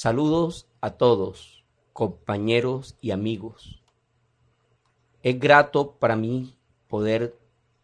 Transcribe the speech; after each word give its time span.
Saludos 0.00 0.68
a 0.80 0.92
todos, 0.92 1.64
compañeros 1.92 2.96
y 3.00 3.10
amigos. 3.10 3.82
Es 5.24 5.40
grato 5.40 5.96
para 5.96 6.14
mí 6.14 6.56
poder 6.86 7.36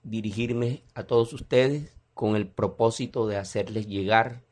dirigirme 0.05 0.85
a 0.95 1.03
todos 1.03 1.33
ustedes 1.33 1.93
con 2.15 2.37
el 2.37 2.47
propósito 2.47 3.27
de 3.27 3.37
hacerles 3.37 3.89
llegar 3.89 4.45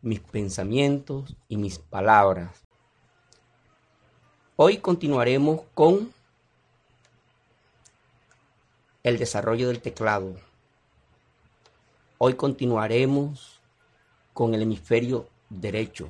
mis 0.00 0.20
pensamientos 0.20 1.36
y 1.48 1.58
mis 1.58 1.78
palabras. 1.78 2.64
Hoy 4.56 4.78
continuaremos 4.78 5.60
con 5.74 6.14
el 9.02 9.18
desarrollo 9.18 9.68
del 9.68 9.82
teclado. 9.82 10.36
Hoy 12.16 12.32
continuaremos 12.36 13.60
con 14.32 14.54
el 14.54 14.62
hemisferio 14.62 15.28
derecho 15.50 16.08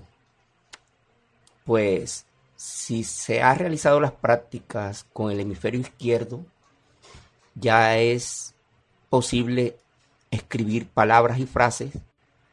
pues 1.64 2.26
si 2.56 3.04
se 3.04 3.42
ha 3.42 3.54
realizado 3.54 4.00
las 4.00 4.12
prácticas 4.12 5.04
con 5.12 5.30
el 5.30 5.40
hemisferio 5.40 5.80
izquierdo, 5.80 6.44
ya 7.54 7.98
es 7.98 8.54
posible 9.10 9.76
escribir 10.30 10.88
palabras 10.88 11.38
y 11.38 11.46
frases 11.46 11.92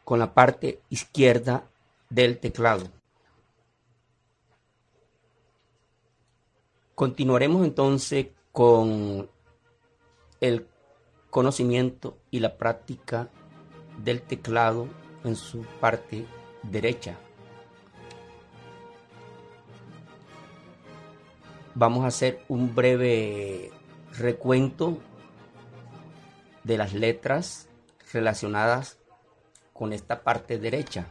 con 0.04 0.20
la 0.20 0.34
parte 0.34 0.82
izquierda 0.90 1.64
del 2.10 2.40
teclado. 2.40 2.88
Continuaremos 6.96 7.64
entonces 7.64 8.28
con 8.52 9.30
el 10.42 10.68
conocimiento 11.30 12.18
y 12.32 12.40
la 12.40 12.58
práctica 12.58 13.30
del 14.04 14.22
teclado 14.22 14.88
en 15.24 15.36
su 15.36 15.62
parte 15.80 16.26
derecha. 16.64 17.18
Vamos 21.80 22.04
a 22.04 22.08
hacer 22.08 22.44
un 22.50 22.76
breve 22.76 23.72
recuento 24.18 24.98
de 26.66 26.78
las 26.78 26.94
letras 26.94 27.70
relacionadas 28.12 29.00
con 29.72 29.94
esta 29.94 30.22
parte 30.22 30.60
derecha. 30.60 31.08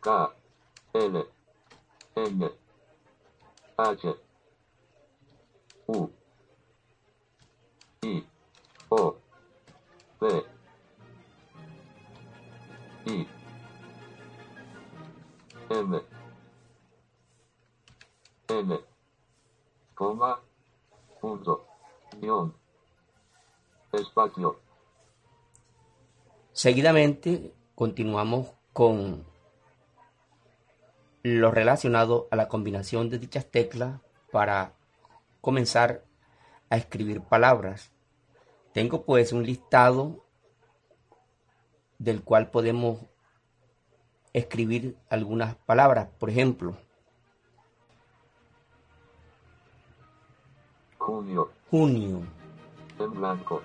K 0.00 0.34
L 0.94 1.26
N 2.14 2.50
H 3.76 4.16
U 5.86 6.10
I 8.00 8.26
O 8.88 9.16
P 10.18 10.57
M 13.08 13.26
N. 18.48 18.80
Coma 19.94 20.38
punto 21.20 21.66
guion 22.20 22.54
espacio. 23.92 24.60
Seguidamente 26.52 27.54
continuamos 27.74 28.52
con 28.74 29.24
lo 31.22 31.50
relacionado 31.50 32.28
a 32.30 32.36
la 32.36 32.48
combinación 32.48 33.08
de 33.08 33.18
dichas 33.18 33.46
teclas 33.50 34.00
para 34.30 34.74
comenzar 35.40 36.04
a 36.68 36.76
escribir 36.76 37.22
palabras. 37.22 37.90
Tengo 38.74 39.04
pues 39.04 39.32
un 39.32 39.44
listado 39.44 40.26
del 41.98 42.22
cual 42.22 42.50
podemos 42.50 42.98
escribir 44.32 44.96
algunas 45.10 45.56
palabras. 45.56 46.08
Por 46.18 46.30
ejemplo, 46.30 46.76
junio. 50.98 51.50
junio, 51.70 52.22
en 52.98 53.14
blanco. 53.14 53.62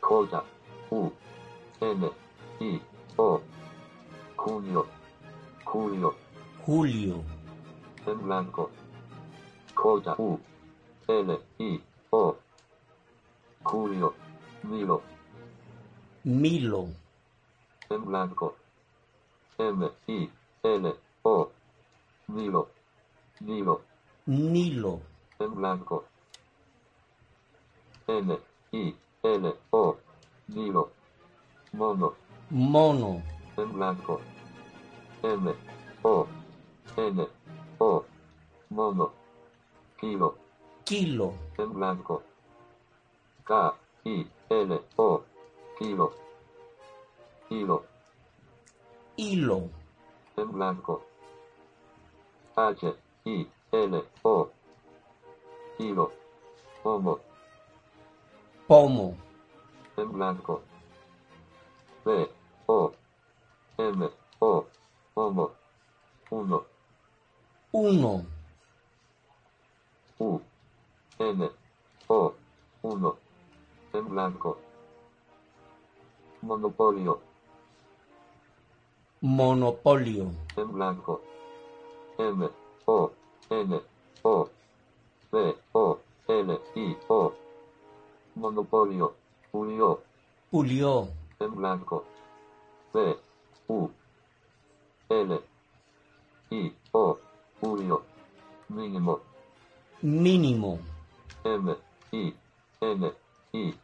J 0.00 0.44
U. 0.90 1.10
N. 1.80 2.10
I. 2.60 2.80
O. 3.16 3.40
Junio. 4.36 4.86
Julio. 5.64 6.14
Julio, 6.66 7.22
en 8.06 8.22
blanco. 8.22 8.70
J 9.74 10.14
U. 10.18 10.38
N. 11.08 11.38
I. 11.58 11.82
O. 12.10 12.36
Julio. 13.62 14.14
Milo 14.62 15.13
Milo, 16.26 16.88
en 17.90 18.04
blanco. 18.06 18.56
M 19.58 19.90
I 20.06 20.30
L 20.62 20.94
O. 21.22 21.50
Milo 22.28 22.68
Nilo 23.40 23.82
Nilo, 24.24 25.00
en 25.38 25.54
blanco. 25.54 26.04
N 28.08 28.38
I 28.72 28.94
L 29.22 29.54
O. 29.70 29.96
Nilo 30.48 30.90
mono. 31.74 32.14
Mono, 32.50 33.22
en 33.58 33.72
blanco. 33.74 34.20
M 35.22 35.54
O. 36.04 36.26
N 36.96 37.26
O. 37.78 38.04
Mono. 38.70 39.12
Kilo. 40.00 40.38
Kilo, 40.84 41.34
en 41.58 41.74
blanco. 41.74 42.22
K 43.44 43.74
I 44.04 44.26
L 44.48 44.80
O 44.96 45.33
kilo 45.78 46.24
hilo. 47.54 47.84
Hilo, 49.16 49.68
en 50.36 50.52
blanco. 50.52 51.02
H 52.56 52.94
I 53.24 53.46
L 53.72 54.02
O. 54.22 54.48
Hilo. 55.78 56.10
Homo 56.82 57.18
Pomo, 58.66 59.16
en 59.96 60.12
blanco. 60.12 60.62
B 62.04 62.28
O 62.66 62.92
M 63.78 64.10
O. 64.40 64.66
Homo 65.14 65.52
uno. 66.30 66.64
Uno, 67.72 68.26
U 70.18 70.40
N 71.18 71.50
O. 72.08 72.34
Uno. 72.82 73.16
En 73.92 74.08
blanco 74.08 74.58
monopolio. 76.44 77.20
Monopolio, 79.20 80.30
en 80.56 80.72
blanco. 80.72 81.22
M 82.18 82.48
O 82.86 83.10
N 83.50 83.80
O 84.22 84.48
P 85.30 85.56
O 85.72 85.98
L 86.28 86.60
I 86.76 86.96
O. 87.08 87.32
Monopolio. 88.34 89.14
Julio. 89.50 90.00
Pulió, 90.50 91.08
en 91.40 91.54
blanco. 91.54 92.04
P 92.92 93.16
U 93.68 93.88
L 95.08 95.40
I 96.50 96.72
O. 96.92 97.18
Julio. 97.60 98.02
Mínimo. 98.68 99.20
Mínimo, 100.02 100.78
M 101.44 101.74
I 102.12 102.34
N 102.80 103.12
I. 103.52 103.74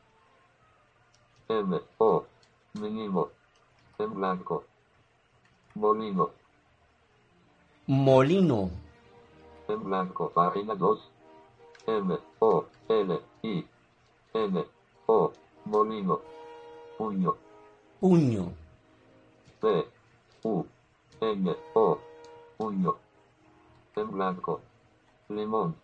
M 1.49 1.81
O 1.99 2.30
mínimo. 2.75 3.29
En 3.99 4.15
blanco. 4.15 4.65
Molino. 5.75 6.31
Molino, 7.87 8.71
en 9.69 9.85
blanco. 9.85 10.31
Página 10.31 10.75
2 10.75 11.11
M 11.87 12.19
O 12.39 12.65
L 12.89 13.21
I 13.43 13.67
N 14.35 14.65
O. 15.07 15.33
Molino. 15.65 16.21
Puño. 16.97 17.37
Puño, 18.01 18.53
P 19.61 19.87
U 20.45 20.65
N 21.21 21.57
O. 21.75 21.99
Puño. 22.57 22.97
En 23.97 24.11
blanco. 24.11 24.61
Limón. 25.29 25.75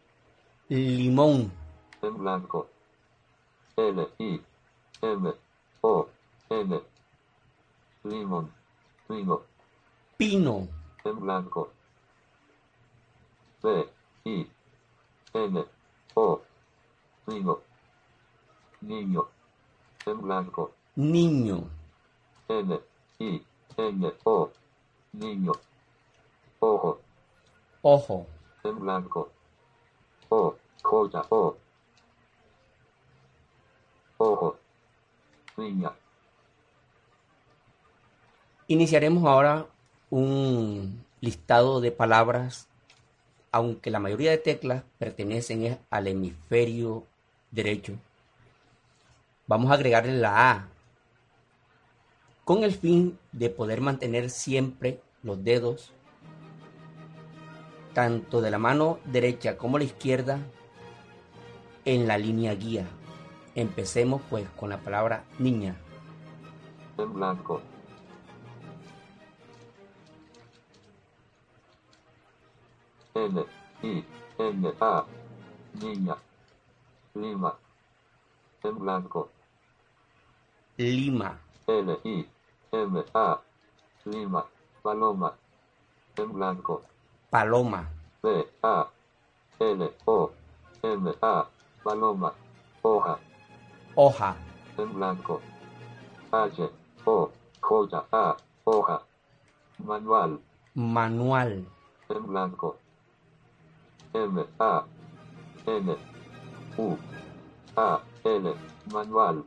Limón, 0.68 1.52
en 2.02 2.18
blanco. 2.18 2.68
L 3.76 4.08
I 4.18 4.40
M 5.02 5.32
O 5.82 6.08
N 6.48 6.80
limón 8.04 8.52
vino 9.08 9.42
pino, 10.16 10.68
en 11.04 11.20
blanco. 11.20 11.72
B 13.62 13.88
I 14.24 14.46
N 15.34 15.64
O 16.14 16.40
vino 17.26 17.60
niño. 18.80 19.28
En 20.06 20.22
blanco. 20.22 20.72
Niño, 20.94 21.68
N 22.48 22.80
I 23.18 23.44
N 23.76 24.12
O 24.24 24.50
niño. 25.12 25.52
Ojo. 26.60 27.00
Ojo, 27.82 28.26
en 28.62 28.78
blanco. 28.78 29.32
O 30.28 30.54
cosa 30.80 31.26
O. 31.30 31.56
Ojo. 34.18 34.56
Niña 35.56 35.90
Iniciaremos 38.68 39.24
ahora 39.24 39.66
un 40.10 41.04
listado 41.20 41.80
de 41.80 41.92
palabras, 41.92 42.66
aunque 43.52 43.92
la 43.92 44.00
mayoría 44.00 44.32
de 44.32 44.38
teclas 44.38 44.82
pertenecen 44.98 45.78
al 45.88 46.08
hemisferio 46.08 47.04
derecho. 47.52 47.92
Vamos 49.46 49.70
a 49.70 49.74
agregarle 49.74 50.14
la 50.14 50.50
A 50.50 50.68
con 52.44 52.64
el 52.64 52.72
fin 52.72 53.16
de 53.30 53.50
poder 53.50 53.80
mantener 53.80 54.30
siempre 54.30 55.00
los 55.22 55.44
dedos, 55.44 55.92
tanto 57.94 58.40
de 58.40 58.50
la 58.50 58.58
mano 58.58 58.98
derecha 59.04 59.56
como 59.56 59.78
la 59.78 59.84
izquierda, 59.84 60.40
en 61.84 62.08
la 62.08 62.18
línea 62.18 62.52
guía. 62.54 62.88
Empecemos 63.54 64.22
pues 64.28 64.48
con 64.56 64.70
la 64.70 64.78
palabra 64.78 65.22
niña. 65.38 65.76
en 66.98 67.14
blanco 67.14 67.62
N 73.26 73.44
I 73.82 74.04
N 74.38 74.72
A 74.80 75.04
niña 75.80 76.16
Lima 77.14 77.52
en 78.62 78.78
blanco. 78.78 79.30
Lima, 80.76 81.36
L 81.66 81.98
I 82.04 82.28
M 82.70 83.04
A 83.14 83.40
Lima 84.04 84.44
paloma 84.80 85.34
en 86.16 86.32
blanco. 86.32 86.82
Paloma, 87.28 87.88
P 88.22 88.46
A 88.62 88.86
L 89.58 89.92
O 90.04 90.30
M 90.84 91.12
A 91.20 91.46
paloma 91.82 92.32
hoja. 92.82 93.18
Hoja, 93.96 94.36
en 94.78 94.94
blanco. 94.94 95.40
H 96.30 96.70
O 97.04 97.32
J 97.60 98.06
A 98.12 98.36
hoja. 98.64 99.02
Manual. 99.78 100.40
Manual, 100.74 101.66
en 102.08 102.26
blanco 102.26 102.85
M 104.16 104.46
A 104.58 104.82
N 105.66 105.96
U 106.78 106.96
A 107.76 108.00
L 108.24 108.54
manual 108.90 109.44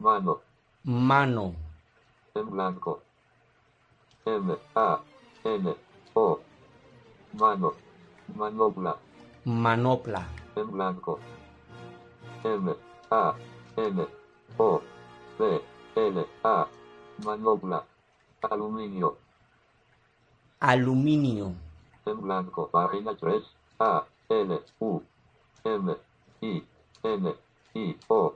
mano. 0.00 0.40
Mano, 0.82 1.54
en 2.34 2.50
blanco. 2.50 3.02
M 4.26 4.56
A 4.74 4.98
N 5.44 5.74
O 6.14 6.40
mano. 7.34 7.72
Manopla. 8.34 8.96
Manopla, 9.44 10.26
en 10.56 10.72
blanco. 10.72 11.20
M 12.42 12.74
A 13.12 13.34
N 13.76 14.06
O 14.58 14.82
P 15.38 15.60
L 15.94 16.26
A 16.42 16.66
manopla. 17.24 17.84
Aluminio. 18.42 19.16
Aluminio, 20.58 21.52
en 22.06 22.20
blanco. 22.20 22.68
Página 22.72 23.14
3 23.14 23.44
A 23.84 24.02
L 24.30 24.50
U 24.80 25.02
M 25.62 25.96
I 26.40 26.64
N 27.02 27.34
I 27.74 27.96
O. 28.08 28.34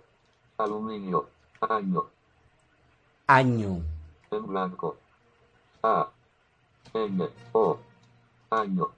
Aluminio 0.59 1.31
año. 1.63 2.05
Año, 3.27 3.83
en 4.31 4.47
blanco. 4.47 4.99
A 5.83 6.07
N 6.93 7.29
O. 7.53 7.79
Año. 8.51 8.89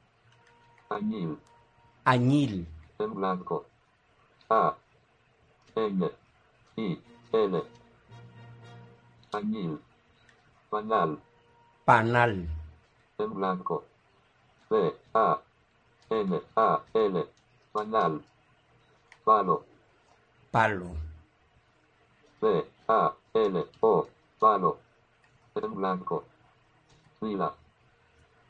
Añil. 0.88 1.38
Añil, 2.05 2.67
en 2.99 3.14
blanco. 3.14 3.67
A 4.49 4.75
N 5.76 6.11
I 6.76 7.00
L. 7.32 7.62
Añil. 9.32 9.81
Panal. 10.69 11.17
Panal, 11.85 12.49
en 13.19 13.35
blanco. 13.35 13.85
P 14.69 14.97
A 15.14 15.38
N 16.11 16.41
A 16.57 16.81
L 16.95 17.27
panal 17.73 18.21
palo. 19.25 19.65
Palo, 20.51 20.97
P 22.41 22.65
A 22.89 23.12
L 23.35 23.67
O 23.81 24.07
palo. 24.41 24.79
En 25.55 25.75
blanco. 25.75 26.25
Pila. 27.21 27.55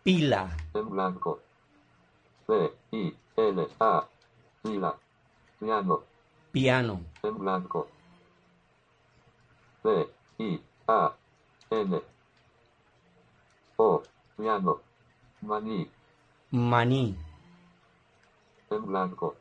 Pila, 0.02 0.56
en 0.74 0.88
blanco. 0.88 1.40
P 2.46 2.72
I 2.92 3.14
L 3.36 3.68
A 3.80 4.04
pila. 4.62 4.94
Piano. 5.58 6.02
Piano, 6.52 7.00
en 7.22 7.38
blanco. 7.38 7.88
P 9.82 10.08
I 10.38 10.60
A 10.88 11.12
N. 11.70 12.02
O 13.76 14.02
piano. 14.36 14.80
Maní. 15.42 15.90
Maní, 16.52 17.16
en 18.70 18.86
blanco. 18.86 19.36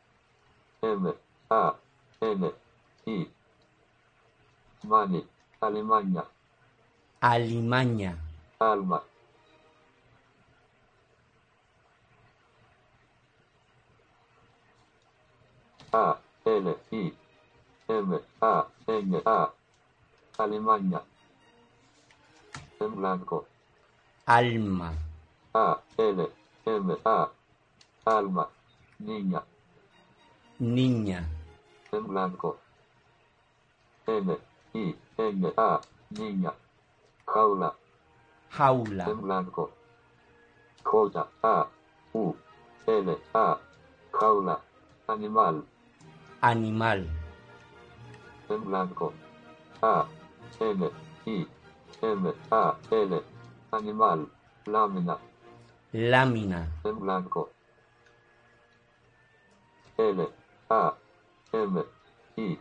M 0.82 1.14
A 1.50 1.76
N 2.22 2.52
I. 3.06 3.30
Mani 4.84 5.28
Alemania. 5.62 6.26
Alimaña, 7.22 8.18
alma. 8.60 9.04
A 15.92 16.18
L 16.46 16.78
I. 16.92 17.14
M 17.88 18.20
A 18.42 18.68
N 18.88 19.22
A. 19.26 19.54
Alemania. 20.38 21.02
En 22.80 22.96
blanco. 22.96 23.46
Alma, 24.26 24.94
A 25.54 25.82
L 25.98 26.30
M 26.66 26.98
A. 27.04 27.30
Alma 28.06 28.50
niña. 29.00 29.41
Niña, 30.60 31.25
en 31.91 32.08
blanco. 32.08 32.58
N 34.08 34.38
I 34.74 34.96
N 35.18 35.53
A 35.58 35.79
niña. 36.10 36.53
Jaula. 37.25 37.74
Jaula, 38.50 39.06
en 39.06 39.22
blanco. 39.22 39.72
J 40.84 41.27
A 41.44 41.68
U 42.13 42.36
L 42.88 43.18
A 43.34 43.58
jaula. 44.12 44.60
Animal. 45.08 45.63
Animal, 46.41 47.08
en 48.50 48.65
blanco. 48.65 49.13
A 49.82 50.06
N 50.60 50.89
I 51.25 51.48
M 52.01 52.34
A 52.51 52.75
L. 52.91 53.22
Animal. 53.72 54.27
Lámina. 54.65 55.18
Lámina, 55.94 56.68
en 56.84 57.00
blanco 57.00 57.50
L 60.00 60.29
A 60.70 60.96
M 61.51 61.84
I 62.38 62.58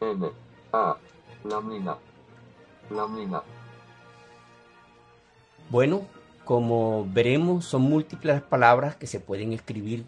N 0.00 0.30
A 0.72 0.96
lámina 1.44 1.96
lámina 2.90 3.42
Bueno, 5.70 6.02
como 6.44 7.06
veremos, 7.08 7.64
son 7.64 7.82
múltiples 7.82 8.42
palabras 8.42 8.96
que 8.96 9.06
se 9.06 9.20
pueden 9.20 9.52
escribir 9.52 10.04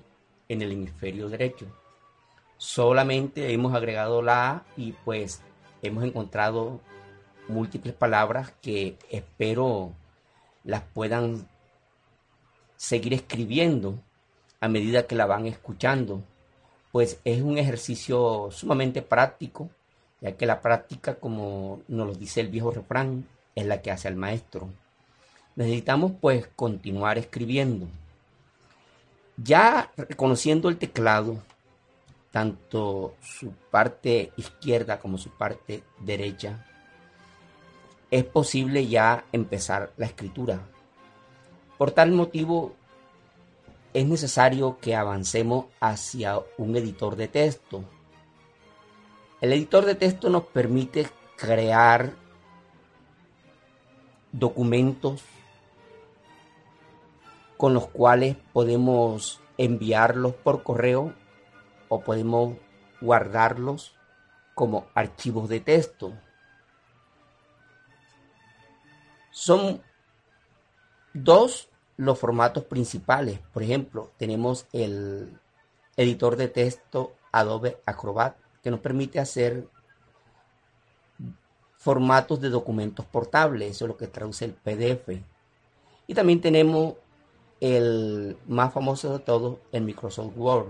en 0.49 0.61
el 0.61 0.73
hemisferio 0.73 1.29
derecho. 1.29 1.67
Solamente 2.57 3.53
hemos 3.53 3.73
agregado 3.73 4.21
la 4.21 4.51
A 4.51 4.65
y 4.77 4.93
pues 5.05 5.43
hemos 5.83 6.03
encontrado 6.03 6.81
múltiples 7.47 7.95
palabras 7.95 8.53
que 8.61 8.99
espero 9.09 9.93
las 10.65 10.83
puedan 10.83 11.49
seguir 12.77 13.15
escribiendo 13.15 14.01
a 14.61 14.69
medida 14.69 15.07
que 15.07 15.15
la 15.15 15.27
van 15.27 15.47
escuchando, 15.47 16.23
pues 16.97 17.21
es 17.27 17.43
un 17.43 17.59
ejercicio 17.59 18.49
sumamente 18.51 19.03
práctico, 19.03 19.69
ya 20.23 20.35
que 20.35 20.47
la 20.47 20.63
práctica, 20.63 21.17
como 21.17 21.83
nos 21.89 22.07
lo 22.07 22.15
dice 22.15 22.41
el 22.41 22.49
viejo 22.49 22.71
refrán, 22.71 23.29
es 23.55 23.67
la 23.67 23.83
que 23.83 23.91
hace 23.91 24.09
al 24.09 24.17
maestro. 24.17 24.71
Necesitamos 25.57 26.13
pues 26.19 26.49
continuar 26.57 27.19
escribiendo. 27.19 27.87
Ya 29.37 29.93
reconociendo 29.99 30.71
el 30.71 30.79
teclado, 30.79 31.43
tanto 32.31 33.15
su 33.21 33.51
parte 33.71 34.33
izquierda 34.39 34.99
como 34.99 35.19
su 35.19 35.29
parte 35.29 35.83
derecha, 36.01 36.65
es 38.11 38.25
posible 38.25 38.87
ya 38.87 39.27
empezar 39.33 39.93
la 39.99 40.07
escritura. 40.07 40.63
Por 41.77 41.91
tal 41.91 42.13
motivo, 42.13 42.75
es 43.97 44.05
necesario 44.05 44.79
que 44.79 44.95
avancemos 44.95 45.65
hacia 45.81 46.39
un 46.59 46.77
editor 46.77 47.17
de 47.17 47.29
texto. 47.29 47.83
El 49.41 49.55
editor 49.55 49.87
de 49.87 49.95
texto 49.95 50.29
nos 50.29 50.45
permite 50.45 51.09
crear 51.35 52.13
documentos 54.33 55.23
con 57.57 57.73
los 57.73 57.87
cuales 57.89 58.37
podemos 58.53 59.41
enviarlos 59.57 60.35
por 60.35 60.63
correo 60.63 61.15
o 61.89 62.03
podemos 62.03 62.55
guardarlos 63.01 63.95
como 64.55 64.89
archivos 64.95 65.49
de 65.49 65.61
texto. 65.61 66.13
Son 69.31 69.81
dos 71.15 71.71
los 71.97 72.19
formatos 72.19 72.65
principales. 72.65 73.39
Por 73.53 73.63
ejemplo, 73.63 74.11
tenemos 74.17 74.67
el 74.73 75.39
editor 75.97 76.37
de 76.37 76.49
texto 76.49 77.15
Adobe 77.33 77.79
Acrobat 77.87 78.37
que 78.63 78.71
nos 78.71 78.81
permite 78.81 79.19
hacer 79.21 79.69
formatos 81.77 82.41
de 82.41 82.51
documentos 82.51 83.07
portables, 83.07 83.71
eso 83.71 83.85
es 83.85 83.89
lo 83.89 83.97
que 83.97 84.09
traduce 84.09 84.45
el 84.45 84.53
PDF. 84.53 85.23
Y 86.09 86.15
también 86.15 86.41
tenemos 86.41 86.95
el 87.61 88.37
más 88.47 88.73
famoso 88.73 89.13
de 89.13 89.25
todos, 89.25 89.59
el 89.73 89.83
Microsoft 89.83 90.33
Word. 90.37 90.67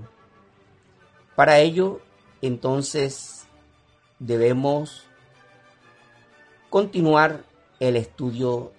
Para 1.35 1.59
ello, 1.59 2.00
entonces, 2.42 3.47
debemos 4.18 5.04
continuar 6.71 7.45
el 7.80 7.97
estudio 7.97 8.73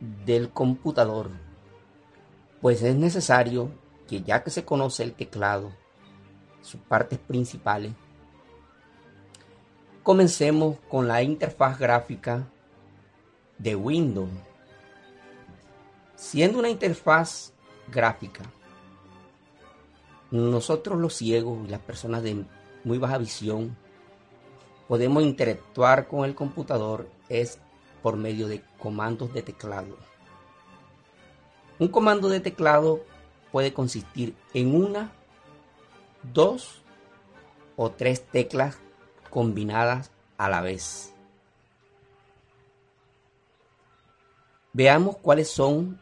del 0.00 0.50
computador, 0.50 1.30
pues 2.60 2.82
es 2.82 2.96
necesario 2.96 3.70
que 4.08 4.22
ya 4.22 4.42
que 4.42 4.50
se 4.50 4.64
conoce 4.64 5.02
el 5.02 5.12
teclado, 5.12 5.72
sus 6.62 6.80
partes 6.80 7.18
principales, 7.18 7.92
comencemos 10.02 10.78
con 10.88 11.06
la 11.06 11.22
interfaz 11.22 11.78
gráfica 11.78 12.48
de 13.58 13.76
Windows. 13.76 14.30
Siendo 16.16 16.58
una 16.58 16.68
interfaz 16.68 17.52
gráfica, 17.88 18.42
nosotros 20.30 20.98
los 20.98 21.14
ciegos 21.14 21.66
y 21.66 21.70
las 21.70 21.80
personas 21.80 22.22
de 22.22 22.44
muy 22.84 22.98
baja 22.98 23.18
visión 23.18 23.76
podemos 24.88 25.22
interactuar 25.22 26.08
con 26.08 26.24
el 26.24 26.34
computador 26.34 27.08
es 27.28 27.58
por 28.02 28.16
medio 28.16 28.48
de 28.48 28.62
comandos 28.78 29.32
de 29.32 29.42
teclado. 29.42 29.96
Un 31.78 31.88
comando 31.88 32.28
de 32.28 32.40
teclado 32.40 33.00
puede 33.52 33.72
consistir 33.72 34.34
en 34.54 34.74
una, 34.74 35.12
dos 36.32 36.82
o 37.76 37.90
tres 37.90 38.26
teclas 38.26 38.78
combinadas 39.30 40.10
a 40.36 40.48
la 40.48 40.60
vez. 40.60 41.14
Veamos 44.72 45.16
cuáles 45.16 45.48
son 45.48 46.00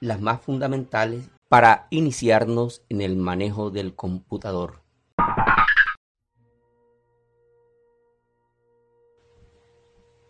las 0.00 0.20
más 0.20 0.40
fundamentales 0.40 1.30
para 1.48 1.86
iniciarnos 1.90 2.82
en 2.88 3.00
el 3.00 3.16
manejo 3.16 3.70
del 3.70 3.94
computador. 3.94 4.83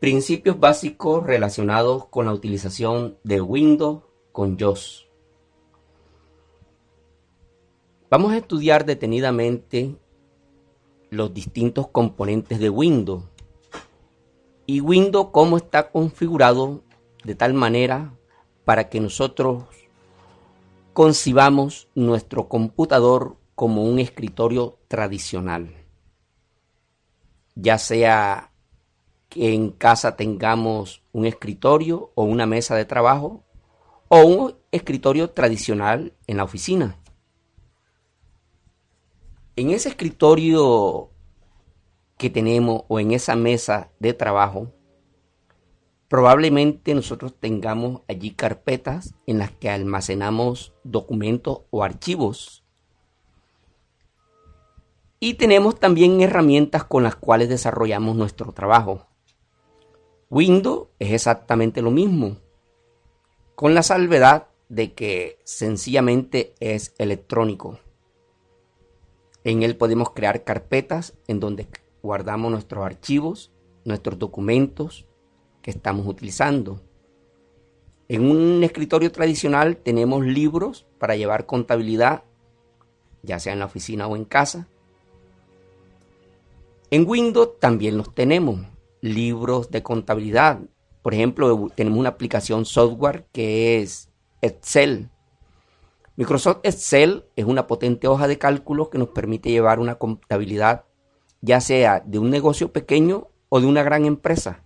Principios 0.04 0.60
básicos 0.60 1.24
relacionados 1.24 2.08
con 2.08 2.26
la 2.26 2.34
utilización 2.34 3.16
de 3.24 3.40
Windows 3.40 4.02
con 4.32 4.58
JOS. 4.58 5.08
Vamos 8.10 8.32
a 8.32 8.36
estudiar 8.36 8.84
detenidamente 8.84 9.96
los 11.08 11.32
distintos 11.32 11.88
componentes 11.88 12.58
de 12.58 12.68
Windows. 12.68 13.24
Y 14.66 14.82
Windows 14.82 15.28
cómo 15.32 15.56
está 15.56 15.90
configurado 15.90 16.82
de 17.24 17.34
tal 17.34 17.54
manera 17.54 18.14
para 18.66 18.90
que 18.90 19.00
nosotros 19.00 19.64
concibamos 20.92 21.88
nuestro 21.94 22.46
computador 22.50 23.38
como 23.54 23.84
un 23.84 23.98
escritorio 23.98 24.76
tradicional, 24.86 25.74
ya 27.54 27.78
sea 27.78 28.50
que 29.34 29.52
en 29.52 29.70
casa 29.70 30.14
tengamos 30.14 31.02
un 31.10 31.26
escritorio 31.26 32.12
o 32.14 32.22
una 32.22 32.46
mesa 32.46 32.76
de 32.76 32.84
trabajo 32.84 33.42
o 34.06 34.20
un 34.20 34.54
escritorio 34.70 35.30
tradicional 35.30 36.12
en 36.28 36.36
la 36.36 36.44
oficina. 36.44 36.96
En 39.56 39.70
ese 39.70 39.88
escritorio 39.88 41.10
que 42.16 42.30
tenemos 42.30 42.84
o 42.86 43.00
en 43.00 43.10
esa 43.10 43.34
mesa 43.34 43.90
de 43.98 44.14
trabajo, 44.14 44.70
probablemente 46.06 46.94
nosotros 46.94 47.34
tengamos 47.34 48.02
allí 48.06 48.30
carpetas 48.30 49.16
en 49.26 49.38
las 49.38 49.50
que 49.50 49.68
almacenamos 49.68 50.74
documentos 50.84 51.62
o 51.70 51.82
archivos. 51.82 52.62
Y 55.18 55.34
tenemos 55.34 55.80
también 55.80 56.20
herramientas 56.20 56.84
con 56.84 57.02
las 57.02 57.16
cuales 57.16 57.48
desarrollamos 57.48 58.14
nuestro 58.14 58.52
trabajo. 58.52 59.08
Windows 60.34 60.88
es 60.98 61.12
exactamente 61.12 61.80
lo 61.80 61.92
mismo, 61.92 62.38
con 63.54 63.72
la 63.72 63.84
salvedad 63.84 64.48
de 64.68 64.92
que 64.92 65.38
sencillamente 65.44 66.54
es 66.58 66.92
electrónico. 66.98 67.78
En 69.44 69.62
él 69.62 69.76
podemos 69.76 70.10
crear 70.10 70.42
carpetas 70.42 71.14
en 71.28 71.38
donde 71.38 71.68
guardamos 72.02 72.50
nuestros 72.50 72.84
archivos, 72.84 73.52
nuestros 73.84 74.18
documentos 74.18 75.06
que 75.62 75.70
estamos 75.70 76.04
utilizando. 76.04 76.80
En 78.08 78.28
un 78.28 78.64
escritorio 78.64 79.12
tradicional 79.12 79.76
tenemos 79.76 80.26
libros 80.26 80.84
para 80.98 81.14
llevar 81.14 81.46
contabilidad, 81.46 82.24
ya 83.22 83.38
sea 83.38 83.52
en 83.52 83.60
la 83.60 83.66
oficina 83.66 84.08
o 84.08 84.16
en 84.16 84.24
casa. 84.24 84.66
En 86.90 87.08
Windows 87.08 87.60
también 87.60 87.96
los 87.96 88.12
tenemos 88.12 88.73
libros 89.04 89.70
de 89.70 89.82
contabilidad. 89.82 90.60
Por 91.02 91.12
ejemplo, 91.12 91.68
tenemos 91.74 91.98
una 91.98 92.08
aplicación 92.08 92.64
software 92.64 93.26
que 93.32 93.82
es 93.82 94.10
Excel. 94.40 95.10
Microsoft 96.16 96.60
Excel 96.62 97.26
es 97.36 97.44
una 97.44 97.66
potente 97.66 98.08
hoja 98.08 98.26
de 98.26 98.38
cálculo 98.38 98.88
que 98.88 98.96
nos 98.96 99.08
permite 99.08 99.50
llevar 99.50 99.78
una 99.78 99.96
contabilidad 99.96 100.86
ya 101.42 101.60
sea 101.60 102.00
de 102.00 102.18
un 102.18 102.30
negocio 102.30 102.72
pequeño 102.72 103.28
o 103.50 103.60
de 103.60 103.66
una 103.66 103.82
gran 103.82 104.06
empresa. 104.06 104.64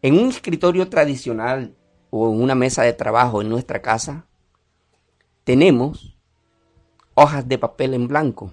En 0.00 0.14
un 0.18 0.30
escritorio 0.30 0.88
tradicional 0.88 1.76
o 2.08 2.32
en 2.32 2.40
una 2.40 2.54
mesa 2.54 2.82
de 2.82 2.94
trabajo 2.94 3.42
en 3.42 3.50
nuestra 3.50 3.82
casa, 3.82 4.26
tenemos 5.44 6.16
hojas 7.12 7.46
de 7.46 7.58
papel 7.58 7.92
en 7.92 8.08
blanco. 8.08 8.52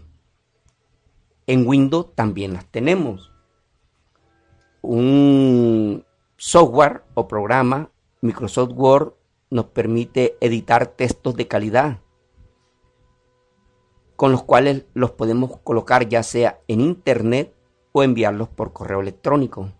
En 1.47 1.65
Windows 1.65 2.13
también 2.15 2.51
las 2.51 2.65
tenemos 2.65 3.32
un 4.83 6.05
software 6.37 7.03
o 7.15 7.27
programa, 7.27 7.89
Microsoft 8.21 8.73
Word, 8.75 9.13
nos 9.49 9.65
permite 9.65 10.37
editar 10.41 10.87
textos 10.87 11.35
de 11.35 11.47
calidad 11.47 11.99
con 14.15 14.31
los 14.31 14.43
cuales 14.43 14.85
los 14.93 15.11
podemos 15.11 15.57
colocar 15.63 16.07
ya 16.07 16.21
sea 16.21 16.59
en 16.67 16.81
internet 16.81 17.53
o 17.91 18.03
enviarlos 18.03 18.49
por 18.49 18.73
correo 18.73 19.01
electrónico. 19.01 19.71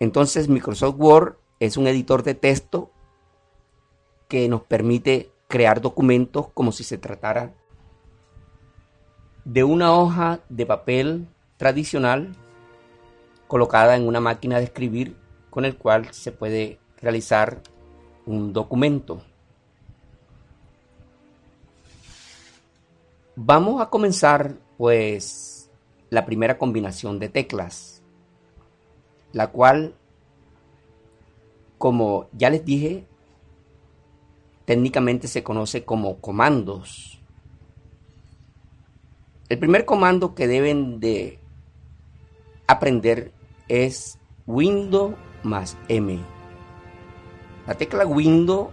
Entonces 0.00 0.48
Microsoft 0.48 0.96
Word 0.98 1.36
es 1.60 1.76
un 1.76 1.86
editor 1.86 2.22
de 2.22 2.34
texto 2.34 2.90
que 4.28 4.48
nos 4.48 4.62
permite 4.62 5.30
crear 5.46 5.80
documentos 5.80 6.48
como 6.54 6.72
si 6.72 6.84
se 6.84 6.98
tratara 6.98 7.54
de 9.44 9.62
una 9.62 9.92
hoja 9.92 10.40
de 10.48 10.66
papel 10.66 11.28
tradicional 11.56 12.34
colocada 13.52 13.96
en 13.96 14.08
una 14.08 14.18
máquina 14.18 14.56
de 14.56 14.64
escribir 14.64 15.14
con 15.50 15.66
el 15.66 15.76
cual 15.76 16.10
se 16.14 16.32
puede 16.32 16.78
realizar 17.02 17.60
un 18.24 18.50
documento. 18.54 19.22
Vamos 23.36 23.82
a 23.82 23.90
comenzar 23.90 24.54
pues 24.78 25.70
la 26.08 26.24
primera 26.24 26.56
combinación 26.56 27.18
de 27.18 27.28
teclas, 27.28 28.00
la 29.34 29.48
cual, 29.48 29.96
como 31.76 32.30
ya 32.32 32.48
les 32.48 32.64
dije, 32.64 33.04
técnicamente 34.64 35.28
se 35.28 35.42
conoce 35.42 35.84
como 35.84 36.22
comandos. 36.22 37.20
El 39.50 39.58
primer 39.58 39.84
comando 39.84 40.34
que 40.34 40.48
deben 40.48 41.00
de 41.00 41.38
aprender 42.66 43.41
es 43.72 44.18
Windows 44.46 45.14
más 45.42 45.78
M. 45.88 46.18
La 47.66 47.72
tecla 47.72 48.04
Windows 48.04 48.68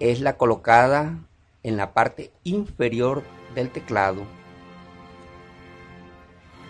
es 0.00 0.20
la 0.20 0.36
colocada 0.36 1.16
en 1.62 1.76
la 1.76 1.94
parte 1.94 2.32
inferior 2.42 3.22
del 3.54 3.70
teclado. 3.70 4.24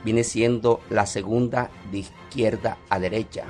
Viene 0.05 0.23
siendo 0.23 0.83
la 0.91 1.07
segunda 1.07 1.71
de 1.91 2.01
izquierda 2.01 2.77
a 2.91 2.99
derecha. 2.99 3.47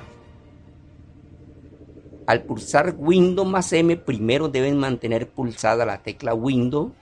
Al 2.29 2.45
pulsar 2.45 2.95
Windows 2.97 3.49
más 3.49 3.73
M, 3.73 3.97
primero 3.97 4.49
deben 4.49 4.79
mantener 4.79 5.31
pulsada 5.31 5.85
la 5.85 6.01
tecla 6.05 6.33
Windows 6.33 6.93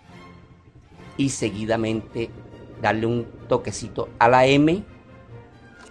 y 1.18 1.28
seguidamente 1.28 2.30
darle 2.80 3.04
un 3.04 3.26
toquecito 3.46 4.08
a 4.18 4.26
la 4.26 4.46
M 4.46 4.82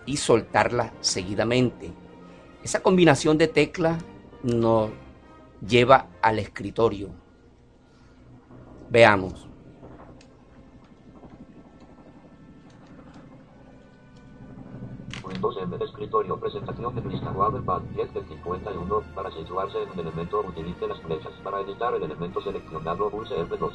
y 0.10 0.18
soltarla 0.18 0.92
seguidamente. 1.02 1.94
Esa 2.64 2.82
combinación 2.82 3.38
de 3.38 3.48
teclas 3.48 4.04
nos 4.42 4.90
lleva 5.66 6.08
al 6.24 6.40
escritorio. 6.40 7.10
Veamos. 8.90 9.48
Windows 15.24 15.58
M 15.62 15.78
escritorio 15.80 16.40
presentación 16.40 16.96
de 16.96 17.02
lista 17.08 17.32
Waterpad 17.32 17.82
10 17.94 18.14
de 18.16 18.24
51 18.30 19.04
para 19.14 19.32
situarse 19.32 19.78
en 19.84 19.92
un 19.92 20.00
elemento 20.00 20.40
utilice 20.40 20.88
las 20.88 21.00
flechas 21.02 21.32
para 21.44 21.62
editar 21.62 21.94
el 21.94 22.02
elemento 22.02 22.42
seleccionado 22.42 23.12
pulse 23.12 23.36
F2 23.36 23.74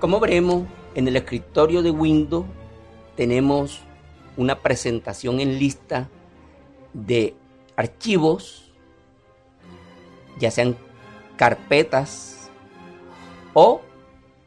como 0.00 0.18
veremos 0.18 0.64
en 0.96 1.06
el 1.06 1.14
escritorio 1.14 1.82
de 1.82 1.92
Windows 1.92 2.46
tenemos 3.14 3.84
una 4.36 4.62
presentación 4.62 5.40
en 5.40 5.58
lista 5.58 6.08
de 6.92 7.34
archivos 7.76 8.72
ya 10.38 10.50
sean 10.50 10.76
carpetas 11.36 12.50
o 13.54 13.82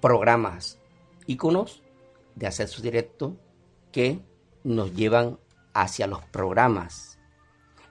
programas 0.01 0.79
iconos 1.27 1.83
de 2.35 2.47
acceso 2.47 2.81
directo 2.81 3.37
que 3.91 4.19
nos 4.63 4.93
llevan 4.93 5.39
hacia 5.73 6.07
los 6.07 6.23
programas. 6.25 7.19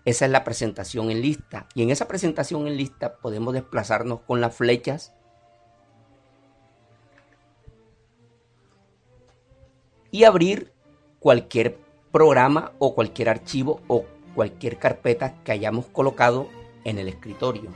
Esa 0.05 0.27
es 0.27 0.31
la 0.31 0.45
presentación 0.45 1.11
en 1.11 1.23
lista. 1.23 1.67
Y 1.75 1.83
en 1.83 1.91
esa 1.91 2.07
presentación 2.09 2.67
en 2.67 2.77
lista 2.77 3.17
podemos 3.17 3.55
desplazarnos 3.55 4.21
con 4.21 4.41
las 4.41 4.55
flechas 4.55 5.15
y 10.11 10.25
abrir 10.25 10.73
cualquier 11.21 11.83
programa 12.15 12.71
o 12.79 12.95
cualquier 12.95 13.29
archivo 13.29 13.81
o 13.89 14.05
cualquier 14.37 14.79
carpeta 14.79 15.43
que 15.43 15.50
hayamos 15.50 15.87
colocado 15.87 16.49
en 16.85 17.00
el 17.00 17.09
escritorio. 17.09 17.71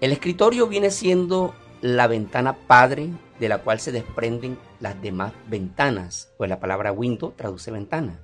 El 0.00 0.10
escritorio 0.10 0.66
viene 0.66 0.90
siendo 0.90 1.54
la 1.80 2.08
ventana 2.08 2.56
padre 2.66 3.10
de 3.38 3.48
la 3.48 3.58
cual 3.58 3.78
se 3.78 3.92
desprenden 3.92 4.58
las 4.80 5.00
demás 5.00 5.32
ventanas, 5.46 6.32
pues 6.38 6.50
la 6.50 6.58
palabra 6.58 6.90
window 6.90 7.34
traduce 7.36 7.70
ventana, 7.70 8.18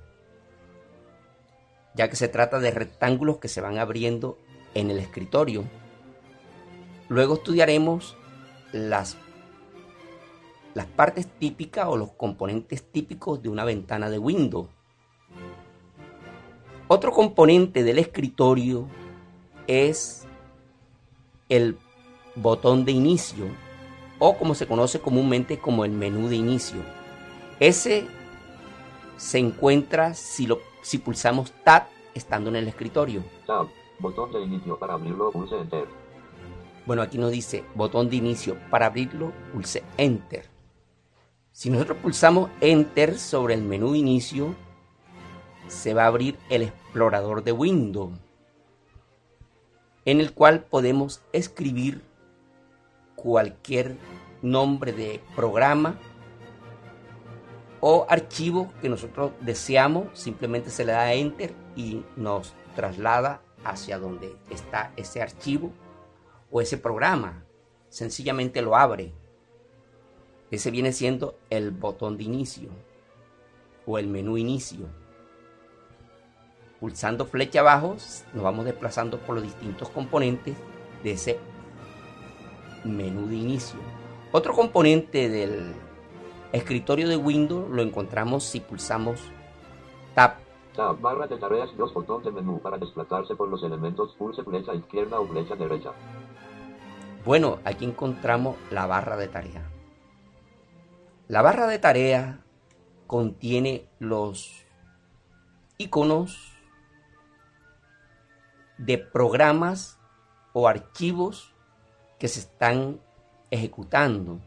ya 1.95 2.09
que 2.09 2.17
se 2.17 2.27
trata 2.27 2.59
de 2.59 2.71
rectángulos 2.71 3.37
que 3.37 3.47
se 3.47 3.61
van 3.61 3.77
abriendo 3.77 4.37
en 4.73 4.91
el 4.91 4.99
escritorio. 4.99 5.63
Luego 7.07 7.35
estudiaremos 7.35 8.17
las, 8.73 9.15
las 10.73 10.85
partes 10.85 11.27
típicas 11.27 11.87
o 11.87 11.97
los 11.97 12.11
componentes 12.11 12.83
típicos 12.91 13.41
de 13.41 13.49
una 13.49 13.63
ventana 13.63 14.09
de 14.09 14.19
Windows. 14.19 14.67
Otro 16.87 17.11
componente 17.11 17.83
del 17.83 17.99
escritorio 17.99 18.87
es 19.67 20.25
el 21.49 21.77
botón 22.35 22.85
de 22.85 22.91
inicio 22.91 23.45
o 24.19 24.37
como 24.37 24.55
se 24.55 24.67
conoce 24.67 24.99
comúnmente 24.99 25.59
como 25.59 25.85
el 25.85 25.91
menú 25.91 26.27
de 26.27 26.35
inicio. 26.35 26.81
Ese 27.59 28.05
se 29.17 29.39
encuentra 29.39 30.13
si, 30.13 30.47
lo, 30.47 30.59
si 30.81 30.97
pulsamos 30.97 31.51
Tab 31.63 31.83
estando 32.13 32.49
en 32.49 32.57
el 32.57 32.67
escritorio. 32.67 33.23
Tab, 33.45 33.67
botón 33.99 34.31
de 34.31 34.41
inicio 34.41 34.77
para 34.77 34.93
abrirlo, 34.93 35.31
pulse 35.31 35.55
Enter. 35.55 35.87
Bueno, 36.85 37.01
aquí 37.01 37.17
nos 37.17 37.31
dice 37.31 37.63
botón 37.75 38.09
de 38.09 38.17
inicio. 38.17 38.57
Para 38.69 38.87
abrirlo, 38.87 39.31
pulse 39.53 39.83
Enter. 39.97 40.52
Si 41.53 41.69
nosotros 41.69 41.99
pulsamos 41.99 42.49
Enter 42.61 43.19
sobre 43.19 43.53
el 43.53 43.61
menú 43.61 43.93
inicio, 43.93 44.55
se 45.67 45.93
va 45.93 46.03
a 46.03 46.07
abrir 46.07 46.37
el 46.49 46.63
explorador 46.63 47.43
de 47.43 47.51
Windows, 47.51 48.17
en 50.03 50.19
el 50.19 50.33
cual 50.33 50.63
podemos 50.63 51.21
escribir 51.31 52.01
cualquier 53.15 53.97
nombre 54.41 54.93
de 54.93 55.21
programa 55.35 55.99
o 57.81 58.07
archivo 58.09 58.73
que 58.81 58.89
nosotros 58.89 59.31
deseamos, 59.39 60.07
simplemente 60.13 60.71
se 60.71 60.83
le 60.85 60.93
da 60.93 61.13
enter 61.13 61.53
y 61.75 62.03
nos 62.15 62.55
traslada 62.75 63.41
hacia 63.63 63.99
donde 63.99 64.35
está 64.49 64.91
ese 64.97 65.21
archivo 65.21 65.71
o 66.49 66.61
ese 66.61 66.79
programa. 66.79 67.45
Sencillamente 67.89 68.63
lo 68.63 68.75
abre. 68.75 69.13
Ese 70.53 70.69
viene 70.69 70.91
siendo 70.91 71.33
el 71.49 71.71
botón 71.71 72.15
de 72.15 72.25
inicio 72.25 72.69
o 73.87 73.97
el 73.97 74.05
menú 74.05 74.37
inicio. 74.37 74.85
Pulsando 76.79 77.25
flecha 77.25 77.61
abajo 77.61 77.95
nos 78.35 78.43
vamos 78.43 78.65
desplazando 78.65 79.17
por 79.17 79.33
los 79.33 79.45
distintos 79.45 79.89
componentes 79.89 80.55
de 81.01 81.11
ese 81.13 81.39
menú 82.83 83.25
de 83.29 83.35
inicio. 83.37 83.79
Otro 84.31 84.53
componente 84.53 85.27
del 85.27 85.73
escritorio 86.51 87.07
de 87.07 87.17
Windows 87.17 87.71
lo 87.71 87.81
encontramos 87.81 88.43
si 88.43 88.59
pulsamos 88.59 89.21
Tab. 90.13 90.35
Tab, 90.75 91.01
barra 91.01 91.25
de 91.25 91.37
tareas, 91.37 91.75
dos 91.75 91.91
botones 91.95 92.25
de 92.25 92.31
menú 92.31 92.59
para 92.59 92.77
desplazarse 92.77 93.35
por 93.35 93.49
los 93.49 93.63
elementos, 93.63 94.13
pulse 94.19 94.43
flecha 94.43 94.75
izquierda 94.75 95.19
o 95.19 95.25
flecha 95.25 95.55
derecha. 95.55 95.93
Bueno, 97.25 97.57
aquí 97.65 97.85
encontramos 97.85 98.55
la 98.69 98.85
barra 98.85 99.17
de 99.17 99.29
tarea. 99.29 99.72
La 101.33 101.41
barra 101.41 101.65
de 101.65 101.79
tarea 101.79 102.41
contiene 103.07 103.87
los 103.97 104.67
iconos 105.79 106.53
de 108.77 108.99
programas 108.99 109.97
o 110.53 110.67
archivos 110.67 111.55
que 112.19 112.27
se 112.27 112.39
están 112.41 113.01
ejecutando, 113.49 114.41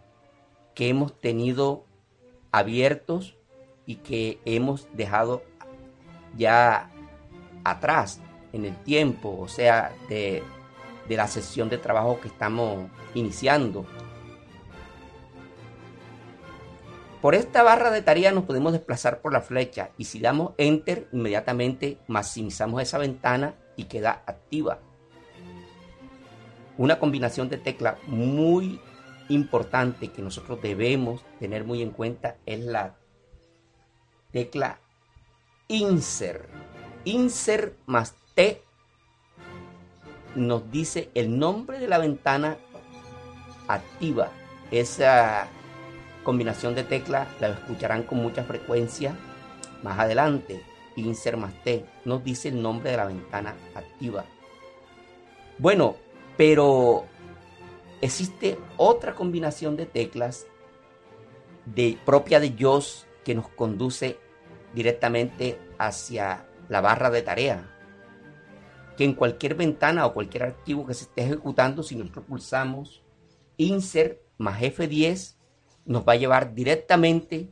que 0.76 0.88
hemos 0.88 1.18
tenido 1.18 1.86
abiertos 2.52 3.36
y 3.84 3.96
que 3.96 4.38
hemos 4.44 4.86
dejado 4.92 5.42
ya 6.36 6.92
atrás 7.64 8.20
en 8.52 8.64
el 8.64 8.80
tiempo, 8.84 9.36
o 9.40 9.48
sea, 9.48 9.92
de, 10.08 10.44
de 11.08 11.16
la 11.16 11.26
sesión 11.26 11.68
de 11.68 11.78
trabajo 11.78 12.20
que 12.20 12.28
estamos 12.28 12.88
iniciando. 13.12 13.84
Por 17.26 17.34
esta 17.34 17.64
barra 17.64 17.90
de 17.90 18.02
tarea 18.02 18.30
nos 18.30 18.44
podemos 18.44 18.72
desplazar 18.72 19.20
por 19.20 19.32
la 19.32 19.40
flecha 19.40 19.90
y 19.98 20.04
si 20.04 20.20
damos 20.20 20.52
enter 20.58 21.08
inmediatamente 21.10 21.98
maximizamos 22.06 22.80
esa 22.80 22.98
ventana 22.98 23.56
y 23.74 23.86
queda 23.86 24.22
activa 24.26 24.78
una 26.78 27.00
combinación 27.00 27.48
de 27.48 27.58
tecla 27.58 27.98
muy 28.06 28.80
importante 29.28 30.12
que 30.12 30.22
nosotros 30.22 30.62
debemos 30.62 31.24
tener 31.40 31.64
muy 31.64 31.82
en 31.82 31.90
cuenta 31.90 32.36
es 32.46 32.60
la 32.60 32.94
tecla 34.30 34.78
insert. 35.66 36.48
Insert 37.04 37.76
más 37.86 38.14
T 38.36 38.62
nos 40.36 40.70
dice 40.70 41.10
el 41.14 41.36
nombre 41.36 41.80
de 41.80 41.88
la 41.88 41.98
ventana 41.98 42.56
activa. 43.66 44.30
Esa 44.70 45.48
combinación 46.26 46.74
de 46.74 46.82
teclas 46.82 47.28
la 47.38 47.50
escucharán 47.50 48.02
con 48.02 48.18
mucha 48.18 48.42
frecuencia 48.42 49.16
más 49.84 49.96
adelante. 50.00 50.60
Insert 50.96 51.38
más 51.38 51.54
T 51.62 51.84
nos 52.04 52.24
dice 52.24 52.48
el 52.48 52.60
nombre 52.60 52.90
de 52.90 52.96
la 52.96 53.04
ventana 53.04 53.54
activa. 53.76 54.24
Bueno, 55.56 55.94
pero 56.36 57.04
existe 58.00 58.58
otra 58.76 59.14
combinación 59.14 59.76
de 59.76 59.86
teclas 59.86 60.46
de, 61.64 61.96
propia 62.04 62.40
de 62.40 62.56
JOS 62.58 63.06
que 63.24 63.36
nos 63.36 63.48
conduce 63.48 64.18
directamente 64.74 65.60
hacia 65.78 66.48
la 66.68 66.80
barra 66.80 67.10
de 67.10 67.22
tarea. 67.22 67.72
Que 68.96 69.04
en 69.04 69.14
cualquier 69.14 69.54
ventana 69.54 70.06
o 70.06 70.12
cualquier 70.12 70.42
archivo 70.42 70.86
que 70.86 70.94
se 70.94 71.04
esté 71.04 71.22
ejecutando, 71.22 71.84
si 71.84 71.94
nosotros 71.94 72.24
pulsamos 72.26 73.04
insert 73.58 74.18
más 74.38 74.60
F10, 74.60 75.35
nos 75.86 76.06
va 76.06 76.12
a 76.12 76.16
llevar 76.16 76.54
directamente 76.54 77.48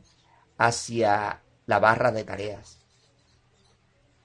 hacia 0.57 1.41
la 1.65 1.79
barra 1.79 2.11
de 2.11 2.23
tareas. 2.23 2.79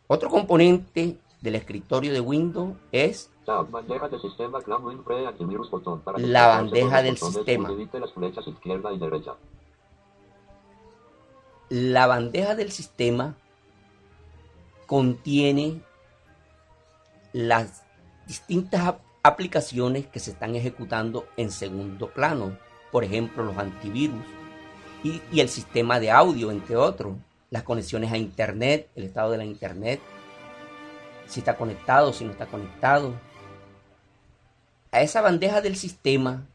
Otro 0.06 0.28
componente 0.28 1.16
del 1.40 1.54
escritorio 1.54 2.12
de 2.12 2.20
Windows 2.20 2.76
es 2.92 3.30
La 3.46 3.62
bandeja 3.62 4.08
del 4.08 4.20
sistema 4.20 4.58
botón 5.70 6.00
para 6.02 6.18
La 6.18 6.46
bandeja 6.48 7.02
del 7.02 7.16
sistema. 7.16 7.68
las 8.00 8.12
y 8.92 8.98
derecha. 8.98 9.34
la 11.70 12.06
bandeja 12.08 12.54
del 12.56 12.72
sistema 12.72 13.36
contiene 14.86 15.80
las 17.32 17.84
distintas 18.26 18.86
ap- 18.86 19.00
aplicaciones 19.22 20.06
que 20.08 20.18
se 20.18 20.32
están 20.32 20.56
ejecutando 20.56 21.26
en 21.36 21.50
segundo 21.52 22.10
plano, 22.10 22.58
por 22.90 23.04
ejemplo 23.04 23.44
los 23.44 23.56
antivirus 23.56 24.24
y, 25.02 25.22
el 25.40 25.48
sistema 25.48 25.98
de 25.98 26.10
audio, 26.10 26.50
entre 26.50 26.76
otros, 26.76 27.16
las 27.50 27.62
conexiones 27.62 28.12
a 28.12 28.18
internet, 28.18 28.88
el 28.94 29.04
estado 29.04 29.30
de 29.32 29.38
la 29.38 29.44
internet, 29.44 30.00
si 31.26 31.40
está 31.40 31.56
conectado, 31.56 32.12
si 32.12 32.24
no 32.24 32.32
está 32.32 32.46
conectado. 32.46 33.14
A 34.92 35.00
esa 35.00 35.20
bandeja 35.20 35.60
del 35.60 35.76
sistema 35.76 36.46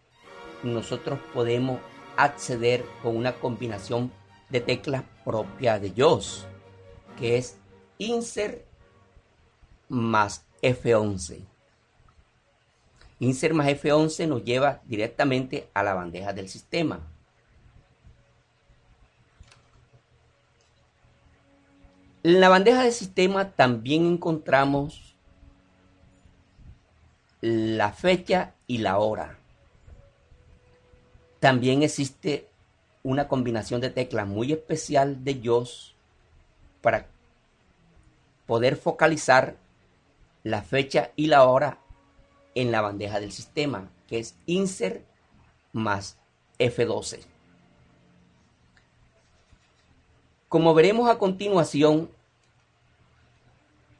nosotros 0.63 1.19
podemos 1.33 1.79
acceder 2.17 2.85
con 3.01 3.15
una 3.15 3.33
combinación 3.33 4.11
de 4.49 4.61
teclas 4.61 5.03
propia 5.23 5.79
de 5.79 5.91
JOS, 5.95 6.45
que 7.17 7.37
es 7.37 7.57
insert 7.97 8.63
más 9.89 10.45
F11. 10.61 11.45
Insert 13.19 13.53
más 13.53 13.67
F11 13.67 14.27
nos 14.27 14.43
lleva 14.43 14.81
directamente 14.85 15.69
a 15.73 15.83
la 15.83 15.93
bandeja 15.93 16.33
del 16.33 16.49
sistema. 16.49 16.99
En 22.23 22.41
la 22.41 22.49
bandeja 22.49 22.83
del 22.83 22.91
sistema 22.91 23.51
también 23.51 24.05
encontramos 24.05 25.15
la 27.41 27.91
fecha 27.93 28.55
y 28.67 28.79
la 28.79 28.97
hora. 28.97 29.37
También 31.39 31.83
existe 31.83 32.49
una 33.03 33.27
combinación 33.27 33.79
de 33.79 33.91
teclas 33.91 34.27
muy 34.27 34.51
especial 34.51 35.23
de 35.23 35.39
JOS 35.43 35.95
para 36.81 37.05
poder 38.47 38.75
focalizar 38.75 39.55
la 40.43 40.63
fecha 40.63 41.11
y 41.15 41.27
la 41.27 41.43
hora 41.43 41.79
en 42.55 42.71
la 42.71 42.81
bandeja 42.81 43.19
del 43.19 43.31
sistema, 43.31 43.91
que 44.07 44.19
es 44.19 44.35
insert 44.45 45.05
más 45.73 46.17
F12. 46.57 47.19
Como 50.47 50.73
veremos 50.73 51.09
a 51.09 51.17
continuación, 51.17 52.09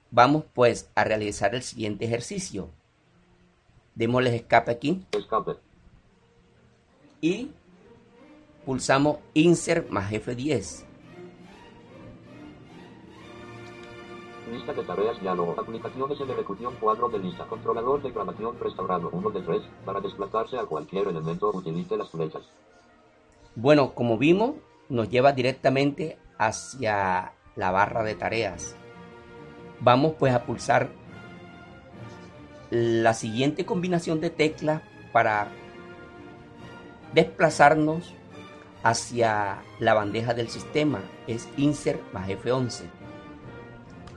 vamos 0.10 0.46
pues 0.54 0.90
a 0.96 1.04
realizar 1.04 1.54
el 1.54 1.64
siguiente 1.64 2.06
ejercicio. 2.06 2.70
Démosles 3.94 4.34
escape 4.34 4.72
aquí 4.72 5.06
Escape. 5.12 5.58
y 7.20 7.52
pulsamos 8.66 9.20
insert 9.34 9.90
más 9.90 10.12
F10. 10.12 10.85
Lista 14.52 14.74
de 14.74 14.84
tareas 14.84 15.20
diálogo. 15.20 15.56
Aplicaciones 15.60 16.20
en 16.20 16.30
ejecución 16.30 16.76
cuadro 16.80 17.10
de 17.10 17.20
lista. 17.20 17.46
Controlador 17.46 18.02
de 18.02 18.12
grabación 18.12 18.60
restaurado. 18.60 19.10
1 19.12 19.30
de 19.32 19.42
3. 19.42 19.62
Para 19.86 20.00
desplazarse 20.00 20.58
a 20.58 20.66
cualquier 20.66 21.08
elemento 21.08 21.50
utilice 21.54 21.98
las 21.98 22.10
flechas. 22.10 22.44
Bueno, 23.56 23.94
como 23.94 24.18
vimos, 24.18 24.56
nos 24.90 25.10
lleva 25.10 25.32
directamente 25.32 26.18
hacia 26.38 27.34
la 27.56 27.72
barra 27.72 28.04
de 28.04 28.16
tareas. 28.16 28.76
Vamos 29.80 30.14
pues 30.20 30.34
a 30.34 30.44
pulsar 30.44 30.90
la 32.70 33.14
siguiente 33.14 33.66
combinación 33.66 34.20
de 34.20 34.30
teclas 34.30 34.82
para 35.12 35.48
desplazarnos 37.14 38.14
hacia 38.84 39.64
la 39.80 39.94
bandeja 39.94 40.34
del 40.34 40.50
sistema. 40.50 41.00
Es 41.28 41.48
insert 41.58 42.02
más 42.14 42.28
F11. 42.30 42.84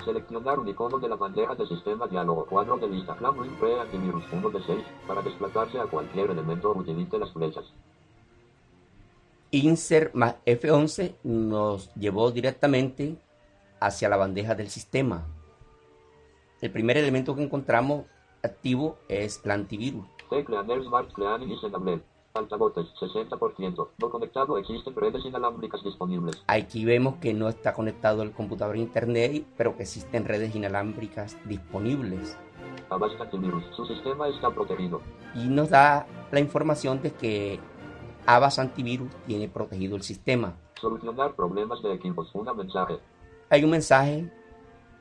Seleccionar 0.09 0.59
un 0.59 0.67
icono 0.67 0.99
de 0.99 1.07
la 1.07 1.17
bandeja 1.17 1.55
de 1.55 1.67
sistema 1.67 2.07
diálogo. 2.07 2.47
Cuadro 2.47 2.79
de 2.79 2.89
lista. 2.89 3.15
Clamwin 3.15 3.55
Pre 3.57 3.79
Antivirus 3.79 4.25
1 4.33 4.49
de 4.49 4.63
6. 4.63 4.79
Para 5.07 5.21
desplazarse 5.21 5.79
a 5.79 5.85
cualquier 5.85 6.31
elemento 6.31 6.73
utilice 6.73 7.19
las 7.19 7.31
flechas. 7.31 7.67
Insert 9.51 10.15
más 10.15 10.37
F11 10.47 11.17
nos 11.25 11.95
llevó 11.95 12.31
directamente 12.31 13.19
hacia 13.81 14.09
la 14.09 14.17
bandeja 14.17 14.55
del 14.55 14.71
sistema. 14.71 15.27
El 16.63 16.71
primer 16.71 16.97
elemento 16.97 17.37
que 17.37 17.43
encontramos 17.43 18.07
activo 18.43 18.97
es 19.09 19.43
el 19.45 19.51
antivirus. 19.51 20.07
Altavoces 22.39 22.87
60%. 23.01 23.89
No 23.99 24.11
conectado. 24.11 24.59
Existen 24.59 24.95
redes 24.95 25.25
inalámbricas 25.25 25.83
disponibles. 25.83 26.43
Aquí 26.47 26.85
vemos 26.85 27.17
que 27.17 27.35
no 27.35 27.49
está 27.49 27.73
conectado 27.73 28.23
el 28.23 28.33
computador 28.33 28.77
a 28.77 28.79
internet, 28.79 29.45
pero 29.57 29.77
que 29.77 29.83
existen 29.83 30.25
redes 30.25 30.55
inalámbricas 30.55 31.37
disponibles. 31.45 32.39
Antivirus. 32.91 33.65
Su 33.77 33.85
sistema 33.85 34.29
está 34.29 34.51
protegido. 34.51 35.03
Y 35.35 35.49
nos 35.49 35.71
da 35.71 36.07
la 36.31 36.41
información 36.41 37.03
de 37.03 37.13
que 37.13 37.61
Avast 38.27 38.59
Antivirus 38.59 39.11
tiene 39.27 39.49
protegido 39.49 39.97
el 39.97 40.03
sistema. 40.03 40.55
Solucionar 40.81 41.35
problemas 41.35 41.83
de 41.83 41.93
equipos. 41.93 42.31
Una 42.35 42.55
mensaje. 42.55 42.99
Hay 43.51 43.65
un 43.65 43.71
mensaje 43.71 44.31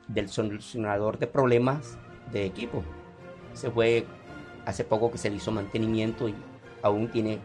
del 0.08 0.28
solucionador 0.28 1.18
de 1.18 1.26
problemas 1.26 1.98
de 2.32 2.44
equipo. 2.44 2.82
Se 3.52 3.70
fue 3.70 4.06
hace 4.66 4.84
poco 4.84 5.10
que 5.10 5.18
se 5.18 5.30
le 5.30 5.36
hizo 5.36 5.50
mantenimiento 5.50 6.28
y 6.28 6.34
aún 6.82 7.10
tiene 7.10 7.40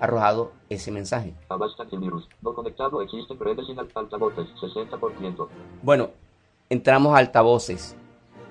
arrojado 0.00 0.52
ese 0.68 0.90
mensaje. 0.90 1.34
No 2.42 2.54
conectado. 2.54 3.02
Existen 3.02 3.38
redes 3.38 3.66
sin 3.66 3.78
altavoces. 3.78 4.48
60%. 4.60 5.48
Bueno, 5.82 6.10
entramos 6.68 7.14
a 7.14 7.18
altavoces. 7.18 7.96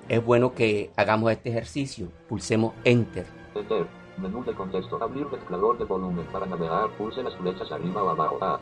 Es 0.08 0.24
bueno 0.24 0.54
que 0.54 0.92
hagamos 0.96 1.32
este 1.32 1.50
ejercicio. 1.50 2.08
Pulsemos 2.30 2.74
Enter. 2.84 3.26
Enter. 3.56 3.88
Menú 4.18 4.44
de 4.44 4.54
contexto. 4.54 5.02
Abrir 5.02 5.28
mezclador 5.28 5.78
de 5.78 5.86
volumen. 5.86 6.26
Para 6.32 6.46
navegar, 6.46 6.90
pulse 6.98 7.24
las 7.24 7.36
flechas 7.36 7.72
arriba 7.72 8.04
o 8.04 8.10
abajo. 8.10 8.38
A. 8.42 8.60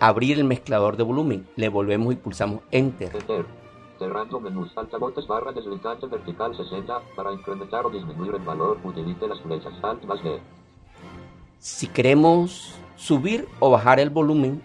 Abrir 0.00 0.38
el 0.38 0.44
mezclador 0.44 0.96
de 0.96 1.04
volumen. 1.04 1.46
Le 1.56 1.68
volvemos 1.68 2.12
y 2.12 2.16
pulsamos 2.16 2.60
Enter. 2.70 3.14
Enter. 3.14 3.46
Cerrando 3.98 4.40
menús. 4.40 4.76
Altavoces 4.76 5.26
barra 5.28 5.52
deslizante 5.52 6.06
vertical 6.06 6.56
60. 6.56 7.00
Para 7.14 7.32
incrementar 7.32 7.86
o 7.86 7.90
disminuir 7.90 8.34
el 8.34 8.42
valor, 8.42 8.78
utilice 8.82 9.28
las 9.28 9.40
flechas 9.40 9.72
Alt 9.82 10.04
más 10.04 10.22
D. 10.24 10.40
Si 11.62 11.86
queremos 11.86 12.74
subir 12.96 13.46
o 13.60 13.70
bajar 13.70 14.00
el 14.00 14.10
volumen, 14.10 14.60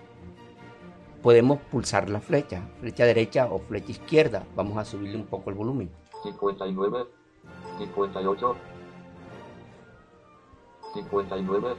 podemos 1.22 1.60
pulsar 1.60 2.10
la 2.10 2.20
flecha, 2.20 2.68
flecha 2.80 3.06
derecha 3.06 3.46
o 3.52 3.60
flecha 3.60 3.92
izquierda. 3.92 4.48
Vamos 4.56 4.80
a 4.80 4.84
subirle 4.84 5.16
un 5.16 5.28
poco 5.28 5.52
el 5.52 5.56
volumen. 5.56 5.92
59. 6.24 7.06
58. 7.78 8.56
59. 10.96 11.76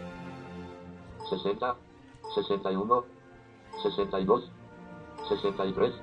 60. 1.31 1.77
61. 2.37 3.05
62. 3.83 4.51
63. 5.29 5.95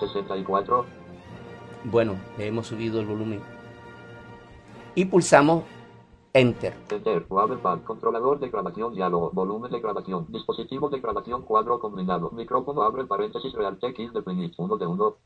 64. 0.00 0.84
Bueno, 1.84 2.16
le 2.36 2.48
hemos 2.48 2.66
subido 2.66 3.00
el 3.00 3.06
volumen. 3.06 3.40
Y 4.94 5.06
pulsamos 5.06 5.64
Enter. 6.36 6.74
Enter. 6.90 7.26
Controlador 7.84 8.40
de 8.40 8.50
grabación 8.50 8.92
diálogo. 8.92 9.30
Volumen 9.32 9.70
de 9.70 9.80
grabación. 9.80 10.26
Dispositivo 10.30 10.88
de 10.90 10.98
grabación 11.00 11.42
cuadro 11.42 11.78
combinado. 11.78 12.32
Micrófono 12.32 12.82
abre 12.82 13.04
paréntesis 13.04 13.52
Realtek 13.52 13.90
X 14.00 14.12
de 14.12 14.20
Phoenix. 14.20 14.58
1 14.58 14.76
de 14.76 14.84
1. 14.84 15.16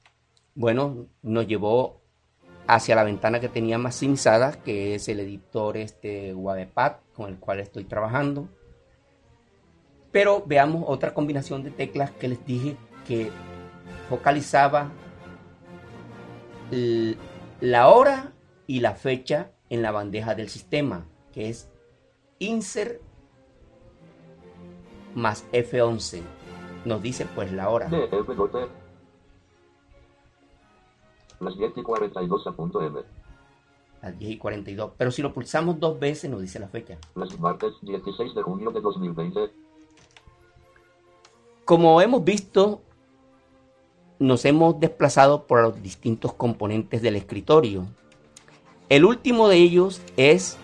Bueno, 0.55 1.07
nos 1.23 1.47
llevó 1.47 2.03
hacia 2.67 2.95
la 2.95 3.05
ventana 3.05 3.41
que 3.41 3.49
tenía 3.49 3.79
maximizada, 3.79 4.63
que 4.63 4.97
es 4.97 5.09
el 5.09 5.21
editor 5.21 5.79
este 5.79 6.35
Webpad 6.35 6.97
con 7.17 7.31
el 7.31 7.39
cual 7.39 7.61
estoy 7.61 7.85
trabajando. 7.85 8.47
Pero 10.13 10.43
veamos 10.45 10.85
otra 10.87 11.15
combinación 11.15 11.63
de 11.63 11.71
teclas 11.71 12.11
que 12.11 12.29
les 12.29 12.45
dije 12.45 12.77
que 13.07 13.31
focalizaba 14.11 14.91
la 17.61 17.89
hora 17.89 18.35
y 18.67 18.81
la 18.81 18.93
fecha 18.93 19.53
en 19.71 19.83
la 19.83 19.91
bandeja 19.91 20.35
del 20.35 20.49
sistema, 20.49 21.07
que 21.33 21.49
es 21.49 21.69
insert 22.39 23.01
más 25.15 25.45
F11. 25.53 26.23
Nos 26.85 27.03
dice 27.03 27.27
pues 27.35 27.53
la 27.53 27.69
hora. 27.69 27.89
Las 31.41 31.57
10 31.57 31.73
y 31.77 31.83
42 31.83 32.47
a 32.47 32.53
punto 32.53 32.83
M. 32.83 33.01
Las 34.03 34.19
10 34.19 34.33
y 34.33 34.39
42. 34.39 34.93
Pero 34.97 35.11
si 35.11 35.23
lo 35.23 35.33
pulsamos 35.33 35.79
dos 35.79 35.99
veces 35.99 36.31
nos 36.31 36.41
dice 36.41 36.59
la 36.59 36.69
fecha. 36.69 36.99
Las 37.15 37.39
martes 37.39 37.75
16 37.83 38.35
de 38.35 38.43
junio 38.43 38.71
de 38.71 38.81
2020. 38.81 39.51
Como 41.65 42.01
hemos 42.01 42.25
visto, 42.25 42.81
nos 44.19 44.45
hemos 44.45 44.81
desplazado 44.81 45.47
por 45.47 45.63
los 45.63 45.83
distintos 45.83 46.33
componentes 46.33 47.03
del 47.03 47.17
escritorio. 47.17 47.87
El 48.89 49.05
último 49.05 49.49
de 49.49 49.57
ellos 49.57 50.01
es 50.17 50.57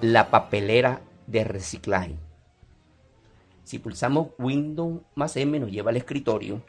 la 0.00 0.30
papelera 0.30 1.00
de 1.26 1.42
reciclaje. 1.42 2.14
Si 3.64 3.80
pulsamos 3.80 4.28
Windows 4.38 5.00
más 5.16 5.36
M 5.36 5.58
nos 5.58 5.72
lleva 5.72 5.90
al 5.90 5.96
escritorio. 5.96 6.60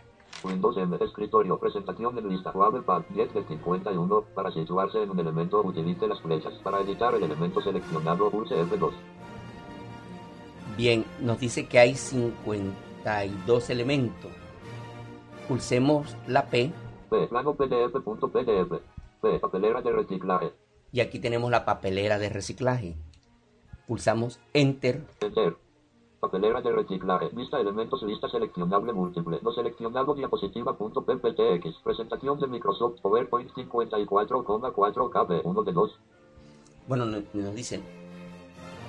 Windows 0.43 0.75
M, 0.77 0.97
escritorio, 0.99 1.59
presentación 1.59 2.15
de 2.15 2.23
lista, 2.23 2.51
Pad 2.51 3.03
10 3.09 3.33
de 3.35 3.43
51, 3.43 4.21
para 4.33 4.51
situarse 4.51 5.03
en 5.03 5.11
un 5.11 5.19
elemento 5.19 5.61
utilice 5.61 6.07
las 6.07 6.19
flechas, 6.21 6.53
para 6.63 6.81
editar 6.81 7.13
el 7.13 7.21
elemento 7.21 7.61
seleccionado 7.61 8.31
pulse 8.31 8.55
F2. 8.55 8.93
Bien, 10.75 11.05
nos 11.19 11.39
dice 11.39 11.67
que 11.67 11.77
hay 11.77 11.93
52 11.93 13.69
elementos. 13.69 14.31
Pulsemos 15.47 16.17
la 16.25 16.47
P. 16.47 16.71
P, 17.11 17.27
plano 17.27 17.53
pdf.pdf. 17.53 18.90
Papelera 19.21 19.81
de 19.81 19.91
reciclaje. 19.91 20.51
Y 20.91 20.99
aquí 20.99 21.19
tenemos 21.19 21.51
la 21.51 21.63
papelera 21.63 22.17
de 22.17 22.29
reciclaje. 22.29 22.95
Pulsamos 23.87 24.39
Enter. 24.53 25.03
Enter. 25.21 25.55
Papelera 26.19 26.61
de 26.61 26.71
reciclaje. 26.71 27.29
Vista 27.33 27.59
elementos 27.59 28.01
lista 28.03 28.27
seleccionable 28.29 28.93
múltiple. 28.93 29.39
No 29.43 29.51
seleccionado 29.51 30.15
diapositiva.pptx. 30.15 31.75
Presentación 31.83 32.39
de 32.39 32.47
Microsoft 32.47 32.99
PowerPoint 33.01 33.51
54,4 33.51 35.11
KB. 35.11 35.45
1 35.45 35.63
de 35.63 35.71
2. 35.71 35.99
Bueno, 36.87 37.05
nos 37.05 37.55
dicen 37.55 37.83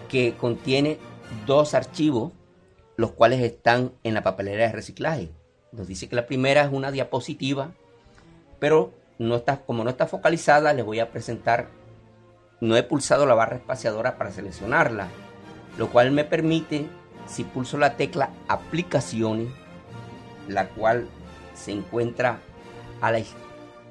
que 0.08 0.34
contiene 0.34 0.98
dos 1.46 1.74
archivos, 1.74 2.32
los 2.96 3.12
cuales 3.12 3.40
están 3.40 3.92
en 4.02 4.14
la 4.14 4.22
papelera 4.22 4.66
de 4.66 4.72
reciclaje. 4.72 5.30
Nos 5.72 5.88
dice 5.88 6.08
que 6.08 6.16
la 6.16 6.26
primera 6.26 6.62
es 6.62 6.72
una 6.72 6.90
diapositiva, 6.90 7.72
pero 8.58 8.92
no 9.18 9.36
está, 9.36 9.58
como 9.58 9.84
no 9.84 9.90
está 9.90 10.06
focalizada, 10.06 10.72
les 10.72 10.84
voy 10.84 11.00
a 11.00 11.10
presentar. 11.10 11.68
No 12.60 12.76
he 12.76 12.82
pulsado 12.82 13.26
la 13.26 13.34
barra 13.34 13.56
espaciadora 13.56 14.16
para 14.16 14.30
seleccionarla, 14.30 15.08
lo 15.78 15.90
cual 15.90 16.12
me 16.12 16.24
permite 16.24 16.86
si 17.26 17.44
pulso 17.44 17.78
la 17.78 17.96
tecla 17.96 18.30
aplicaciones, 18.48 19.48
la 20.48 20.68
cual 20.68 21.08
se 21.54 21.72
encuentra 21.72 22.38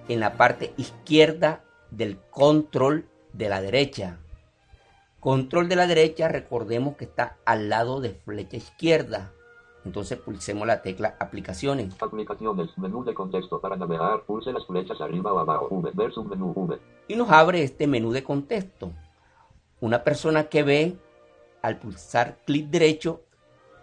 en 0.08 0.20
la 0.20 0.34
parte 0.34 0.74
izquierda 0.78 1.64
del 1.90 2.18
control 2.30 3.10
de 3.34 3.50
la 3.50 3.62
derecha. 3.62 4.18
Control 5.20 5.70
de 5.70 5.76
la 5.76 5.88
derecha, 5.88 6.28
recordemos 6.30 6.96
que 6.98 7.06
está 7.06 7.38
al 7.46 7.70
lado 7.70 8.02
de 8.02 8.10
flecha 8.10 8.58
izquierda. 8.58 9.32
Entonces 9.84 10.20
pulsemos 10.20 10.68
la 10.68 10.82
tecla 10.82 11.16
aplicaciones. 11.20 11.96
Aplicaciones, 12.02 12.78
menú 12.78 13.04
de 13.04 13.14
contexto 13.14 13.60
para 13.60 13.76
navegar, 13.76 14.22
pulse 14.24 14.54
las 14.54 14.66
flechas 14.66 15.02
arriba 15.02 15.34
o 15.34 15.40
abajo, 15.40 15.68
V, 15.72 15.92
ver 15.94 16.12
menú 16.30 16.54
V. 16.56 16.80
Y 17.08 17.16
nos 17.16 17.30
abre 17.30 17.64
este 17.64 17.88
menú 17.88 18.12
de 18.12 18.24
contexto. 18.24 18.92
Una 19.80 20.04
persona 20.04 20.44
que 20.44 20.64
ve 20.64 20.98
al 21.62 21.80
pulsar 21.80 22.38
clic 22.46 22.70
derecho, 22.70 23.22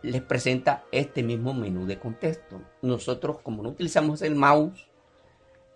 les 0.02 0.22
presenta 0.22 0.84
este 0.92 1.22
mismo 1.24 1.54
menú 1.54 1.86
de 1.86 1.98
contexto. 1.98 2.60
Nosotros, 2.82 3.38
como 3.42 3.62
no 3.62 3.70
utilizamos 3.70 4.22
el 4.22 4.36
mouse, 4.36 4.88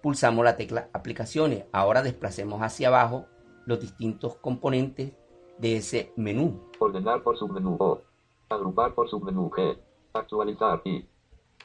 pulsamos 0.00 0.44
la 0.44 0.56
tecla 0.56 0.88
aplicaciones. 0.92 1.64
Ahora 1.72 2.02
desplacemos 2.02 2.62
hacia 2.62 2.88
abajo 2.88 3.26
los 3.66 3.80
distintos 3.80 4.36
componentes 4.36 5.12
de 5.58 5.76
ese 5.76 6.12
menú. 6.16 6.60
Ordenar 6.78 7.22
por 7.22 7.36
submenú 7.36 7.76
O. 7.78 8.02
Agrupar 8.48 8.94
por 8.94 9.08
submenú 9.08 9.50
G. 9.50 9.76
Actualizar 10.12 10.82
y. 10.84 11.06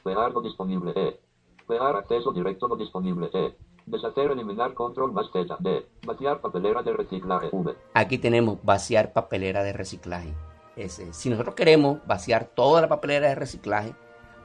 Pegar 0.02 0.32
no 0.32 0.40
disponible 0.40 0.92
E. 0.96 1.20
Pegar 1.66 1.96
acceso 1.96 2.32
directo 2.32 2.68
no 2.68 2.76
disponible 2.76 3.30
E. 3.32 3.56
Deshacer, 3.86 4.30
eliminar, 4.30 4.74
control 4.74 5.12
más 5.12 5.30
Z, 5.32 5.56
D. 5.60 5.86
Vaciar 6.06 6.40
papelera 6.40 6.82
de 6.82 6.92
reciclaje, 6.92 7.48
V. 7.52 7.74
Aquí 7.94 8.18
tenemos 8.18 8.58
vaciar 8.62 9.12
papelera 9.12 9.62
de 9.62 9.72
reciclaje. 9.72 10.34
Ese. 10.76 11.12
Si 11.12 11.28
nosotros 11.28 11.54
queremos 11.54 11.98
vaciar 12.06 12.44
toda 12.54 12.80
la 12.80 12.88
papelera 12.88 13.28
de 13.28 13.34
reciclaje, 13.34 13.94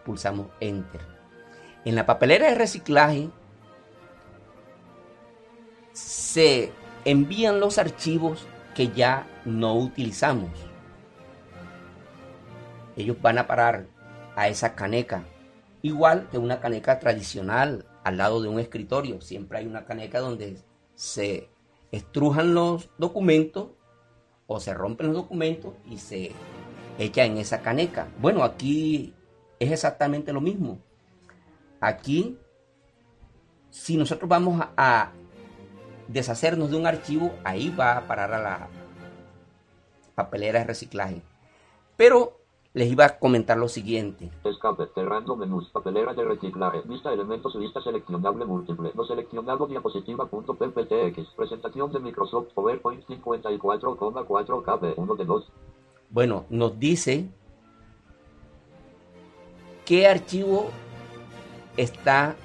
pulsamos 0.05 0.47
Enter. 0.59 1.01
En 1.85 1.95
la 1.95 2.05
papelera 2.05 2.47
de 2.47 2.55
reciclaje 2.55 3.29
se 5.91 6.71
envían 7.05 7.59
los 7.59 7.77
archivos 7.77 8.47
que 8.73 8.87
ya 8.89 9.27
no 9.45 9.75
utilizamos. 9.75 10.49
Ellos 12.95 13.21
van 13.21 13.37
a 13.37 13.47
parar 13.47 13.85
a 14.35 14.47
esa 14.47 14.75
caneca, 14.75 15.23
igual 15.81 16.27
que 16.29 16.37
una 16.37 16.59
caneca 16.59 16.99
tradicional 16.99 17.85
al 18.03 18.17
lado 18.17 18.41
de 18.41 18.49
un 18.49 18.59
escritorio. 18.59 19.21
Siempre 19.21 19.59
hay 19.59 19.67
una 19.67 19.85
caneca 19.85 20.19
donde 20.19 20.57
se 20.95 21.49
estrujan 21.91 22.53
los 22.53 22.89
documentos 22.97 23.69
o 24.47 24.59
se 24.59 24.73
rompen 24.73 25.07
los 25.07 25.15
documentos 25.15 25.73
y 25.89 25.97
se 25.97 26.31
echa 26.97 27.25
en 27.25 27.37
esa 27.37 27.61
caneca. 27.61 28.07
Bueno, 28.19 28.43
aquí 28.43 29.13
es 29.59 29.71
exactamente 29.71 30.33
lo 30.33 30.41
mismo. 30.41 30.79
Aquí, 31.79 32.37
si 33.69 33.97
nosotros 33.97 34.29
vamos 34.29 34.63
a, 34.77 35.11
deshacernos 36.07 36.69
de 36.69 36.77
un 36.77 36.85
archivo, 36.85 37.33
ahí 37.43 37.69
va 37.69 37.97
a 37.97 38.07
parar 38.07 38.33
a 38.33 38.41
la 38.41 38.67
papelera 40.15 40.59
de 40.59 40.65
reciclaje. 40.65 41.21
Pero 41.95 42.42
les 42.73 42.91
iba 42.91 43.05
a 43.05 43.19
comentar 43.19 43.57
lo 43.57 43.67
siguiente. 43.67 44.31
Escape, 44.43 44.87
cerrando 44.95 45.35
menús, 45.35 45.69
papelera 45.69 46.13
de 46.13 46.23
reciclaje, 46.23 46.81
vista 46.85 47.13
elementos, 47.13 47.53
lista 47.55 47.81
seleccionable 47.81 48.45
múltiple, 48.45 48.91
no 48.95 49.05
seleccionado 49.05 49.67
diapositiva.pptx, 49.67 51.27
presentación 51.35 51.91
de 51.91 51.99
Microsoft 51.99 52.47
PowerPoint 52.53 53.05
54,4 53.05 54.63
KB, 54.63 54.99
1 54.99 55.15
de 55.15 55.25
2. 55.25 55.51
Bueno, 56.09 56.45
nos 56.49 56.79
dice 56.79 57.29
qué 59.85 60.07
archivo 60.07 60.71
está 61.77 62.35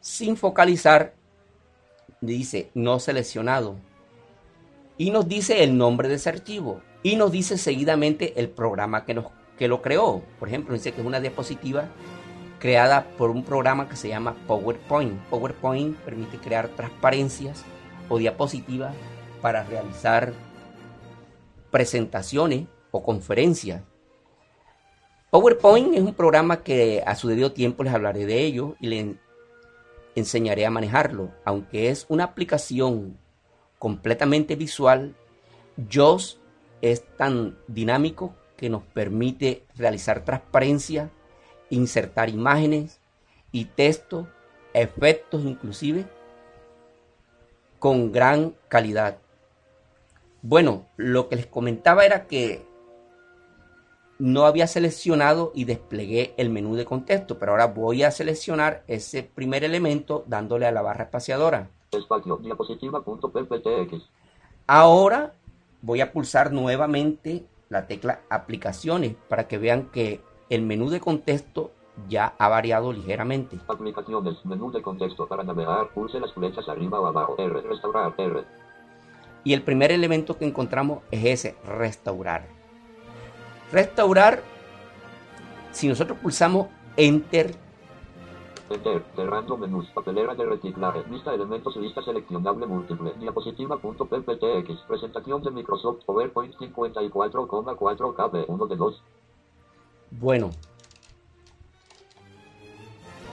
sin 0.00 0.36
focalizar, 0.36 1.14
dice 2.22 2.70
no 2.74 2.98
seleccionado, 3.00 3.76
y 4.96 5.10
nos 5.10 5.28
dice 5.28 5.62
el 5.62 5.76
nombre 5.76 6.08
de 6.08 6.14
ese 6.14 6.30
archivo 6.30 6.80
y 7.04 7.16
nos 7.16 7.30
dice 7.30 7.58
seguidamente 7.58 8.40
el 8.40 8.48
programa 8.48 9.04
que, 9.04 9.12
nos, 9.12 9.26
que 9.58 9.68
lo 9.68 9.82
creó. 9.82 10.22
Por 10.40 10.48
ejemplo, 10.48 10.72
dice 10.72 10.92
que 10.92 11.02
es 11.02 11.06
una 11.06 11.20
diapositiva 11.20 11.84
creada 12.58 13.06
por 13.18 13.28
un 13.28 13.44
programa 13.44 13.90
que 13.90 13.94
se 13.94 14.08
llama 14.08 14.34
PowerPoint. 14.46 15.20
PowerPoint 15.28 15.98
permite 15.98 16.38
crear 16.38 16.68
transparencias 16.68 17.62
o 18.08 18.16
diapositivas 18.16 18.94
para 19.42 19.64
realizar 19.64 20.32
presentaciones 21.70 22.66
o 22.90 23.02
conferencias. 23.02 23.82
PowerPoint 25.28 25.94
es 25.94 26.00
un 26.00 26.14
programa 26.14 26.62
que 26.62 27.02
a 27.06 27.14
su 27.16 27.28
debido 27.28 27.52
tiempo 27.52 27.84
les 27.84 27.92
hablaré 27.92 28.24
de 28.24 28.40
ello 28.40 28.76
y 28.80 28.86
les 28.86 29.16
enseñaré 30.14 30.64
a 30.64 30.70
manejarlo. 30.70 31.32
Aunque 31.44 31.90
es 31.90 32.06
una 32.08 32.24
aplicación 32.24 33.18
completamente 33.78 34.56
visual, 34.56 35.14
JOS 35.92 36.40
es 36.84 37.02
tan 37.16 37.56
dinámico 37.66 38.34
que 38.58 38.68
nos 38.68 38.82
permite 38.82 39.64
realizar 39.74 40.22
transparencia, 40.22 41.10
insertar 41.70 42.28
imágenes 42.28 43.00
y 43.52 43.64
texto, 43.64 44.28
efectos 44.74 45.44
inclusive, 45.46 46.04
con 47.78 48.12
gran 48.12 48.54
calidad. 48.68 49.16
Bueno, 50.42 50.86
lo 50.98 51.30
que 51.30 51.36
les 51.36 51.46
comentaba 51.46 52.04
era 52.04 52.26
que 52.26 52.66
no 54.18 54.44
había 54.44 54.66
seleccionado 54.66 55.52
y 55.54 55.64
desplegué 55.64 56.34
el 56.36 56.50
menú 56.50 56.76
de 56.76 56.84
contexto, 56.84 57.38
pero 57.38 57.52
ahora 57.52 57.68
voy 57.68 58.02
a 58.02 58.10
seleccionar 58.10 58.84
ese 58.88 59.22
primer 59.22 59.64
elemento 59.64 60.22
dándole 60.26 60.66
a 60.66 60.72
la 60.72 60.82
barra 60.82 61.04
espaciadora. 61.04 61.70
Espacio, 61.90 62.36
diapositiva.pptx. 62.36 64.02
Ahora 64.66 65.32
voy 65.84 66.00
a 66.00 66.12
pulsar 66.12 66.50
nuevamente 66.50 67.44
la 67.68 67.86
tecla 67.86 68.20
aplicaciones 68.30 69.14
para 69.28 69.46
que 69.46 69.58
vean 69.58 69.90
que 69.90 70.20
el 70.48 70.62
menú 70.62 70.88
de 70.88 71.00
contexto 71.00 71.72
ya 72.08 72.34
ha 72.38 72.48
variado 72.48 72.92
ligeramente. 72.92 73.58
Aplicaciones, 73.68 74.44
menú 74.46 74.72
de 74.72 74.80
contexto 74.80 75.28
para 75.28 75.44
navegar, 75.44 75.90
pulse 75.92 76.18
las 76.18 76.32
flechas 76.32 76.68
arriba 76.68 77.00
o 77.00 77.06
abajo, 77.06 77.36
R, 77.38 77.60
restaurar, 77.60 78.14
R. 78.16 78.44
Y 79.44 79.52
el 79.52 79.62
primer 79.62 79.92
elemento 79.92 80.38
que 80.38 80.46
encontramos 80.46 81.00
es 81.10 81.24
ese, 81.24 81.56
restaurar. 81.66 82.46
Restaurar, 83.70 84.42
si 85.70 85.86
nosotros 85.86 86.18
pulsamos 86.18 86.68
Enter, 86.96 87.54
Enter, 88.74 89.04
cerrando 89.14 89.56
menús, 89.56 89.86
papelera 89.94 90.34
de 90.34 90.44
reciclaje, 90.44 91.04
lista 91.08 91.32
elementos, 91.32 91.76
lista 91.76 92.02
seleccionable 92.02 92.66
múltiple, 92.66 93.12
diapositiva.pptx, 93.20 94.80
presentación 94.88 95.42
de 95.42 95.50
Microsoft 95.52 96.04
PowerPoint 96.04 96.54
54,4 96.56 98.14
KB, 98.14 98.44
1 98.50 98.66
de 98.66 98.76
2. 98.76 99.02
Bueno, 100.10 100.50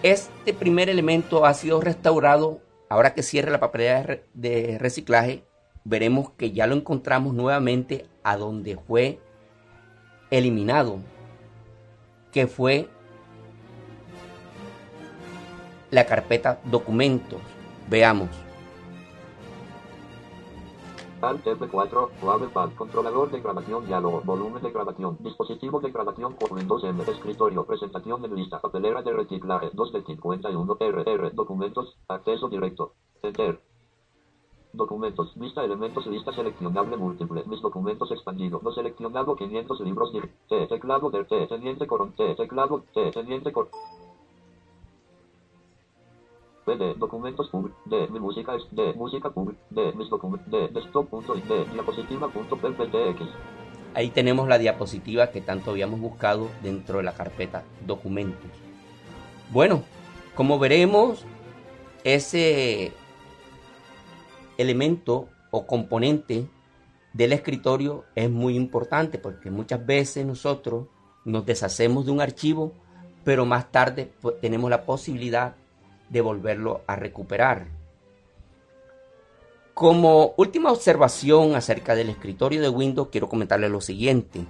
este 0.04 0.54
primer 0.54 0.90
elemento 0.90 1.46
ha 1.46 1.54
sido 1.54 1.82
restaurado. 1.82 2.60
Ahora 2.90 3.14
que 3.14 3.24
cierre 3.24 3.52
la 3.52 3.60
papelera 3.60 4.20
de 4.34 4.78
reciclaje, 4.80 5.44
veremos 5.84 6.32
que 6.32 6.52
ya 6.52 6.68
lo 6.68 6.76
encontramos 6.76 7.34
nuevamente 7.34 8.06
a 8.24 8.38
donde 8.38 8.78
fue 8.78 9.20
eliminado, 10.30 11.00
que 12.32 12.48
fue 12.48 12.90
la 15.92 16.06
carpeta 16.06 16.60
documentos. 16.64 17.40
Veamos. 17.90 18.30
Alt 21.22 21.46
F4, 21.46 22.10
Wave 22.24 22.48
Pad, 22.48 22.72
controlador 22.76 23.30
de 23.30 23.42
grabación, 23.42 23.86
diálogo, 23.86 24.22
volumen 24.22 24.64
de 24.64 24.72
grabación, 24.72 25.18
dispositivo 25.20 25.80
de 25.80 25.92
grabación 25.92 26.34
por 26.34 26.52
Windows 26.52 26.84
M, 26.84 27.04
escritorio, 27.04 27.64
presentación 27.64 28.24
de 28.24 28.30
lista, 28.30 28.60
papelera 28.60 29.04
de 29.04 29.14
reciclaje, 29.14 29.70
2 29.72 29.94
de 29.94 30.04
51, 30.04 30.78
RR, 30.80 31.32
documentos, 31.36 31.96
acceso 32.08 32.50
directo, 32.50 32.94
enter. 33.22 33.62
Documentos, 34.74 35.36
lista 35.36 35.64
elementos, 35.64 36.08
lista 36.08 36.34
seleccionable 36.34 36.98
múltiple, 36.98 37.44
mis 37.46 37.62
documentos 37.62 38.10
expandido, 38.12 38.60
no 38.64 38.72
seleccionado 38.72 39.36
500 39.36 39.80
libros, 39.82 40.12
T, 40.50 40.68
teclado 40.68 41.12
de 41.12 41.26
T, 41.26 41.46
teniente 41.48 41.86
coron, 41.86 42.14
T, 42.14 42.34
teclado, 42.34 42.84
T, 42.94 43.12
teniente 43.12 43.52
cor. 43.52 43.70
PD, 46.66 46.96
documentos 46.98 47.50
pub, 47.50 47.72
D, 47.86 48.08
mi 48.10 48.20
música 48.20 48.56
es 48.56 48.64
D, 48.72 48.94
música 48.94 49.30
pub, 49.30 49.56
D, 49.70 49.94
mis 49.94 50.10
documentos, 50.10 50.50
D, 50.52 50.68
desktop.d, 50.70 51.66
diapositiva.pptx. 51.74 53.22
Ahí 53.94 54.10
tenemos 54.10 54.48
la 54.48 54.58
diapositiva 54.58 55.32
que 55.32 55.42
tanto 55.42 55.72
habíamos 55.72 56.00
buscado 56.00 56.48
dentro 56.64 56.98
de 56.98 57.04
la 57.04 57.14
carpeta 57.14 57.64
documentos. 57.86 58.50
Bueno, 59.52 59.84
como 60.36 60.60
veremos, 60.60 61.26
ese 62.04 62.94
elemento 64.58 65.28
o 65.52 65.68
componente 65.68 66.48
del 67.14 67.34
escritorio 67.34 68.06
es 68.16 68.30
muy 68.30 68.56
importante 68.56 69.18
porque 69.18 69.52
muchas 69.52 69.86
veces 69.86 70.26
nosotros 70.26 70.88
nos 71.26 71.46
deshacemos 71.46 72.06
de 72.06 72.12
un 72.12 72.22
archivo, 72.22 72.72
pero 73.24 73.46
más 73.46 73.72
tarde 73.72 74.12
pues, 74.22 74.40
tenemos 74.40 74.70
la 74.70 74.86
posibilidad 74.86 75.56
de 76.12 76.22
volverlo 76.22 76.82
a 76.88 76.96
recuperar. 76.96 77.68
Como 79.74 80.34
última 80.38 80.72
observación 80.72 81.56
acerca 81.56 81.96
del 81.96 82.10
escritorio 82.10 82.62
de 82.62 82.70
Windows, 82.70 83.08
quiero 83.12 83.30
comentarles 83.30 83.72
lo 83.72 83.80
siguiente. 83.80 84.46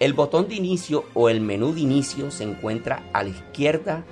El 0.00 0.12
botón 0.12 0.48
de 0.48 0.56
inicio 0.56 1.04
o 1.14 1.30
el 1.30 1.40
menú 1.40 1.72
de 1.72 1.80
inicio 1.80 2.30
se 2.30 2.44
encuentra 2.44 3.02
a 3.12 3.22
la 3.22 3.30
izquierda 3.30 4.04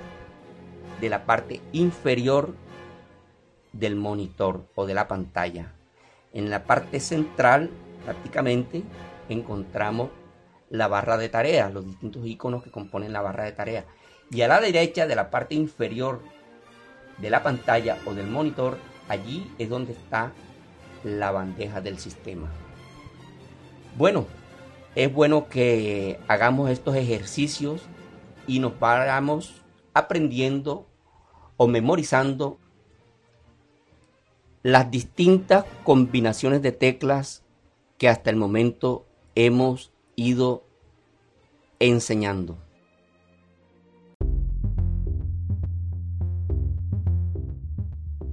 de 1.01 1.09
la 1.09 1.25
parte 1.25 1.61
inferior 1.73 2.55
del 3.73 3.97
monitor 3.97 4.65
o 4.75 4.85
de 4.85 4.93
la 4.93 5.07
pantalla. 5.07 5.73
En 6.33 6.49
la 6.49 6.63
parte 6.63 7.01
central 7.01 7.69
prácticamente 8.05 8.83
encontramos 9.27 10.09
la 10.69 10.87
barra 10.87 11.17
de 11.17 11.29
tareas, 11.29 11.73
los 11.73 11.85
distintos 11.85 12.25
iconos 12.25 12.63
que 12.63 12.71
componen 12.71 13.13
la 13.13 13.21
barra 13.21 13.43
de 13.43 13.51
tareas. 13.51 13.85
Y 14.35 14.41
a 14.41 14.49
la 14.49 14.59
derecha 14.59 15.07
de 15.07 15.15
la 15.15 15.31
parte 15.31 15.55
inferior 15.55 16.21
de 17.19 17.29
la 17.29 17.41
pantalla 17.41 17.97
o 18.05 18.13
del 18.13 18.27
monitor, 18.27 18.77
allí 19.07 19.49
es 19.57 19.69
donde 19.69 19.93
está 19.93 20.33
la 21.05 21.31
bandeja 21.31 21.79
del 21.79 21.99
sistema. 21.99 22.51
Bueno, 23.95 24.25
es 24.93 25.13
bueno 25.13 25.47
que 25.47 26.19
hagamos 26.27 26.69
estos 26.69 26.97
ejercicios 26.97 27.83
y 28.45 28.59
nos 28.59 28.77
vayamos 28.77 29.61
aprendiendo 29.93 30.85
o 31.55 31.67
memorizando 31.67 32.57
las 34.63 34.91
distintas 34.91 35.63
combinaciones 35.85 36.61
de 36.61 36.73
teclas 36.73 37.41
que 37.97 38.09
hasta 38.09 38.31
el 38.31 38.35
momento 38.35 39.05
hemos 39.33 39.93
ido 40.17 40.65
enseñando. 41.79 42.64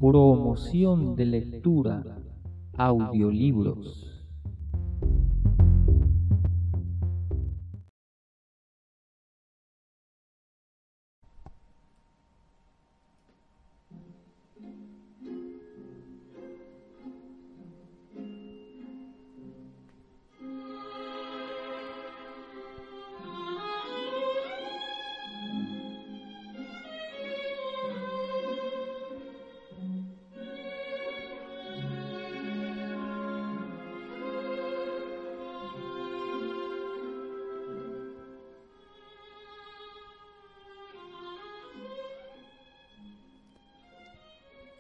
Promoción 0.02 1.14
de 1.14 1.24
lectura, 1.26 2.02
audiolibros. 2.76 4.01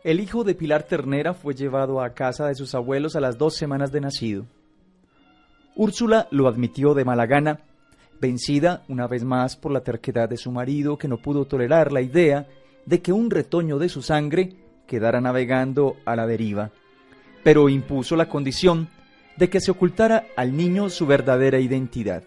El 0.04 0.18
hijo 0.18 0.42
de 0.42 0.56
Pilar 0.56 0.82
Ternera 0.82 1.32
fue 1.32 1.54
llevado 1.54 2.02
a 2.02 2.10
casa 2.10 2.48
de 2.48 2.56
sus 2.56 2.74
abuelos 2.74 3.14
a 3.14 3.20
las 3.20 3.38
dos 3.38 3.54
semanas 3.54 3.92
de 3.92 4.00
nacido. 4.00 4.46
Úrsula 5.76 6.26
lo 6.32 6.48
admitió 6.48 6.92
de 6.94 7.04
mala 7.04 7.26
gana, 7.26 7.60
vencida 8.20 8.82
una 8.88 9.06
vez 9.06 9.22
más 9.22 9.56
por 9.56 9.70
la 9.70 9.82
terquedad 9.82 10.28
de 10.28 10.36
su 10.36 10.50
marido 10.50 10.98
que 10.98 11.06
no 11.06 11.18
pudo 11.18 11.44
tolerar 11.44 11.92
la 11.92 12.00
idea 12.00 12.48
de 12.84 13.00
que 13.00 13.12
un 13.12 13.30
retoño 13.30 13.78
de 13.78 13.88
su 13.88 14.02
sangre 14.02 14.56
quedara 14.88 15.20
navegando 15.20 15.96
a 16.04 16.16
la 16.16 16.26
deriva, 16.26 16.72
pero 17.44 17.68
impuso 17.68 18.16
la 18.16 18.28
condición 18.28 18.88
de 19.36 19.48
que 19.50 19.60
se 19.60 19.70
ocultara 19.70 20.26
al 20.34 20.56
niño 20.56 20.90
su 20.90 21.06
verdadera 21.06 21.60
identidad. 21.60 22.24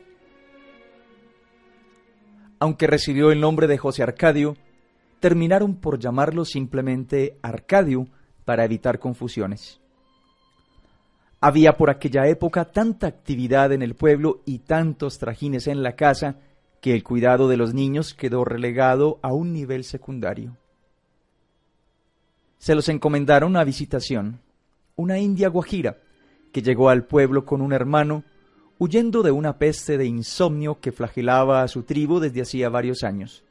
Aunque 2.59 2.88
recibió 2.88 3.32
el 3.32 3.41
nombre 3.41 3.67
de 3.67 3.78
José 3.78 4.01
Arcadio, 4.01 4.55
terminaron 5.26 5.78
por 5.78 5.97
llamarlo 5.97 6.45
simplemente 6.45 7.39
Arcadio 7.41 8.07
para 8.45 8.63
evitar 8.63 8.99
confusiones. 8.99 9.82
Había 11.41 11.78
por 11.78 11.89
aquella 11.89 12.28
época 12.28 12.65
tanta 12.65 13.07
actividad 13.07 13.71
en 13.71 13.82
el 13.82 13.95
pueblo 13.95 14.43
y 14.45 14.59
tantos 14.59 15.17
trajines 15.17 15.65
en 15.65 15.82
la 15.82 15.95
casa 15.95 16.36
que 16.80 16.93
el 16.93 17.03
cuidado 17.03 17.47
de 17.47 17.57
los 17.57 17.73
niños 17.73 18.13
quedó 18.13 18.45
relegado 18.45 19.17
a 19.23 19.34
un 19.34 19.51
nivel 19.51 19.84
secundario. 19.84 20.57
Se 22.59 22.76
los 22.76 22.88
encomendaron 22.88 23.57
a 23.57 23.63
visitación, 23.63 24.41
una 24.95 25.17
india 25.17 25.49
guajira, 25.49 25.97
que 26.51 26.61
llegó 26.61 26.89
al 26.89 27.05
pueblo 27.05 27.45
con 27.45 27.63
un 27.63 27.73
hermano, 27.73 28.26
huyendo 28.78 29.23
de 29.23 29.32
una 29.32 29.57
peste 29.57 29.97
de 29.97 30.05
insomnio 30.05 30.80
que 30.80 30.91
flagelaba 30.91 31.63
a 31.63 31.67
su 31.67 31.82
tribu 31.82 32.19
desde 32.19 32.43
hacía 32.43 32.69
varios 32.69 33.03
años. 33.03 33.43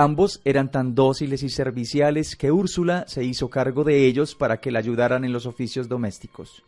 Ambos 0.00 0.40
eran 0.44 0.70
tan 0.70 0.94
dóciles 0.94 1.42
y 1.42 1.48
serviciales 1.48 2.36
que 2.36 2.52
Úrsula 2.52 3.02
se 3.08 3.24
hizo 3.24 3.50
cargo 3.50 3.82
de 3.82 4.06
ellos 4.06 4.36
para 4.36 4.60
que 4.60 4.70
la 4.70 4.78
ayudaran 4.78 5.24
en 5.24 5.32
los 5.32 5.44
oficios 5.44 5.88
domésticos. 5.88 6.62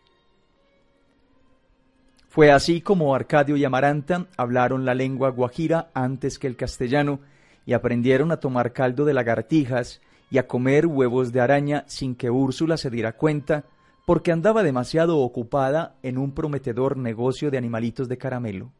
Fue 2.28 2.51
así 2.51 2.81
como 2.81 3.14
Arcadio 3.14 3.57
y 3.57 3.64
Amaranta 3.64 4.26
hablaron 4.37 4.85
la 4.85 4.95
lengua 4.95 5.31
guajira 5.31 5.93
antes 5.95 6.41
que 6.41 6.49
el 6.49 6.57
castellano 6.57 7.20
y 7.66 7.74
aprendieron 7.74 8.33
a 8.33 8.41
tomar 8.41 8.72
caldo 8.72 9.05
de 9.05 9.14
lagartijas 9.14 10.01
y 10.28 10.39
a 10.39 10.49
comer 10.49 10.89
huevos 10.89 11.31
de 11.31 11.41
araña 11.41 11.85
sin 11.87 12.16
que 12.16 12.31
Úrsula 12.31 12.76
se 12.76 12.91
diera 12.91 13.12
cuenta, 13.12 13.62
porque 14.07 14.33
andaba 14.33 14.64
demasiado 14.64 15.20
ocupada 15.20 15.95
en 16.03 16.18
un 16.18 16.33
prometedor 16.33 16.97
negocio 16.97 17.53
de 17.53 17.59
animalitos 17.59 18.09
de 18.09 18.18
caramelo. 18.18 18.72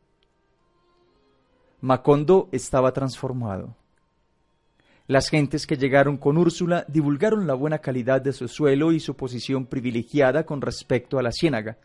Macondo 1.81 2.49
estaba 2.51 2.93
transformado. 2.93 3.77
Las 5.11 5.29
gentes 5.29 5.67
que 5.67 5.77
llegaron 5.77 6.19
con 6.19 6.39
Úrsula 6.39 6.85
divulgaron 6.87 7.49
la 7.49 7.55
buena 7.55 7.81
calidad 7.81 8.23
de 8.23 8.33
su 8.33 8.47
suelo 8.47 8.93
y 8.93 9.01
su 9.01 9.17
posición 9.17 9.67
privilegiada 9.67 10.47
con 10.47 10.61
respecto 10.61 11.19
a 11.19 11.23
la 11.25 11.33
ciénaga, 11.33 11.79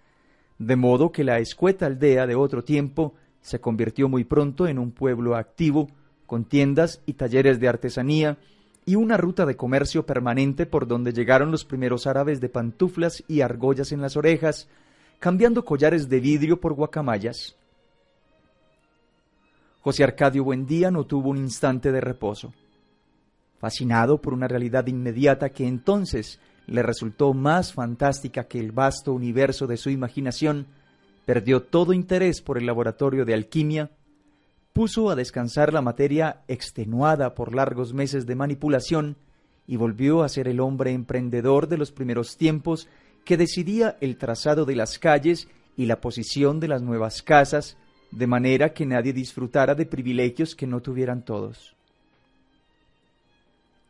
de 0.59 0.76
modo 0.76 1.11
que 1.11 1.23
la 1.23 1.39
escueta 1.39 1.88
aldea 1.88 2.28
de 2.28 2.36
otro 2.36 2.63
tiempo 2.63 3.15
se 3.41 3.59
convirtió 3.59 4.07
muy 4.07 4.26
pronto 4.26 4.67
en 4.67 4.78
un 4.78 4.91
pueblo 4.91 5.36
activo, 5.36 5.89
con 6.28 6.45
tiendas 6.45 7.01
y 7.07 7.13
talleres 7.13 7.59
de 7.59 7.67
artesanía, 7.67 8.38
y 8.86 8.93
una 8.93 9.17
ruta 9.17 9.47
de 9.47 9.55
comercio 9.55 10.05
permanente 10.05 10.67
por 10.67 10.86
donde 10.86 11.11
llegaron 11.11 11.49
los 11.49 11.65
primeros 11.65 12.05
árabes 12.05 12.39
de 12.41 12.49
pantuflas 12.49 13.23
y 13.28 13.41
argollas 13.41 13.91
en 13.91 14.01
las 14.01 14.17
orejas, 14.17 14.69
cambiando 15.17 15.65
collares 15.65 16.09
de 16.09 16.19
vidrio 16.19 16.61
por 16.61 16.73
guacamayas. 16.73 17.55
José 19.82 20.03
Arcadio 20.03 20.43
Buendía 20.43 20.91
no 20.91 21.05
tuvo 21.05 21.32
un 21.32 21.38
instante 21.38 21.91
de 21.91 22.01
reposo. 22.01 22.53
Fascinado 23.66 24.22
por 24.22 24.36
una 24.36 24.47
realidad 24.47 24.86
inmediata 24.86 25.49
que 25.49 25.66
entonces 25.66 26.39
le 26.68 26.84
resultó 26.84 27.34
más 27.34 27.74
fantástica 27.74 28.43
que 28.43 28.59
el 28.59 28.72
vasto 28.72 29.11
universo 29.11 29.66
de 29.66 29.76
su 29.76 29.89
imaginación, 29.89 30.68
perdió 31.26 31.63
todo 31.63 31.91
interés 31.91 32.41
por 32.41 32.59
el 32.59 32.68
laboratorio 32.68 33.26
de 33.26 33.34
alquimia, 33.34 33.89
puso 34.72 35.09
a 35.09 35.16
descansar 35.16 35.74
la 35.74 35.82
materia 35.82 36.43
extenuada 36.47 37.34
por 37.34 37.55
largos 37.55 37.91
meses 37.91 38.28
de 38.28 38.36
manipulación 38.36 39.18
y 39.66 39.78
volvió 39.78 40.22
a 40.22 40.30
ser 40.30 40.47
el 40.47 40.59
hombre 40.59 40.91
emprendedor 40.91 41.68
de 41.68 41.80
los 41.80 41.91
primeros 41.91 42.38
tiempos 42.38 42.88
que 43.24 43.36
decidía 43.36 43.97
el 43.99 44.18
trazado 44.18 44.66
de 44.66 44.76
las 44.76 44.99
calles 44.99 45.47
y 45.76 45.88
la 45.88 46.01
posición 46.01 46.59
de 46.59 46.68
las 46.68 46.84
nuevas 46.84 47.24
casas, 47.24 47.78
de 48.11 48.28
manera 48.28 48.74
que 48.74 48.86
nadie 48.86 49.11
disfrutara 49.11 49.74
de 49.74 49.88
privilegios 49.88 50.53
que 50.53 50.68
no 50.68 50.84
tuvieran 50.84 51.26
todos. 51.26 51.76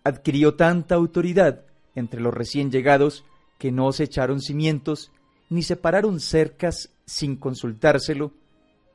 Adquirió 0.06 0.54
tanta 0.54 0.96
autoridad 0.96 1.66
entre 1.96 2.22
los 2.22 2.34
recién 2.34 2.72
llegados 2.72 3.26
que 3.58 3.74
no 3.74 3.92
se 3.92 4.06
echaron 4.06 4.40
cimientos 4.40 5.12
ni 5.50 5.64
separaron 5.64 6.20
cercas 6.20 6.92
sin 7.06 7.36
consultárselo, 7.36 8.32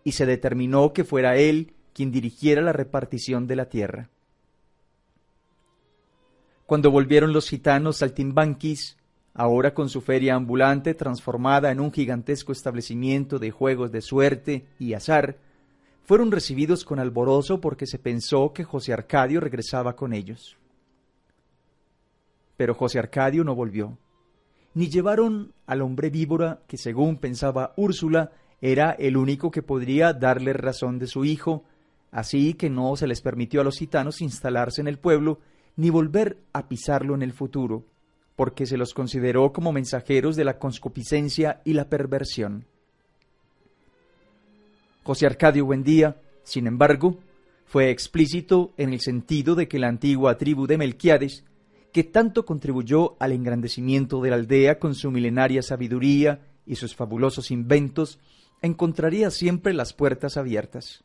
y 0.03 0.13
se 0.13 0.25
determinó 0.25 0.93
que 0.93 1.05
fuera 1.05 1.37
él 1.37 1.75
quien 1.93 2.11
dirigiera 2.11 2.63
la 2.63 2.73
repartición 2.73 3.47
de 3.47 3.57
la 3.57 3.69
tierra. 3.69 4.09
Cuando 6.65 6.91
volvieron 6.91 7.33
los 7.33 7.49
gitanos 7.49 7.99
saltimbanquis, 7.99 8.97
ahora 9.35 9.75
con 9.75 9.89
su 9.89 10.01
feria 10.01 10.37
ambulante 10.37 10.95
transformada 10.95 11.71
en 11.71 11.81
un 11.81 11.93
gigantesco 11.93 12.53
establecimiento 12.53 13.39
de 13.39 13.51
juegos 13.51 13.93
de 13.93 14.01
suerte 14.01 14.67
y 14.79 14.95
azar, 14.95 15.39
fueron 16.05 16.31
recibidos 16.31 16.85
con 16.85 16.99
alborozo 16.99 17.61
porque 17.61 17.87
se 17.87 17.99
pensó 17.99 18.53
que 18.53 18.65
José 18.65 18.93
Arcadio 18.93 19.41
regresaba 19.41 19.97
con 19.97 20.13
ellos. 20.13 20.60
Pero 22.61 22.75
José 22.75 22.99
Arcadio 22.99 23.43
no 23.43 23.55
volvió. 23.55 23.97
Ni 24.75 24.91
llevaron 24.91 25.55
al 25.65 25.81
hombre 25.81 26.11
víbora 26.11 26.61
que, 26.69 26.77
según 26.77 27.17
pensaba 27.17 27.73
Úrsula, 27.79 28.33
era 28.61 28.91
el 28.91 29.17
único 29.17 29.51
que 29.51 29.63
podría 29.63 30.13
darle 30.13 30.53
razón 30.53 30.99
de 30.99 31.07
su 31.07 31.25
hijo, 31.25 31.65
así 32.11 32.53
que 32.53 32.69
no 32.69 32.95
se 32.97 33.07
les 33.07 33.23
permitió 33.23 33.63
a 33.63 33.65
los 33.65 33.79
gitanos 33.79 34.21
instalarse 34.21 34.83
en 34.83 34.89
el 34.89 34.99
pueblo 34.99 35.39
ni 35.77 35.89
volver 35.89 36.37
a 36.53 36.69
pisarlo 36.69 37.15
en 37.15 37.23
el 37.23 37.33
futuro, 37.33 37.87
porque 38.37 38.67
se 38.67 38.77
los 38.77 38.93
consideró 38.93 39.55
como 39.55 39.73
mensajeros 39.73 40.37
de 40.37 40.45
la 40.45 40.59
conscupiscencia 40.59 41.63
y 41.65 41.73
la 41.73 41.89
perversión. 41.89 42.67
José 45.03 45.25
Arcadio 45.25 45.65
Buendía, 45.65 46.21
sin 46.43 46.67
embargo, 46.67 47.21
fue 47.65 47.89
explícito 47.89 48.75
en 48.77 48.93
el 48.93 49.01
sentido 49.01 49.55
de 49.55 49.67
que 49.67 49.79
la 49.79 49.89
antigua 49.89 50.37
tribu 50.37 50.67
de 50.67 50.77
Melquiades 50.77 51.45
que 51.93 52.05
tanto 52.05 52.45
contribuyó 52.45 53.17
al 53.19 53.33
engrandecimiento 53.33 54.21
de 54.21 54.31
la 54.31 54.37
aldea 54.37 54.79
con 54.79 54.95
su 54.95 55.11
milenaria 55.11 55.63
sabiduría 55.63 56.41
y 56.67 56.77
sus 56.77 56.95
fabulosos 56.95 57.51
inventos, 57.51 58.21
encontraría 58.63 59.31
siempre 59.31 59.75
las 59.75 59.93
puertas 59.93 60.37
abiertas. 60.37 61.03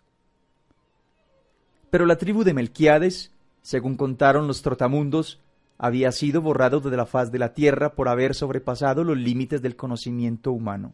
Pero 1.89 2.05
la 2.05 2.17
tribu 2.17 2.43
de 2.43 2.53
Melquiades, 2.53 3.31
según 3.61 3.95
contaron 3.95 4.47
los 4.47 4.61
trotamundos, 4.61 5.39
había 5.77 6.11
sido 6.11 6.41
borrado 6.41 6.79
de 6.79 6.97
la 6.97 7.05
faz 7.05 7.31
de 7.31 7.39
la 7.39 7.53
tierra 7.53 7.95
por 7.95 8.07
haber 8.07 8.36
sobrepasado 8.36 9.03
los 9.03 9.17
límites 9.17 9.61
del 9.61 9.75
conocimiento 9.75 10.51
humano. 10.51 10.93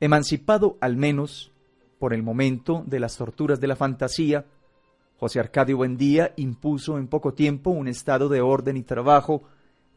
Emancipado 0.00 0.78
al 0.80 0.96
menos, 0.96 1.52
por 1.98 2.14
el 2.14 2.22
momento, 2.22 2.84
de 2.86 3.00
las 3.00 3.16
torturas 3.16 3.60
de 3.60 3.66
la 3.66 3.76
fantasía, 3.76 4.46
José 5.20 5.38
Arcadio 5.38 5.76
Buendía 5.76 6.32
impuso 6.36 6.96
en 6.96 7.06
poco 7.06 7.34
tiempo 7.34 7.68
un 7.68 7.88
estado 7.88 8.30
de 8.30 8.40
orden 8.40 8.78
y 8.78 8.82
trabajo, 8.82 9.42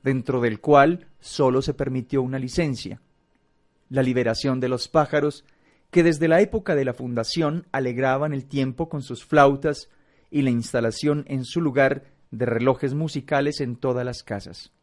dentro 0.03 0.41
del 0.41 0.59
cual 0.59 1.07
sólo 1.21 1.61
se 1.61 1.74
permitió 1.74 2.21
una 2.21 2.39
licencia, 2.39 2.99
la 3.88 4.03
liberación 4.03 4.59
de 4.59 4.67
los 4.67 4.89
pájaros, 4.89 5.45
que 5.91 6.03
desde 6.03 6.28
la 6.28 6.41
época 6.41 6.76
de 6.76 6.84
la 6.84 6.93
fundación 6.93 7.67
alegraban 7.71 8.34
el 8.34 8.43
tiempo 8.43 8.89
con 8.89 9.01
sus 9.01 9.24
flautas 9.24 9.88
y 10.30 10.41
la 10.41 10.49
instalación 10.49 11.24
en 11.30 11.45
su 11.45 11.61
lugar 11.61 12.03
de 12.32 12.45
relojes 12.45 12.93
musicales 12.93 13.61
en 13.61 13.78
todas 13.78 14.05
las 14.05 14.24
casas. 14.24 14.74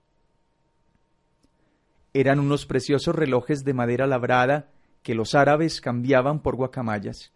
Eran 2.14 2.40
unos 2.40 2.64
preciosos 2.64 3.14
relojes 3.14 3.62
de 3.62 3.74
madera 3.74 4.06
labrada 4.06 4.70
que 5.02 5.14
los 5.14 5.34
árabes 5.34 5.82
cambiaban 5.82 6.40
por 6.40 6.56
guacamayas 6.56 7.30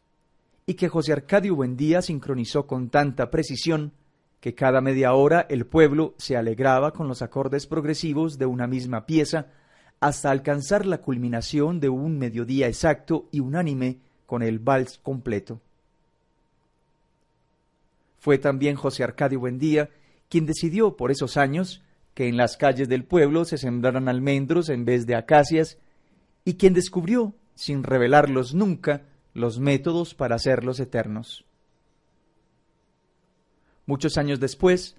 y 0.67 0.75
que 0.75 0.89
José 0.89 1.13
Arcadio 1.13 1.57
Buendía 1.57 2.03
sincronizó 2.03 2.67
con 2.67 2.89
tanta 2.89 3.31
precisión 3.31 3.93
que 4.41 4.55
cada 4.55 4.81
media 4.81 5.15
hora 5.15 5.47
el 5.49 5.67
pueblo 5.67 6.15
se 6.19 6.37
alegraba 6.37 6.93
con 6.93 7.09
los 7.09 7.23
acordes 7.23 7.67
progresivos 7.67 8.39
de 8.39 8.47
una 8.47 8.67
misma 8.67 9.07
pieza 9.07 9.47
hasta 10.01 10.31
alcanzar 10.31 10.85
la 10.85 10.99
culminación 10.99 11.81
de 11.81 11.89
un 11.89 12.19
mediodía 12.19 12.69
exacto 12.69 13.29
y 13.31 13.41
unánime 13.41 13.99
con 14.27 14.43
el 14.43 14.59
vals 14.59 14.99
completo. 14.99 15.61
Fue 18.19 18.39
también 18.39 18.77
José 18.77 19.05
Arcadio 19.05 19.41
Buendía 19.41 19.91
quien 20.29 20.47
decidió 20.47 20.97
por 20.97 21.11
esos 21.11 21.37
años 21.37 21.83
que 22.15 22.29
en 22.29 22.37
las 22.37 22.57
calles 22.57 22.89
del 22.89 23.05
pueblo 23.05 23.45
se 23.45 23.59
sembraran 23.59 24.09
almendros 24.09 24.69
en 24.69 24.85
vez 24.85 25.07
de 25.07 25.15
acacias 25.15 25.79
y 26.45 26.55
quien 26.55 26.75
descubrió, 26.75 27.35
sin 27.55 27.83
revelarlos 27.83 28.55
nunca, 28.55 29.03
los 29.35 29.59
métodos 29.59 30.15
para 30.15 30.37
hacerlos 30.37 30.81
eternos. 30.81 31.45
Muchos 33.85 34.17
años 34.17 34.41
después, 34.41 34.97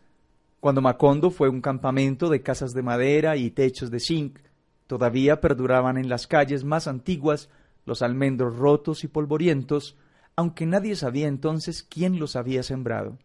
cuando 0.59 0.81
Macondo 0.81 1.31
fue 1.31 1.49
un 1.49 1.61
campamento 1.61 2.29
de 2.29 2.41
casas 2.43 2.73
de 2.73 2.83
madera 2.83 3.37
y 3.37 3.49
techos 3.49 3.89
de 3.89 3.99
zinc, 3.99 4.39
todavía 4.87 5.41
perduraban 5.41 5.97
en 5.97 6.09
las 6.09 6.27
calles 6.27 6.63
más 6.63 6.87
antiguas 6.87 7.49
los 7.85 8.01
almendros 8.01 8.57
rotos 8.57 9.03
y 9.03 9.07
polvorientos, 9.07 9.95
aunque 10.35 10.65
nadie 10.65 10.95
sabía 10.95 11.27
entonces 11.27 11.81
quién 11.81 12.19
los 12.19 12.35
había 12.35 12.61
sembrado. 12.61 13.17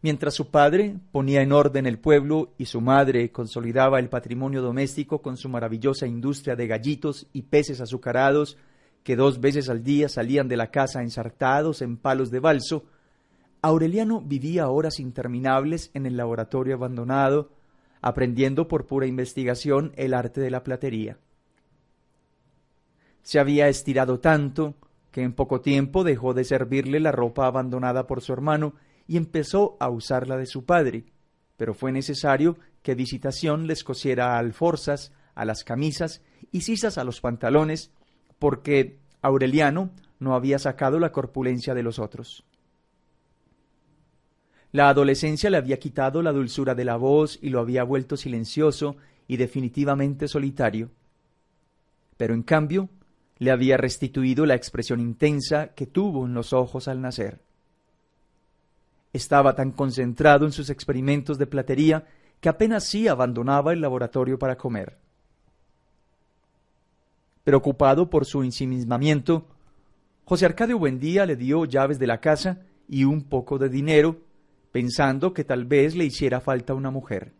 Mientras 0.00 0.34
su 0.34 0.50
padre 0.50 0.96
ponía 1.10 1.42
en 1.42 1.52
orden 1.52 1.86
el 1.86 1.98
pueblo 1.98 2.52
y 2.56 2.66
su 2.66 2.80
madre 2.80 3.32
consolidaba 3.32 3.98
el 3.98 4.08
patrimonio 4.08 4.62
doméstico 4.62 5.20
con 5.22 5.36
su 5.36 5.48
maravillosa 5.48 6.06
industria 6.06 6.54
de 6.54 6.68
gallitos 6.68 7.26
y 7.32 7.42
peces 7.42 7.80
azucarados 7.80 8.56
que 9.02 9.16
dos 9.16 9.40
veces 9.40 9.68
al 9.68 9.82
día 9.82 10.08
salían 10.08 10.48
de 10.48 10.56
la 10.56 10.70
casa 10.70 11.02
ensartados 11.02 11.82
en 11.82 11.96
palos 11.96 12.30
de 12.30 12.40
balso, 12.40 12.84
Aureliano 13.60 14.20
vivía 14.20 14.68
horas 14.68 15.00
interminables 15.00 15.90
en 15.94 16.06
el 16.06 16.16
laboratorio 16.16 16.74
abandonado, 16.76 17.50
aprendiendo 18.00 18.68
por 18.68 18.86
pura 18.86 19.06
investigación 19.06 19.92
el 19.96 20.14
arte 20.14 20.40
de 20.40 20.50
la 20.50 20.62
platería. 20.62 21.18
Se 23.22 23.40
había 23.40 23.68
estirado 23.68 24.20
tanto 24.20 24.74
que 25.10 25.22
en 25.22 25.32
poco 25.32 25.60
tiempo 25.60 26.04
dejó 26.04 26.34
de 26.34 26.44
servirle 26.44 27.00
la 27.00 27.10
ropa 27.10 27.46
abandonada 27.46 28.06
por 28.06 28.20
su 28.20 28.32
hermano 28.32 28.74
y 29.08 29.16
empezó 29.16 29.76
a 29.80 29.88
usar 29.88 30.28
la 30.28 30.36
de 30.36 30.46
su 30.46 30.64
padre, 30.64 31.06
pero 31.56 31.74
fue 31.74 31.90
necesario 31.90 32.56
que 32.82 32.94
Visitación 32.94 33.66
les 33.66 33.82
cosiera 33.82 34.38
alforzas 34.38 35.12
a 35.34 35.44
las 35.44 35.64
camisas 35.64 36.22
y 36.52 36.60
sisas 36.60 36.98
a 36.98 37.04
los 37.04 37.20
pantalones, 37.20 37.90
porque 38.38 39.00
Aureliano 39.22 39.90
no 40.20 40.34
había 40.34 40.58
sacado 40.58 41.00
la 41.00 41.10
corpulencia 41.10 41.74
de 41.74 41.82
los 41.82 41.98
otros. 41.98 42.44
La 44.70 44.90
adolescencia 44.90 45.48
le 45.48 45.56
había 45.56 45.78
quitado 45.78 46.22
la 46.22 46.32
dulzura 46.32 46.74
de 46.74 46.84
la 46.84 46.96
voz 46.96 47.38
y 47.40 47.48
lo 47.48 47.60
había 47.60 47.84
vuelto 47.84 48.16
silencioso 48.16 48.96
y 49.26 49.38
definitivamente 49.38 50.28
solitario. 50.28 50.90
pero 52.18 52.34
en 52.34 52.42
cambio 52.42 52.88
le 53.38 53.52
había 53.52 53.76
restituido 53.76 54.44
la 54.44 54.56
expresión 54.56 54.98
intensa 54.98 55.68
que 55.68 55.86
tuvo 55.86 56.26
en 56.26 56.34
los 56.34 56.52
ojos 56.52 56.88
al 56.88 57.00
nacer. 57.00 57.40
Estaba 59.12 59.54
tan 59.54 59.72
concentrado 59.72 60.44
en 60.44 60.52
sus 60.52 60.70
experimentos 60.70 61.38
de 61.38 61.46
platería 61.46 62.06
que 62.40 62.48
apenas 62.48 62.84
sí 62.84 63.08
abandonaba 63.08 63.72
el 63.72 63.80
laboratorio 63.80 64.38
para 64.38 64.56
comer. 64.56 64.98
Preocupado 67.44 68.10
por 68.10 68.26
su 68.26 68.42
ensimismamiento, 68.42 69.46
José 70.24 70.44
Arcadio 70.44 70.78
Buendía 70.78 71.24
le 71.24 71.36
dio 71.36 71.64
llaves 71.64 71.98
de 71.98 72.06
la 72.06 72.20
casa 72.20 72.60
y 72.86 73.04
un 73.04 73.22
poco 73.22 73.58
de 73.58 73.70
dinero, 73.70 74.20
pensando 74.72 75.32
que 75.32 75.44
tal 75.44 75.64
vez 75.64 75.96
le 75.96 76.04
hiciera 76.04 76.40
falta 76.40 76.74
una 76.74 76.90
mujer. 76.90 77.32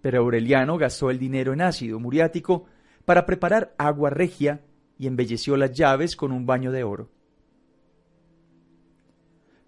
Pero 0.00 0.20
Aureliano 0.20 0.78
gastó 0.78 1.10
el 1.10 1.18
dinero 1.18 1.52
en 1.52 1.60
ácido 1.60 1.98
muriático 1.98 2.66
para 3.04 3.26
preparar 3.26 3.74
agua 3.76 4.10
regia 4.10 4.60
y 4.98 5.06
embelleció 5.06 5.56
las 5.56 5.72
llaves 5.72 6.14
con 6.14 6.30
un 6.30 6.46
baño 6.46 6.70
de 6.70 6.84
oro. 6.84 7.10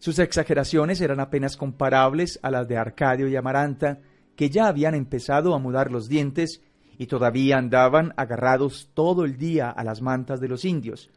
Sus 0.03 0.19
exageraciones 0.19 1.01
eran 1.01 1.21
apenas 1.21 1.57
comparables 1.57 2.41
a 2.43 2.51
las 2.51 2.67
de 2.67 2.77
Arcadio 2.77 3.29
y 3.29 3.37
Amaranta, 3.37 4.01
que 4.35 4.51
ya 4.51 4.67
habían 4.67 4.97
empezado 4.97 5.55
a 5.55 5.61
mudar 5.61 5.93
los 5.93 6.09
dientes 6.09 6.61
y 6.99 7.07
todavía 7.07 7.57
andaban 7.57 8.13
agarrados 8.17 8.91
todo 8.95 9.25
el 9.25 9.37
día 9.39 9.71
a 9.71 9.85
las 9.85 10.03
mantas 10.03 10.41
de 10.41 10.49
los 10.49 10.65
indios, 10.65 11.13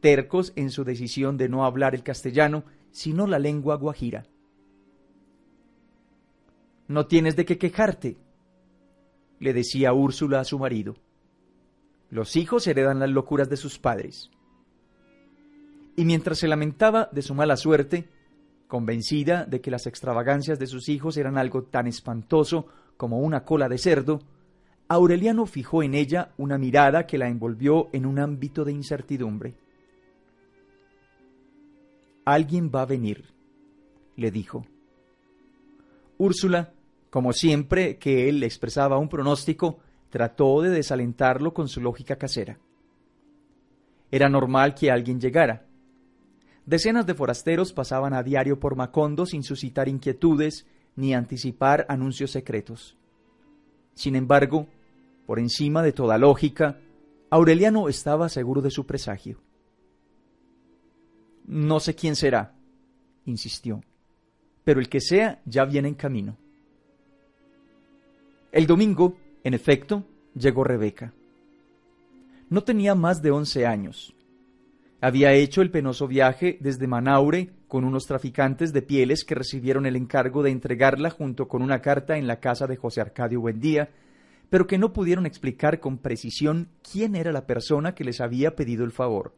tercos 0.00 0.54
en 0.56 0.70
su 0.70 0.84
decisión 0.84 1.36
de 1.36 1.50
no 1.50 1.66
hablar 1.66 1.94
el 1.94 2.02
castellano, 2.02 2.64
sino 2.92 3.26
la 3.26 3.38
lengua 3.38 3.76
guajira. 3.76 4.24
No 6.88 7.04
tienes 7.08 7.36
de 7.36 7.44
qué 7.44 7.58
quejarte, 7.58 8.16
le 9.38 9.52
decía 9.52 9.92
Úrsula 9.92 10.40
a 10.40 10.44
su 10.44 10.58
marido. 10.58 10.96
Los 12.08 12.36
hijos 12.36 12.66
heredan 12.66 13.00
las 13.00 13.10
locuras 13.10 13.50
de 13.50 13.58
sus 13.58 13.78
padres. 13.78 14.30
Y 15.94 16.06
mientras 16.06 16.38
se 16.38 16.48
lamentaba 16.48 17.10
de 17.12 17.20
su 17.20 17.34
mala 17.34 17.58
suerte, 17.58 18.08
Convencida 18.70 19.46
de 19.46 19.60
que 19.60 19.72
las 19.72 19.88
extravagancias 19.88 20.60
de 20.60 20.68
sus 20.68 20.88
hijos 20.88 21.16
eran 21.16 21.36
algo 21.36 21.64
tan 21.64 21.88
espantoso 21.88 22.68
como 22.96 23.18
una 23.18 23.44
cola 23.44 23.68
de 23.68 23.78
cerdo, 23.78 24.20
Aureliano 24.86 25.44
fijó 25.44 25.82
en 25.82 25.94
ella 25.94 26.30
una 26.36 26.56
mirada 26.56 27.04
que 27.04 27.18
la 27.18 27.26
envolvió 27.26 27.88
en 27.92 28.06
un 28.06 28.20
ámbito 28.20 28.64
de 28.64 28.70
incertidumbre. 28.70 29.56
Alguien 32.24 32.70
va 32.72 32.82
a 32.82 32.86
venir, 32.86 33.24
le 34.14 34.30
dijo. 34.30 34.64
Úrsula, 36.16 36.72
como 37.10 37.32
siempre 37.32 37.98
que 37.98 38.28
él 38.28 38.40
expresaba 38.44 38.98
un 38.98 39.08
pronóstico, 39.08 39.80
trató 40.10 40.62
de 40.62 40.70
desalentarlo 40.70 41.52
con 41.52 41.66
su 41.66 41.80
lógica 41.80 42.14
casera. 42.14 42.60
Era 44.12 44.28
normal 44.28 44.76
que 44.76 44.92
alguien 44.92 45.18
llegara, 45.18 45.66
Decenas 46.70 47.04
de 47.04 47.14
forasteros 47.14 47.72
pasaban 47.72 48.14
a 48.14 48.22
diario 48.22 48.60
por 48.60 48.76
Macondo 48.76 49.26
sin 49.26 49.42
suscitar 49.42 49.88
inquietudes 49.88 50.68
ni 50.94 51.14
anticipar 51.14 51.84
anuncios 51.88 52.30
secretos. 52.30 52.96
Sin 53.94 54.14
embargo, 54.14 54.68
por 55.26 55.40
encima 55.40 55.82
de 55.82 55.90
toda 55.90 56.16
lógica, 56.16 56.78
Aureliano 57.28 57.88
estaba 57.88 58.28
seguro 58.28 58.62
de 58.62 58.70
su 58.70 58.86
presagio. 58.86 59.40
No 61.44 61.80
sé 61.80 61.96
quién 61.96 62.14
será, 62.14 62.54
insistió, 63.24 63.82
pero 64.62 64.78
el 64.78 64.88
que 64.88 65.00
sea 65.00 65.42
ya 65.44 65.64
viene 65.64 65.88
en 65.88 65.94
camino. 65.94 66.36
El 68.52 68.68
domingo, 68.68 69.16
en 69.42 69.54
efecto, 69.54 70.04
llegó 70.36 70.62
Rebeca. 70.62 71.12
No 72.48 72.62
tenía 72.62 72.94
más 72.94 73.22
de 73.22 73.32
once 73.32 73.66
años, 73.66 74.14
había 75.00 75.32
hecho 75.32 75.62
el 75.62 75.70
penoso 75.70 76.06
viaje 76.06 76.58
desde 76.60 76.86
Manaure 76.86 77.50
con 77.68 77.84
unos 77.84 78.06
traficantes 78.06 78.72
de 78.72 78.82
pieles 78.82 79.24
que 79.24 79.34
recibieron 79.34 79.86
el 79.86 79.96
encargo 79.96 80.42
de 80.42 80.50
entregarla 80.50 81.10
junto 81.10 81.48
con 81.48 81.62
una 81.62 81.80
carta 81.80 82.18
en 82.18 82.26
la 82.26 82.40
casa 82.40 82.66
de 82.66 82.76
José 82.76 83.00
Arcadio 83.00 83.40
Buendía, 83.40 83.90
pero 84.50 84.66
que 84.66 84.78
no 84.78 84.92
pudieron 84.92 85.24
explicar 85.24 85.80
con 85.80 85.98
precisión 85.98 86.68
quién 86.82 87.14
era 87.14 87.32
la 87.32 87.46
persona 87.46 87.94
que 87.94 88.04
les 88.04 88.20
había 88.20 88.56
pedido 88.56 88.84
el 88.84 88.90
favor. 88.90 89.34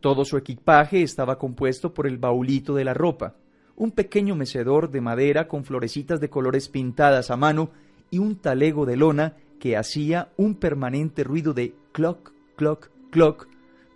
Todo 0.00 0.24
su 0.24 0.36
equipaje 0.36 1.02
estaba 1.02 1.38
compuesto 1.38 1.94
por 1.94 2.06
el 2.06 2.18
baulito 2.18 2.74
de 2.74 2.84
la 2.84 2.94
ropa, 2.94 3.36
un 3.76 3.92
pequeño 3.92 4.34
mecedor 4.34 4.90
de 4.90 5.00
madera 5.00 5.46
con 5.46 5.64
florecitas 5.64 6.20
de 6.20 6.30
colores 6.30 6.68
pintadas 6.68 7.30
a 7.30 7.36
mano 7.36 7.70
y 8.10 8.18
un 8.18 8.36
talego 8.36 8.86
de 8.86 8.96
lona 8.96 9.36
que 9.60 9.76
hacía 9.76 10.30
un 10.36 10.54
permanente 10.54 11.22
ruido 11.22 11.52
de 11.52 11.74
cloc, 11.92 12.32
cloc, 12.56 12.90
cloc 13.10 13.48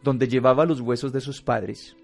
donde 0.03 0.29
llevaba 0.29 0.65
los 0.65 0.81
huesos 0.81 1.13
de 1.13 1.21
sus 1.21 1.43
padres. 1.43 1.97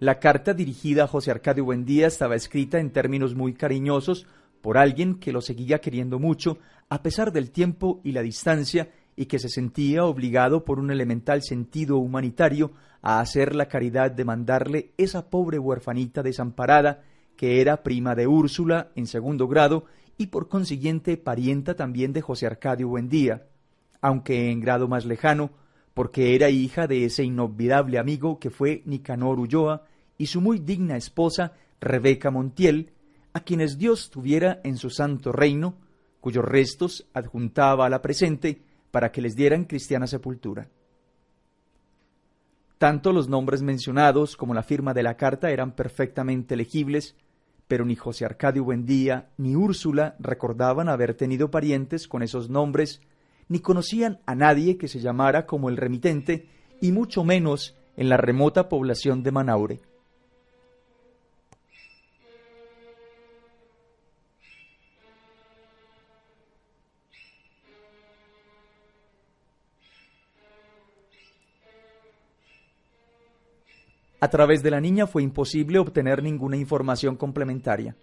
La 0.00 0.18
carta 0.18 0.52
dirigida 0.54 1.04
a 1.04 1.06
José 1.06 1.30
Arcadio 1.30 1.64
Buendía 1.64 2.06
estaba 2.06 2.34
escrita 2.34 2.78
en 2.78 2.90
términos 2.90 3.34
muy 3.34 3.54
cariñosos 3.54 4.26
por 4.60 4.76
alguien 4.76 5.14
que 5.14 5.32
lo 5.32 5.40
seguía 5.40 5.80
queriendo 5.80 6.18
mucho 6.18 6.58
a 6.88 7.02
pesar 7.02 7.32
del 7.32 7.50
tiempo 7.50 8.00
y 8.02 8.12
la 8.12 8.22
distancia 8.22 8.90
y 9.16 9.26
que 9.26 9.38
se 9.38 9.48
sentía 9.48 10.04
obligado 10.04 10.64
por 10.64 10.78
un 10.78 10.90
elemental 10.90 11.42
sentido 11.42 11.98
humanitario 11.98 12.72
a 13.00 13.20
hacer 13.20 13.54
la 13.54 13.66
caridad 13.66 14.10
de 14.10 14.24
mandarle 14.24 14.92
esa 14.96 15.30
pobre 15.30 15.58
huerfanita 15.58 16.22
desamparada 16.22 17.02
que 17.36 17.60
era 17.60 17.82
prima 17.82 18.14
de 18.14 18.26
Úrsula 18.26 18.90
en 18.96 19.06
segundo 19.06 19.46
grado 19.48 19.84
y 20.16 20.26
por 20.26 20.48
consiguiente 20.48 21.16
parienta 21.16 21.74
también 21.74 22.12
de 22.12 22.22
José 22.22 22.46
Arcadio 22.46 22.88
Buendía, 22.88 23.46
aunque 24.00 24.50
en 24.50 24.60
grado 24.60 24.88
más 24.88 25.04
lejano, 25.04 25.50
porque 25.94 26.34
era 26.34 26.50
hija 26.50 26.86
de 26.86 27.04
ese 27.04 27.24
inolvidable 27.24 27.98
amigo 27.98 28.38
que 28.38 28.50
fue 28.50 28.82
Nicanor 28.84 29.38
Ulloa 29.38 29.84
y 30.18 30.26
su 30.26 30.40
muy 30.40 30.58
digna 30.58 30.96
esposa 30.96 31.52
Rebeca 31.80 32.30
Montiel, 32.30 32.92
a 33.32 33.40
quienes 33.40 33.78
Dios 33.78 34.10
tuviera 34.10 34.60
en 34.64 34.76
su 34.76 34.90
santo 34.90 35.32
reino, 35.32 35.74
cuyos 36.20 36.44
restos 36.44 37.06
adjuntaba 37.14 37.86
a 37.86 37.88
la 37.88 38.02
presente 38.02 38.60
para 38.90 39.12
que 39.12 39.22
les 39.22 39.36
dieran 39.36 39.64
cristiana 39.64 40.06
sepultura. 40.06 40.68
Tanto 42.78 43.12
los 43.12 43.28
nombres 43.28 43.62
mencionados 43.62 44.36
como 44.36 44.52
la 44.52 44.62
firma 44.62 44.94
de 44.94 45.02
la 45.02 45.16
carta 45.16 45.50
eran 45.50 45.72
perfectamente 45.72 46.56
legibles, 46.56 47.16
pero 47.68 47.84
ni 47.84 47.96
José 47.96 48.24
Arcadio 48.24 48.64
Buendía 48.64 49.30
ni 49.36 49.56
Úrsula 49.56 50.16
recordaban 50.18 50.88
haber 50.88 51.14
tenido 51.14 51.50
parientes 51.50 52.08
con 52.08 52.22
esos 52.22 52.50
nombres 52.50 53.00
ni 53.48 53.60
conocían 53.60 54.20
a 54.26 54.34
nadie 54.34 54.76
que 54.78 54.88
se 54.88 55.00
llamara 55.00 55.46
como 55.46 55.68
el 55.68 55.76
remitente, 55.76 56.48
y 56.80 56.92
mucho 56.92 57.24
menos 57.24 57.76
en 57.96 58.08
la 58.08 58.16
remota 58.16 58.68
población 58.68 59.22
de 59.22 59.32
Manaure. 59.32 59.80
A 74.24 74.28
través 74.28 74.62
de 74.62 74.70
la 74.70 74.80
niña 74.80 75.06
fue 75.06 75.22
imposible 75.22 75.78
obtener 75.78 76.22
ninguna 76.22 76.56
información 76.56 77.14
complementaria. 77.14 77.94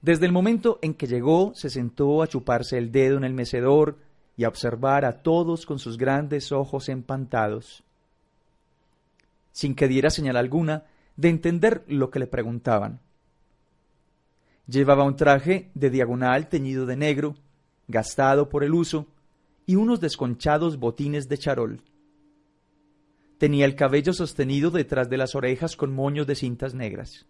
Desde 0.00 0.26
el 0.26 0.32
momento 0.32 0.80
en 0.82 0.94
que 0.94 1.06
llegó, 1.06 1.52
se 1.54 1.70
sentó 1.70 2.22
a 2.22 2.26
chuparse 2.26 2.76
el 2.76 2.90
dedo 2.90 3.18
en 3.18 3.22
el 3.22 3.32
mecedor, 3.32 3.98
y 4.42 4.44
observar 4.44 5.04
a 5.04 5.22
todos 5.22 5.66
con 5.66 5.78
sus 5.78 5.96
grandes 5.96 6.50
ojos 6.50 6.88
empantados, 6.88 7.84
sin 9.52 9.76
que 9.76 9.86
diera 9.86 10.10
señal 10.10 10.36
alguna 10.36 10.82
de 11.16 11.28
entender 11.28 11.84
lo 11.86 12.10
que 12.10 12.18
le 12.18 12.26
preguntaban. 12.26 12.98
Llevaba 14.66 15.04
un 15.04 15.14
traje 15.14 15.70
de 15.74 15.90
diagonal 15.90 16.48
teñido 16.48 16.86
de 16.86 16.96
negro, 16.96 17.36
gastado 17.86 18.48
por 18.48 18.64
el 18.64 18.74
uso, 18.74 19.06
y 19.64 19.76
unos 19.76 20.00
desconchados 20.00 20.76
botines 20.76 21.28
de 21.28 21.38
charol. 21.38 21.80
Tenía 23.38 23.64
el 23.64 23.76
cabello 23.76 24.12
sostenido 24.12 24.72
detrás 24.72 25.08
de 25.08 25.18
las 25.18 25.36
orejas 25.36 25.76
con 25.76 25.94
moños 25.94 26.26
de 26.26 26.34
cintas 26.34 26.74
negras. 26.74 27.26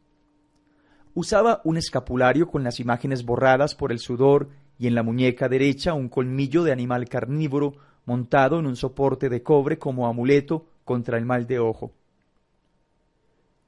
Usaba 1.13 1.61
un 1.65 1.77
escapulario 1.77 2.49
con 2.49 2.65
las 2.65 2.81
imágenes 2.81 3.23
borradas 3.23 3.75
por 3.75 3.93
el 3.93 3.99
sudor 3.99 4.49
y 4.83 4.89
en 4.89 4.97
la 4.97 5.05
muñeca 5.05 5.49
derecha 5.49 5.95
un 5.95 6.09
colmillo 6.09 6.65
de 6.65 6.73
animal 6.73 7.09
carnívoro 7.09 7.75
montado 8.05 8.59
en 8.59 8.67
un 8.67 8.75
soporte 8.75 9.29
de 9.29 9.41
cobre 9.41 9.79
como 9.79 10.09
amuleto 10.09 10.67
contra 10.85 11.19
el 11.19 11.25
mal 11.25 11.47
de 11.47 11.61
ojo. 11.61 11.93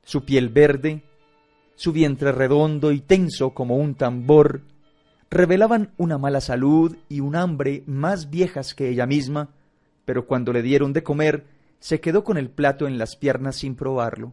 Su 0.03 0.25
piel 0.25 0.49
verde, 0.49 1.05
su 1.77 1.93
vientre 1.93 2.33
redondo 2.33 2.91
y 2.91 2.99
tenso 2.99 3.51
como 3.51 3.77
un 3.77 3.95
tambor, 3.95 4.63
revelaban 5.31 5.93
una 5.99 6.19
mala 6.19 6.41
salud 6.41 6.97
y 7.09 7.21
un 7.21 7.37
hambre 7.37 7.85
más 7.87 8.29
viejas 8.29 8.75
que 8.75 8.89
ella 8.89 9.07
misma, 9.07 9.51
pero 10.05 10.27
cuando 10.27 10.53
le 10.53 10.63
dieron 10.63 10.93
de 10.93 11.05
comer, 11.05 11.45
se 11.79 12.01
quedó 12.01 12.25
con 12.25 12.39
el 12.39 12.51
plato 12.51 12.89
en 12.89 12.99
las 12.99 13.15
piernas 13.15 13.55
sin 13.55 13.77
probarlo. 13.77 14.33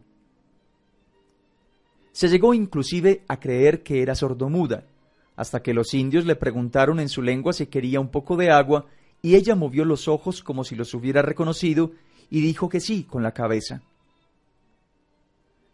Se 2.10 2.26
llegó 2.26 2.54
inclusive 2.54 3.22
a 3.28 3.38
creer 3.38 3.84
que 3.84 4.02
era 4.02 4.16
sordomuda, 4.16 4.82
hasta 5.36 5.62
que 5.62 5.74
los 5.74 5.94
indios 5.94 6.24
le 6.26 6.36
preguntaron 6.36 7.00
en 7.00 7.08
su 7.08 7.22
lengua 7.22 7.52
si 7.52 7.66
quería 7.66 8.00
un 8.00 8.08
poco 8.08 8.36
de 8.36 8.50
agua, 8.50 8.86
y 9.22 9.36
ella 9.36 9.54
movió 9.54 9.84
los 9.84 10.08
ojos 10.08 10.42
como 10.42 10.64
si 10.64 10.74
los 10.74 10.94
hubiera 10.94 11.22
reconocido, 11.22 11.92
y 12.30 12.40
dijo 12.40 12.68
que 12.68 12.80
sí 12.80 13.04
con 13.04 13.22
la 13.22 13.32
cabeza. 13.32 13.82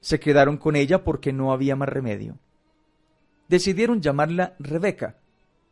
Se 0.01 0.21
quedaron 0.21 0.59
con 0.59 0.77
ella 0.77 1.05
porque 1.05 1.33
no 1.33 1.53
había 1.53 1.77
más 1.77 1.89
remedio. 1.89 2.39
Decidieron 3.49 4.01
llamarla 4.01 4.55
Rebeca, 4.59 5.17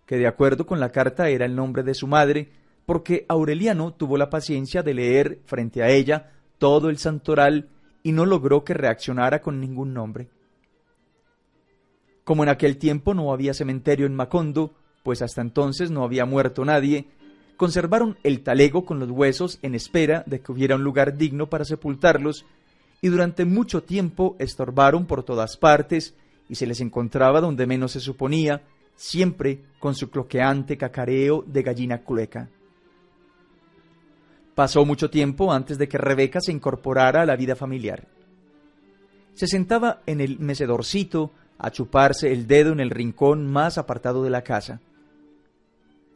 que 0.06 0.16
de 0.16 0.26
acuerdo 0.26 0.66
con 0.66 0.80
la 0.80 0.92
carta 0.92 1.28
era 1.28 1.44
el 1.44 1.54
nombre 1.54 1.82
de 1.82 1.94
su 1.94 2.06
madre, 2.06 2.48
porque 2.86 3.26
Aureliano 3.28 3.92
tuvo 3.92 4.16
la 4.16 4.30
paciencia 4.30 4.82
de 4.82 4.94
leer 4.94 5.40
frente 5.44 5.82
a 5.82 5.90
ella 5.90 6.30
todo 6.58 6.88
el 6.88 6.98
santoral 6.98 7.68
y 8.02 8.12
no 8.12 8.24
logró 8.24 8.64
que 8.64 8.74
reaccionara 8.74 9.40
con 9.42 9.60
ningún 9.60 9.92
nombre. 9.92 10.28
Como 12.26 12.42
en 12.42 12.48
aquel 12.48 12.76
tiempo 12.76 13.14
no 13.14 13.32
había 13.32 13.54
cementerio 13.54 14.04
en 14.04 14.16
Macondo, 14.16 14.74
pues 15.04 15.22
hasta 15.22 15.42
entonces 15.42 15.92
no 15.92 16.02
había 16.02 16.24
muerto 16.24 16.64
nadie, 16.64 17.06
conservaron 17.56 18.18
el 18.24 18.42
talego 18.42 18.84
con 18.84 18.98
los 18.98 19.12
huesos 19.12 19.60
en 19.62 19.76
espera 19.76 20.24
de 20.26 20.40
que 20.40 20.50
hubiera 20.50 20.74
un 20.74 20.82
lugar 20.82 21.16
digno 21.16 21.48
para 21.48 21.64
sepultarlos, 21.64 22.44
y 23.00 23.10
durante 23.10 23.44
mucho 23.44 23.84
tiempo 23.84 24.34
estorbaron 24.40 25.06
por 25.06 25.22
todas 25.22 25.56
partes 25.56 26.16
y 26.48 26.56
se 26.56 26.66
les 26.66 26.80
encontraba 26.80 27.40
donde 27.40 27.64
menos 27.64 27.92
se 27.92 28.00
suponía, 28.00 28.60
siempre 28.96 29.60
con 29.78 29.94
su 29.94 30.10
cloqueante 30.10 30.76
cacareo 30.76 31.44
de 31.46 31.62
gallina 31.62 31.98
clueca. 31.98 32.48
Pasó 34.56 34.84
mucho 34.84 35.10
tiempo 35.10 35.52
antes 35.52 35.78
de 35.78 35.86
que 35.86 35.96
Rebeca 35.96 36.40
se 36.40 36.50
incorporara 36.50 37.22
a 37.22 37.26
la 37.26 37.36
vida 37.36 37.54
familiar. 37.54 38.08
Se 39.34 39.46
sentaba 39.46 40.02
en 40.06 40.20
el 40.20 40.40
mecedorcito 40.40 41.30
a 41.58 41.70
chuparse 41.70 42.32
el 42.32 42.46
dedo 42.46 42.72
en 42.72 42.80
el 42.80 42.90
rincón 42.90 43.46
más 43.46 43.78
apartado 43.78 44.22
de 44.22 44.30
la 44.30 44.42
casa. 44.42 44.80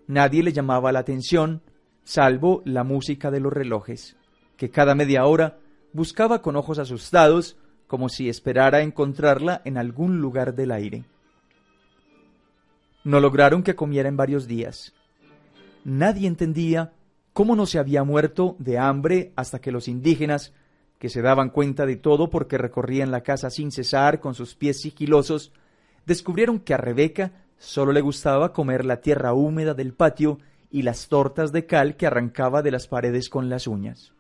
Nadie 0.07 0.43
le 0.43 0.53
llamaba 0.53 0.93
la 0.93 0.99
atención, 1.01 1.63
salvo 2.05 2.63
la 2.65 2.85
música 2.85 3.31
de 3.31 3.41
los 3.41 3.53
relojes, 3.53 4.17
que 4.57 4.71
cada 4.71 4.95
media 4.95 5.25
hora 5.27 5.59
buscaba 5.93 6.43
con 6.43 6.57
ojos 6.57 6.79
asustados, 6.79 7.57
como 7.87 8.09
si 8.09 8.29
esperara 8.29 8.83
encontrarla 8.83 9.63
en 9.65 9.79
algún 9.79 10.21
lugar 10.21 10.55
del 10.55 10.73
aire. 10.73 11.05
No 13.03 13.21
lograron 13.21 13.63
que 13.63 13.75
comiera 13.75 14.09
en 14.09 14.17
varios 14.17 14.47
días. 14.47 14.93
Nadie 15.85 16.29
entendía 16.29 16.93
cómo 17.33 17.57
no 17.57 17.67
se 17.67 17.79
había 17.79 18.05
muerto 18.05 18.57
de 18.59 18.79
hambre 18.79 19.33
hasta 19.37 19.61
que 19.61 19.73
los 19.73 19.89
indígenas, 19.89 20.53
que 21.01 21.09
se 21.09 21.23
daban 21.23 21.49
cuenta 21.49 21.87
de 21.87 21.97
todo 21.97 22.29
porque 22.29 22.59
recorrían 22.59 23.11
la 23.11 23.23
casa 23.23 23.49
sin 23.49 23.73
cesar 23.73 24.21
con 24.21 24.35
sus 24.35 24.55
pies 24.55 24.83
sigilosos, 24.83 25.51
descubrieron 26.05 26.61
que 26.61 26.75
a 26.75 26.77
Rebeca 26.77 27.33
solo 27.59 27.93
le 27.93 28.03
gustaba 28.03 28.53
comer 28.53 28.85
la 28.85 29.01
tierra 29.01 29.33
húmeda 29.33 29.73
del 29.73 29.95
patio 29.95 30.39
y 30.71 30.83
las 30.83 31.09
tortas 31.09 31.53
de 31.53 31.65
cal 31.65 31.97
que 31.97 32.07
arrancaba 32.07 32.61
de 32.61 32.71
las 32.71 32.87
paredes 32.87 33.31
con 33.31 33.49
las 33.49 33.67
uñas. 33.67 34.13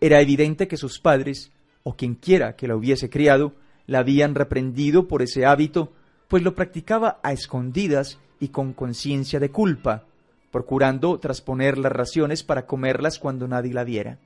Era 0.00 0.20
evidente 0.20 0.66
que 0.66 0.76
sus 0.76 0.98
padres, 0.98 1.52
o 1.84 1.94
quien 1.94 2.16
quiera 2.16 2.56
que 2.56 2.66
la 2.66 2.74
hubiese 2.74 3.08
criado, 3.08 3.54
la 3.86 4.00
habían 4.00 4.34
reprendido 4.34 5.06
por 5.06 5.22
ese 5.22 5.46
hábito, 5.46 5.92
pues 6.26 6.42
lo 6.42 6.56
practicaba 6.56 7.20
a 7.22 7.32
escondidas 7.32 8.18
y 8.40 8.48
con 8.48 8.72
conciencia 8.72 9.38
de 9.38 9.52
culpa, 9.52 10.06
procurando 10.50 11.20
trasponer 11.20 11.78
las 11.78 11.92
raciones 11.92 12.42
para 12.42 12.66
comerlas 12.66 13.20
cuando 13.20 13.46
nadie 13.46 13.72
la 13.72 13.84
viera. 13.84 14.18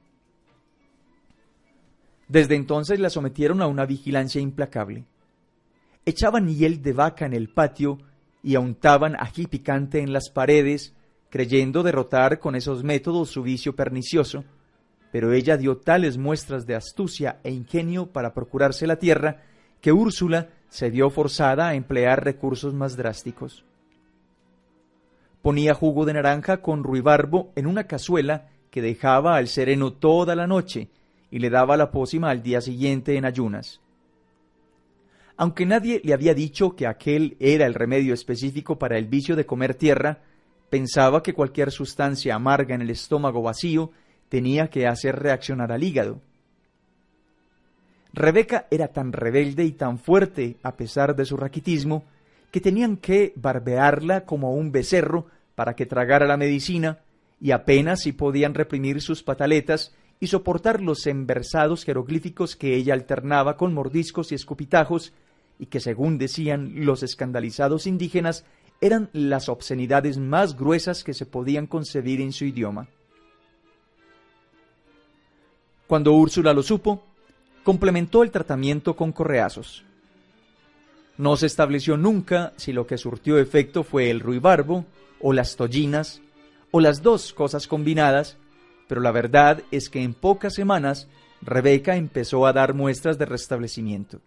Desde 2.29 2.55
entonces 2.55 3.01
la 3.01 3.11
sometieron 3.11 3.61
a 3.63 3.67
una 3.67 3.87
vigilancia 3.87 4.41
implacable. 4.41 5.05
Echaban 6.07 6.49
hiel 6.49 6.83
de 6.83 6.93
vaca 6.93 7.27
en 7.27 7.33
el 7.33 7.49
patio 7.49 7.99
y 8.43 8.57
untaban 8.57 9.17
ají 9.19 9.47
picante 9.47 10.01
en 10.01 10.13
las 10.13 10.31
paredes, 10.31 10.95
creyendo 11.31 11.83
derrotar 11.83 12.39
con 12.39 12.55
esos 12.55 12.85
métodos 12.85 13.31
su 13.31 13.43
vicio 13.43 13.75
pernicioso, 13.75 14.45
pero 15.11 15.33
ella 15.33 15.57
dio 15.57 15.77
tales 15.79 16.19
muestras 16.19 16.67
de 16.67 16.75
astucia 16.75 17.39
e 17.43 17.51
ingenio 17.51 18.07
para 18.07 18.35
procurarse 18.35 18.87
la 18.87 18.97
tierra 18.97 19.43
que 19.81 19.93
Úrsula 19.93 20.49
se 20.69 20.91
vio 20.91 21.11
forzada 21.11 21.69
a 21.69 21.75
emplear 21.75 22.25
recursos 22.25 22.75
más 22.75 22.97
drásticos. 22.97 23.65
Ponía 25.41 25.75
jugo 25.75 26.05
de 26.05 26.15
naranja 26.15 26.63
con 26.63 26.83
ruibarbo 26.83 27.53
en 27.55 27.67
una 27.67 27.85
cazuela 27.85 28.49
que 28.71 28.83
dejaba 28.83 29.37
al 29.37 29.47
sereno 29.49 29.93
toda 29.93 30.35
la 30.35 30.47
noche 30.47 30.89
y 31.35 31.41
le 31.41 31.51
daba 31.51 31.77
la 31.77 31.91
pócima 31.91 32.31
al 32.31 32.45
día 32.45 32.61
siguiente 32.61 33.17
en 33.17 33.25
ayunas. 33.25 33.81
Aunque 35.37 35.67
nadie 35.67 36.01
le 36.05 36.15
había 36.15 36.33
dicho 36.33 36.77
que 36.77 36.87
aquel 36.87 37.37
era 37.41 37.67
el 37.67 37.75
remedio 37.75 38.15
específico 38.15 38.79
para 38.79 38.99
el 38.99 39.07
vicio 39.07 39.35
de 39.35 39.45
comer 39.45 39.75
tierra, 39.75 40.21
pensaba 40.71 41.25
que 41.25 41.35
cualquier 41.35 41.73
sustancia 41.73 42.37
amarga 42.37 42.77
en 42.77 42.83
el 42.83 42.91
estómago 42.91 43.43
vacío 43.43 43.91
tenía 44.29 44.69
que 44.69 44.87
hacer 44.87 45.17
reaccionar 45.17 45.73
al 45.73 45.83
hígado. 45.83 46.21
Rebeca 48.13 48.69
era 48.71 48.87
tan 48.87 49.13
rebelde 49.13 49.65
y 49.65 49.73
tan 49.73 49.99
fuerte, 49.99 50.59
a 50.63 50.77
pesar 50.77 51.17
de 51.17 51.25
su 51.25 51.37
raquitismo, 51.37 52.05
que 52.53 52.61
tenían 52.61 52.97
que 52.97 53.33
barbearla 53.35 54.25
como 54.25 54.55
un 54.55 54.71
becerro 54.71 55.27
para 55.57 55.75
que 55.75 55.85
tragara 55.85 56.29
la 56.29 56.37
medicina, 56.37 57.01
y 57.41 57.51
apenas 57.51 58.03
si 58.03 58.13
podían 58.13 58.55
reprimir 58.55 59.01
sus 59.01 59.25
pataletas 59.25 59.97
y 60.21 60.29
soportar 60.29 60.81
los 60.81 61.07
enversados 61.07 61.85
jeroglíficos 61.85 62.57
que 62.57 62.77
ella 62.77 62.95
alternaba 62.95 63.57
con 63.57 63.75
mordiscos 63.75 64.33
y 64.33 64.35
escupitajos, 64.35 65.13
y 65.59 65.67
que 65.67 65.81
según 65.81 66.19
decían 66.19 66.85
los 66.85 67.03
escandalizados 67.03 67.87
indígenas 67.87 68.45
eran 68.81 69.09
las 69.13 69.49
obscenidades 69.49 70.19
más 70.19 70.57
gruesas 70.57 71.05
que 71.05 71.15
se 71.15 71.27
podían 71.27 71.67
concebir 71.67 72.21
en 72.21 72.33
su 72.33 72.45
idioma. 72.45 72.89
Cuando 75.87 76.13
Úrsula 76.13 76.53
lo 76.53 76.63
supo, 76.63 77.05
complementó 77.63 78.23
el 78.23 78.31
tratamiento 78.31 78.97
con 78.97 79.13
correazos. 79.13 79.85
No 81.17 81.37
se 81.37 81.47
estableció 81.47 81.97
nunca 81.97 82.53
si 82.57 82.73
lo 82.73 82.87
que 82.87 82.99
surtió 82.99 83.39
efecto 83.39 83.85
fue 83.85 84.11
el 84.11 84.21
ruibarbo, 84.21 84.85
o 85.21 85.33
las 85.33 85.57
tollinas, 85.57 86.21
o 86.71 86.81
las 86.81 87.03
dos 87.03 87.33
cosas 87.33 87.69
combinadas, 87.69 88.37
pero 88.89 89.01
la 89.01 89.13
verdad 89.13 89.63
es 89.71 89.89
que 89.89 90.03
en 90.03 90.15
pocas 90.15 90.55
semanas 90.55 91.09
Rebeca 91.43 91.97
empezó 91.97 92.47
a 92.47 92.53
dar 92.53 92.75
muestras 92.75 93.19
de 93.19 93.27
restablecimiento. 93.27 94.21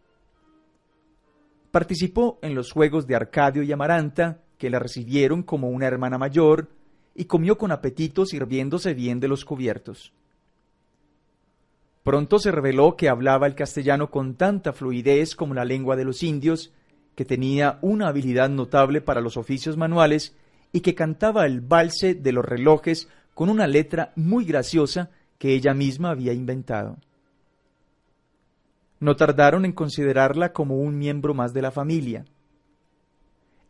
Participó 1.72 2.40
en 2.42 2.56
los 2.56 2.72
juegos 2.72 3.08
de 3.08 3.16
Arcadio 3.16 3.64
y 3.64 3.72
Amaranta, 3.72 4.40
que 4.58 4.70
la 4.70 4.80
recibieron 4.80 5.44
como 5.44 5.70
una 5.70 5.88
hermana 5.88 6.18
mayor, 6.18 6.70
y 7.16 7.26
comió 7.26 7.58
con 7.58 7.72
apetito 7.72 8.26
sirviéndose 8.26 8.94
bien 8.94 9.20
de 9.20 9.28
los 9.28 9.44
cubiertos. 9.44 10.14
Pronto 12.04 12.40
se 12.40 12.52
reveló 12.52 12.96
que 12.96 13.10
hablaba 13.10 13.48
el 13.48 13.56
castellano 13.56 14.10
con 14.10 14.36
tanta 14.36 14.72
fluidez 14.72 15.36
como 15.36 15.54
la 15.54 15.66
lengua 15.66 15.96
de 15.96 16.06
los 16.06 16.24
indios, 16.24 16.72
que 17.16 17.26
tenía 17.26 17.80
una 17.82 18.08
habilidad 18.08 18.50
notable 18.50 19.02
para 19.02 19.20
los 19.22 19.36
oficios 19.36 19.76
manuales 19.76 20.36
y 20.72 20.82
que 20.82 20.96
cantaba 20.96 21.46
el 21.46 21.62
valse 21.62 22.14
de 22.14 22.32
los 22.32 22.46
relojes 22.46 23.10
con 23.38 23.52
una 23.52 23.68
letra 23.68 24.14
muy 24.16 24.46
graciosa 24.46 25.12
que 25.38 25.54
ella 25.54 25.76
misma 25.76 26.10
había 26.10 26.34
inventado. 26.34 26.98
No 29.00 29.16
tardaron 29.16 29.64
en 29.64 29.74
considerarla 29.74 30.54
como 30.54 30.78
un 30.78 30.98
miembro 30.98 31.36
más 31.36 31.54
de 31.54 31.62
la 31.62 31.70
familia. 31.70 32.26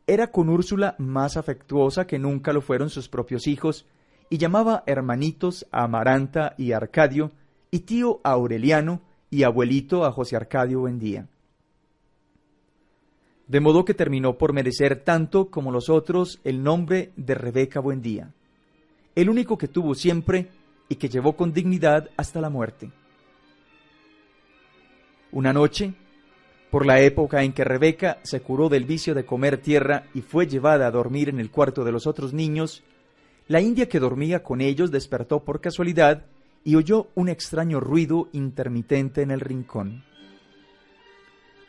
Era 0.08 0.32
con 0.32 0.48
Úrsula 0.48 0.96
más 1.00 1.36
afectuosa 1.36 2.08
que 2.08 2.18
nunca 2.18 2.54
lo 2.54 2.62
fueron 2.62 2.90
sus 2.90 3.10
propios 3.10 3.46
hijos, 3.46 3.86
y 4.30 4.38
llamaba 4.38 4.84
hermanitos 4.86 5.68
a 5.70 5.84
Amaranta 5.84 6.56
y 6.58 6.72
Arcadio, 6.72 7.34
y 7.70 7.80
tío 7.80 8.22
a 8.24 8.32
Aureliano 8.32 9.02
y 9.30 9.44
abuelito 9.44 10.06
a 10.06 10.14
José 10.14 10.38
Arcadio 10.38 10.80
Buendía. 10.80 11.28
De 13.48 13.60
modo 13.60 13.84
que 13.84 13.94
terminó 13.94 14.38
por 14.38 14.54
merecer 14.54 15.04
tanto 15.04 15.52
como 15.52 15.74
los 15.74 15.90
otros 15.90 16.40
el 16.46 16.64
nombre 16.64 17.12
de 17.18 17.36
Rebeca 17.36 17.82
Buendía, 17.82 18.34
el 19.18 19.32
único 19.32 19.58
que 19.58 19.68
tuvo 19.68 19.96
siempre 19.96 20.52
y 20.88 20.96
que 20.96 21.10
llevó 21.10 21.36
con 21.36 21.52
dignidad 21.52 22.12
hasta 22.18 22.40
la 22.40 22.52
muerte. 22.52 22.92
Una 25.32 25.52
noche, 25.54 25.96
por 26.70 26.86
la 26.86 27.02
época 27.02 27.42
en 27.42 27.52
que 27.52 27.64
Rebeca 27.64 28.20
se 28.22 28.42
curó 28.42 28.70
del 28.70 28.86
vicio 28.86 29.16
de 29.16 29.26
comer 29.26 29.58
tierra 29.58 30.04
y 30.14 30.22
fue 30.22 30.46
llevada 30.46 30.86
a 30.86 30.92
dormir 30.92 31.30
en 31.30 31.40
el 31.40 31.50
cuarto 31.50 31.84
de 31.84 31.92
los 31.92 32.06
otros 32.06 32.32
niños, 32.32 32.84
la 33.48 33.60
india 33.60 33.90
que 33.90 34.00
dormía 34.00 34.44
con 34.44 34.62
ellos 34.62 34.92
despertó 34.92 35.44
por 35.44 35.62
casualidad 35.62 36.26
y 36.64 36.76
oyó 36.76 37.08
un 37.16 37.28
extraño 37.28 37.80
ruido 37.80 38.30
intermitente 38.34 39.24
en 39.24 39.32
el 39.32 39.40
rincón. 39.40 40.04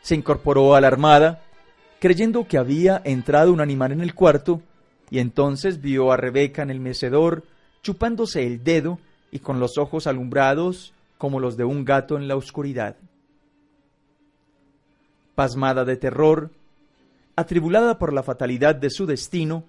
Se 0.03 0.13
incorporó 0.13 0.75
alarmada, 0.75 1.41
creyendo 1.99 2.47
que 2.47 2.59
había 2.59 3.01
entrado 3.05 3.51
un 3.51 3.59
animal 3.59 3.91
en 3.91 4.01
el 4.01 4.13
cuarto, 4.13 4.61
y 5.09 5.19
entonces 5.19 5.81
vio 5.81 6.11
a 6.11 6.17
Rebeca 6.17 6.61
en 6.61 6.69
el 6.69 6.79
mecedor, 6.79 7.43
chupándose 7.81 8.45
el 8.45 8.63
dedo 8.63 8.99
y 9.31 9.39
con 9.39 9.59
los 9.59 9.77
ojos 9.77 10.07
alumbrados 10.07 10.93
como 11.17 11.39
los 11.39 11.57
de 11.57 11.63
un 11.63 11.85
gato 11.85 12.17
en 12.17 12.27
la 12.27 12.35
oscuridad. 12.35 12.95
Pasmada 15.35 15.85
de 15.85 15.97
terror, 15.97 16.51
Atribulada 17.39 17.97
por 17.97 18.11
la 18.11 18.21
fatalidad 18.21 18.75
de 18.75 18.89
su 18.89 19.05
destino, 19.05 19.63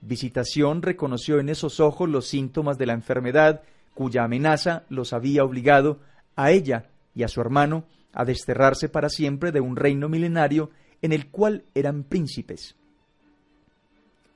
Visitación 0.00 0.82
reconoció 0.82 1.38
en 1.38 1.50
esos 1.50 1.78
ojos 1.78 2.08
los 2.08 2.26
síntomas 2.26 2.78
de 2.78 2.86
la 2.86 2.94
enfermedad 2.94 3.62
cuya 3.94 4.24
amenaza 4.24 4.82
los 4.88 5.12
había 5.12 5.44
obligado 5.44 6.00
a 6.34 6.50
ella 6.50 6.86
y 7.14 7.22
a 7.22 7.28
su 7.28 7.40
hermano 7.40 7.84
a 8.12 8.24
desterrarse 8.24 8.88
para 8.88 9.08
siempre 9.08 9.52
de 9.52 9.60
un 9.60 9.76
reino 9.76 10.08
milenario 10.08 10.70
en 11.00 11.12
el 11.12 11.28
cual 11.28 11.62
eran 11.76 12.02
príncipes. 12.02 12.74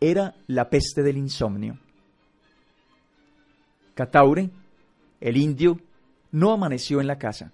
Era 0.01 0.35
la 0.47 0.69
peste 0.69 1.03
del 1.03 1.17
insomnio. 1.17 1.79
Cataure, 3.95 4.51
el 5.21 5.37
indio, 5.37 5.81
no 6.33 6.53
amaneció 6.53 7.01
en 7.01 7.07
la 7.07 7.19
casa. 7.19 7.53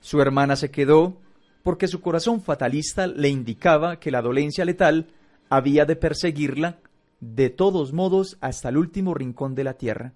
Su 0.00 0.20
hermana 0.20 0.56
se 0.56 0.70
quedó 0.70 1.16
porque 1.62 1.88
su 1.88 2.00
corazón 2.00 2.40
fatalista 2.42 3.06
le 3.06 3.28
indicaba 3.28 3.98
que 3.98 4.10
la 4.10 4.22
dolencia 4.22 4.64
letal 4.64 5.08
había 5.48 5.84
de 5.84 5.96
perseguirla 5.96 6.78
de 7.20 7.50
todos 7.50 7.92
modos 7.92 8.36
hasta 8.40 8.68
el 8.68 8.76
último 8.76 9.14
rincón 9.14 9.54
de 9.54 9.64
la 9.64 9.74
tierra. 9.74 10.12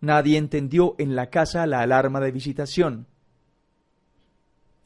Nadie 0.00 0.36
entendió 0.36 0.94
en 0.98 1.16
la 1.16 1.30
casa 1.30 1.66
la 1.66 1.80
alarma 1.80 2.20
de 2.20 2.32
visitación. 2.32 3.06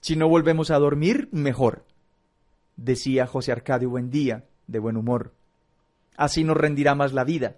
Si 0.01 0.15
no 0.15 0.29
volvemos 0.29 0.71
a 0.71 0.79
dormir, 0.79 1.29
mejor, 1.33 1.85
decía 2.79 3.27
José 3.27 3.53
Arcadio 3.53 3.91
Buendía, 3.91 4.45
de 4.67 4.79
buen 4.79 4.97
humor. 4.97 5.35
Así 6.17 6.45
nos 6.45 6.57
rendirá 6.57 6.95
más 6.95 7.13
la 7.13 7.25
vida. 7.25 7.57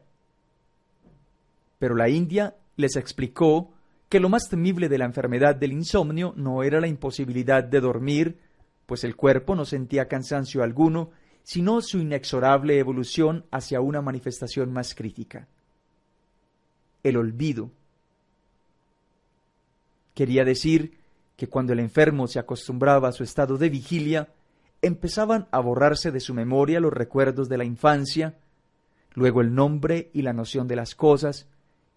Pero 1.78 1.94
la 1.94 2.08
India 2.08 2.56
les 2.76 2.96
explicó 2.96 3.70
que 4.08 4.20
lo 4.20 4.28
más 4.28 4.48
temible 4.48 4.88
de 4.88 4.98
la 4.98 5.04
enfermedad 5.04 5.54
del 5.54 5.72
insomnio 5.72 6.34
no 6.36 6.62
era 6.62 6.80
la 6.80 6.88
imposibilidad 6.88 7.62
de 7.62 7.80
dormir, 7.80 8.38
pues 8.86 9.04
el 9.04 9.14
cuerpo 9.14 9.54
no 9.54 9.64
sentía 9.64 10.08
cansancio 10.08 10.62
alguno, 10.62 11.10
sino 11.42 11.80
su 11.80 11.98
inexorable 11.98 12.78
evolución 12.78 13.44
hacia 13.50 13.80
una 13.80 14.02
manifestación 14.02 14.72
más 14.72 14.94
crítica. 14.94 15.46
El 17.02 17.16
olvido. 17.16 17.70
Quería 20.14 20.44
decir 20.44 20.98
que 21.36 21.48
cuando 21.48 21.72
el 21.72 21.80
enfermo 21.80 22.26
se 22.26 22.38
acostumbraba 22.38 23.08
a 23.08 23.12
su 23.12 23.22
estado 23.22 23.56
de 23.56 23.70
vigilia, 23.70 24.28
empezaban 24.82 25.48
a 25.50 25.60
borrarse 25.60 26.10
de 26.10 26.20
su 26.20 26.34
memoria 26.34 26.80
los 26.80 26.92
recuerdos 26.92 27.48
de 27.48 27.58
la 27.58 27.64
infancia, 27.64 28.38
luego 29.14 29.40
el 29.40 29.54
nombre 29.54 30.10
y 30.12 30.22
la 30.22 30.32
noción 30.32 30.68
de 30.68 30.76
las 30.76 30.94
cosas, 30.94 31.46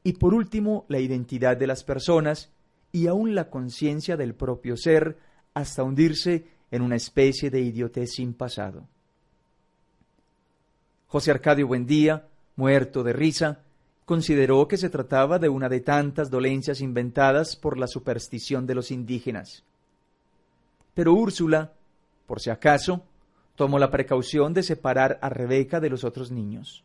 y 0.03 0.13
por 0.13 0.33
último 0.33 0.85
la 0.89 0.99
identidad 0.99 1.55
de 1.55 1.67
las 1.67 1.83
personas 1.83 2.51
y 2.91 3.07
aún 3.07 3.35
la 3.35 3.49
conciencia 3.49 4.17
del 4.17 4.35
propio 4.35 4.75
ser 4.77 5.17
hasta 5.53 5.83
hundirse 5.83 6.45
en 6.71 6.81
una 6.81 6.95
especie 6.95 7.49
de 7.49 7.61
idiotez 7.61 8.11
sin 8.13 8.33
pasado. 8.33 8.87
José 11.07 11.31
Arcadio 11.31 11.67
Buendía, 11.67 12.27
muerto 12.55 13.03
de 13.03 13.13
risa, 13.13 13.59
consideró 14.05 14.67
que 14.67 14.77
se 14.77 14.89
trataba 14.89 15.39
de 15.39 15.49
una 15.49 15.69
de 15.69 15.79
tantas 15.79 16.29
dolencias 16.29 16.81
inventadas 16.81 17.55
por 17.55 17.77
la 17.77 17.87
superstición 17.87 18.65
de 18.65 18.75
los 18.75 18.91
indígenas. 18.91 19.63
Pero 20.93 21.13
Úrsula, 21.13 21.73
por 22.25 22.39
si 22.39 22.49
acaso, 22.49 23.03
tomó 23.55 23.79
la 23.79 23.91
precaución 23.91 24.53
de 24.53 24.63
separar 24.63 25.19
a 25.21 25.29
Rebeca 25.29 25.79
de 25.79 25.89
los 25.89 26.03
otros 26.03 26.31
niños. 26.31 26.83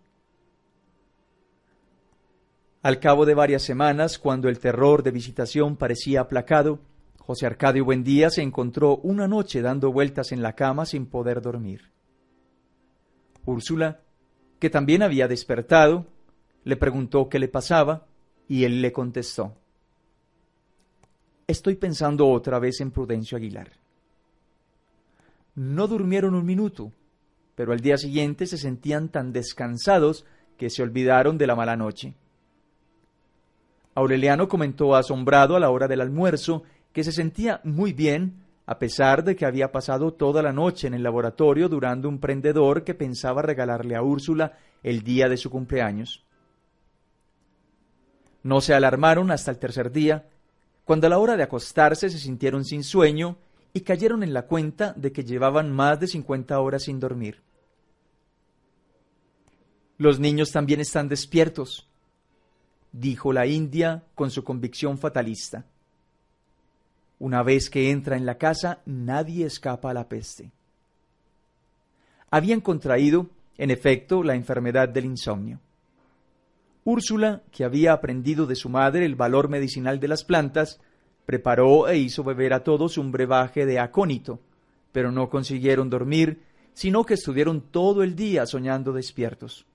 Al 2.83 3.01
cabo 3.01 3.27
de 3.27 3.35
varias 3.35 3.63
semanas, 3.63 4.19
cuando 4.19 4.49
el 4.49 4.59
terror 4.59 5.03
de 5.03 5.11
visitación 5.11 5.77
parecía 5.77 6.21
aplacado, 6.21 6.79
José 7.19 7.47
Arcadio 7.47 7.85
Buendía 7.85 8.31
se 8.31 8.43
encontró 8.43 8.97
una 8.99 9.29
noche 9.29 9.61
dando 9.61 9.93
vueltas 9.93 10.33
en 10.33 10.43
la 10.43 10.55
cama 10.55 10.87
sin 10.87 11.07
poder 11.07 11.43
dormir. 11.43 11.91
Úrsula, 13.45 14.01
que 14.59 14.71
también 14.71 15.03
había 15.03 15.29
despertado, 15.29 16.07
le 16.65 16.77
preguntó 16.77 17.29
qué 17.29 17.39
le 17.39 17.49
pasaba 17.49 18.07
y 18.49 18.65
él 18.65 18.81
le 18.81 18.93
contestó. 18.93 19.55
Estoy 21.47 21.77
pensando 21.77 22.29
otra 22.29 22.59
vez 22.59 22.81
en 22.81 22.91
Prudencio 22.91 23.37
Aguilar. 23.37 23.73
No 25.59 25.89
durmieron 25.89 26.37
un 26.37 26.47
minuto, 26.47 26.93
pero 27.57 27.73
al 27.73 27.81
día 27.81 27.97
siguiente 27.97 28.47
se 28.47 28.59
sentían 28.59 29.09
tan 29.09 29.33
descansados 29.33 30.25
que 30.57 30.71
se 30.71 30.85
olvidaron 30.85 31.37
de 31.37 31.49
la 31.49 31.57
mala 31.57 31.75
noche. 31.75 32.15
Aureliano 33.97 34.47
comentó 34.47 34.95
asombrado 34.95 35.57
a 35.57 35.61
la 35.61 35.71
hora 35.71 35.89
del 35.89 36.01
almuerzo 36.01 36.63
que 36.93 37.03
se 37.03 37.11
sentía 37.11 37.61
muy 37.65 37.93
bien 37.93 38.45
a 38.67 38.79
pesar 38.79 39.25
de 39.25 39.35
que 39.35 39.47
había 39.47 39.73
pasado 39.73 40.15
toda 40.15 40.43
la 40.43 40.53
noche 40.53 40.87
en 40.87 40.95
el 40.95 41.03
laboratorio 41.03 41.69
durando 41.69 42.09
un 42.09 42.21
prendedor 42.21 42.85
que 42.85 42.95
pensaba 42.95 43.43
regalarle 43.43 43.97
a 43.97 44.03
Úrsula 44.03 44.59
el 44.85 45.03
día 45.03 45.29
de 45.29 45.39
su 45.39 45.51
cumpleaños. 45.51 46.25
No 48.45 48.61
se 48.61 48.75
alarmaron 48.75 49.33
hasta 49.33 49.51
el 49.51 49.59
tercer 49.59 49.91
día, 49.91 50.29
cuando 50.85 51.09
a 51.09 51.11
la 51.11 51.19
hora 51.19 51.37
de 51.37 51.43
acostarse 51.43 52.11
se 52.11 52.19
sintieron 52.19 52.65
sin 52.65 52.85
sueño 52.85 53.39
y 53.73 53.81
cayeron 53.81 54.23
en 54.23 54.33
la 54.33 54.47
cuenta 54.47 54.93
de 54.95 55.13
que 55.13 55.25
llevaban 55.25 55.73
más 55.73 56.01
de 56.01 56.07
cincuenta 56.07 56.61
horas 56.61 56.85
sin 56.85 57.01
dormir. 57.01 57.43
Los 59.99 60.21
niños 60.21 60.51
también 60.53 60.81
están 60.81 61.09
despiertos, 61.09 61.89
dijo 62.93 63.33
la 63.33 63.47
India 63.47 64.05
con 64.15 64.31
su 64.31 64.45
convicción 64.45 64.99
fatalista. 64.99 65.67
Una 67.19 67.43
vez 67.43 67.69
que 67.69 67.91
entra 67.91 68.17
en 68.17 68.25
la 68.25 68.39
casa, 68.39 68.81
nadie 68.87 69.45
escapa 69.45 69.91
a 69.91 69.95
la 69.95 70.09
peste. 70.09 70.53
Habían 72.31 72.61
contraído, 72.61 73.29
en 73.57 73.71
efecto, 73.71 74.23
la 74.23 74.35
enfermedad 74.35 74.89
del 74.89 75.07
insomnio. 75.07 75.61
Úrsula, 76.85 77.43
que 77.51 77.65
había 77.65 77.93
aprendido 77.93 78.47
de 78.47 78.55
su 78.55 78.69
madre 78.69 79.05
el 79.05 79.17
valor 79.17 79.49
medicinal 79.49 79.99
de 79.99 80.09
las 80.09 80.25
plantas, 80.25 80.81
preparó 81.29 81.89
e 81.89 81.99
hizo 81.99 82.25
beber 82.25 82.55
a 82.55 82.65
todos 82.65 82.97
un 82.97 83.13
brebaje 83.13 83.67
de 83.67 83.79
acónito, 83.79 84.41
pero 84.93 85.13
no 85.13 85.29
consiguieron 85.29 85.91
dormir, 85.91 86.41
sino 86.73 87.05
que 87.05 87.13
estuvieron 87.13 87.61
todo 87.61 88.03
el 88.03 88.17
día 88.17 88.47
soñando 88.47 88.95
despiertos. 88.95 89.67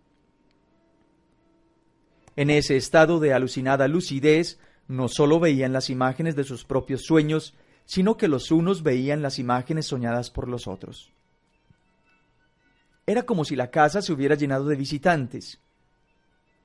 En 2.36 2.50
ese 2.50 2.76
estado 2.76 3.20
de 3.20 3.34
alucinada 3.36 3.88
lucidez, 3.88 4.58
no 4.88 5.08
sólo 5.08 5.40
veían 5.40 5.74
las 5.74 5.92
imágenes 5.92 6.36
de 6.36 6.44
sus 6.44 6.66
propios 6.66 7.04
sueños, 7.04 7.54
sino 7.86 8.18
que 8.18 8.28
los 8.28 8.50
unos 8.50 8.82
veían 8.82 9.22
las 9.22 9.38
imágenes 9.38 9.86
soñadas 9.86 10.32
por 10.32 10.48
los 10.48 10.68
otros. 10.68 11.12
Era 13.06 13.28
como 13.28 13.46
si 13.46 13.56
la 13.56 13.70
casa 13.70 14.02
se 14.02 14.12
hubiera 14.12 14.34
llenado 14.34 14.66
de 14.66 14.76
visitantes. 14.76 15.60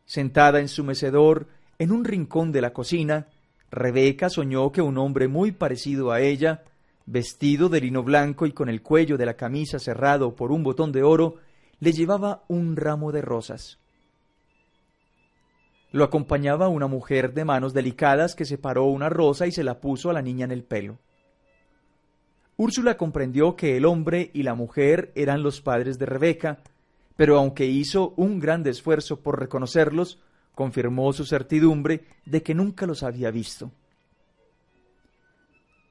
Sentada 0.07 0.61
en 0.61 0.69
su 0.69 0.83
mecedor, 0.83 1.47
en 1.79 1.93
un 1.93 2.07
rincón 2.07 2.53
de 2.53 2.63
la 2.63 2.73
cocina, 2.73 3.27
Rebeca 3.71 4.31
soñó 4.31 4.73
que 4.73 4.81
un 4.81 4.99
hombre 4.99 5.29
muy 5.29 5.53
parecido 5.53 6.11
a 6.11 6.21
ella, 6.21 6.65
vestido 7.07 7.69
de 7.69 7.81
lino 7.81 8.03
blanco 8.03 8.47
y 8.47 8.53
con 8.53 8.69
el 8.69 8.83
cuello 8.83 9.17
de 9.17 9.27
la 9.27 9.35
camisa 9.35 9.79
cerrado 9.79 10.35
por 10.35 10.53
un 10.53 10.63
botón 10.63 10.93
de 10.93 11.03
oro, 11.03 11.37
le 11.81 11.93
llevaba 11.93 12.45
un 12.49 12.77
ramo 12.77 13.13
de 13.13 13.23
rosas. 13.23 13.79
Lo 15.91 16.05
acompañaba 16.05 16.69
una 16.69 16.87
mujer 16.87 17.33
de 17.33 17.45
manos 17.45 17.73
delicadas 17.73 18.35
que 18.35 18.45
separó 18.45 18.85
una 18.85 19.09
rosa 19.09 19.47
y 19.47 19.53
se 19.53 19.65
la 19.65 19.81
puso 19.81 20.11
a 20.11 20.13
la 20.13 20.23
niña 20.23 20.45
en 20.45 20.51
el 20.51 20.65
pelo. 20.65 20.99
Úrsula 22.57 22.97
comprendió 22.97 23.55
que 23.55 23.77
el 23.77 23.85
hombre 23.85 24.31
y 24.35 24.43
la 24.43 24.55
mujer 24.55 25.13
eran 25.15 25.43
los 25.43 25.61
padres 25.61 25.99
de 25.99 26.07
Rebeca, 26.07 26.59
pero 27.17 27.39
aunque 27.39 27.67
hizo 27.67 28.13
un 28.17 28.41
gran 28.41 28.67
esfuerzo 28.67 29.21
por 29.21 29.39
reconocerlos, 29.39 30.19
confirmó 30.59 31.13
su 31.13 31.25
certidumbre 31.25 32.05
de 32.25 32.43
que 32.43 32.53
nunca 32.53 32.85
los 32.85 33.05
había 33.05 33.31
visto. 33.31 33.71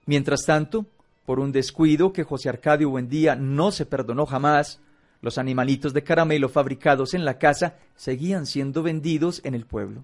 Mientras 0.05 0.41
tanto, 0.45 0.86
por 1.26 1.39
un 1.39 1.53
descuido 1.53 2.11
que 2.11 2.26
José 2.26 2.49
Arcadio 2.49 2.89
Buendía 2.89 3.38
no 3.38 3.72
se 3.72 3.86
perdonó 3.86 4.26
jamás, 4.26 4.82
los 5.22 5.38
animalitos 5.38 5.93
de 5.93 6.03
caramelo 6.03 6.49
fabricados 6.49 7.13
en 7.13 7.24
la 7.24 7.38
casa 7.38 7.78
seguían 7.95 8.45
siendo 8.45 8.84
vendidos 8.84 9.39
en 9.45 9.55
el 9.55 9.65
pueblo. 9.65 10.03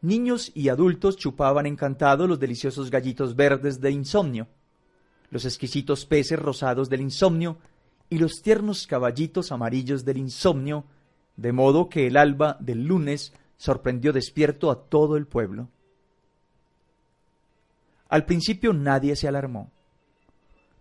Niños 0.00 0.50
y 0.54 0.70
adultos 0.70 1.18
chupaban 1.18 1.66
encantados 1.66 2.26
los 2.26 2.40
deliciosos 2.40 2.90
gallitos 2.90 3.36
verdes 3.36 3.78
de 3.78 3.90
insomnio, 3.90 4.46
los 5.30 5.44
exquisitos 5.44 6.06
peces 6.06 6.38
rosados 6.38 6.88
del 6.88 7.02
insomnio 7.02 7.58
y 8.08 8.16
los 8.16 8.40
tiernos 8.40 8.86
caballitos 8.86 9.52
amarillos 9.52 10.02
del 10.06 10.16
insomnio, 10.16 10.86
de 11.36 11.52
modo 11.52 11.88
que 11.88 12.06
el 12.06 12.16
alba 12.16 12.56
del 12.60 12.86
lunes 12.86 13.32
sorprendió 13.56 14.12
despierto 14.12 14.70
a 14.70 14.88
todo 14.88 15.16
el 15.16 15.26
pueblo. 15.26 15.68
Al 18.08 18.24
principio 18.24 18.72
nadie 18.72 19.16
se 19.16 19.28
alarmó. 19.28 19.70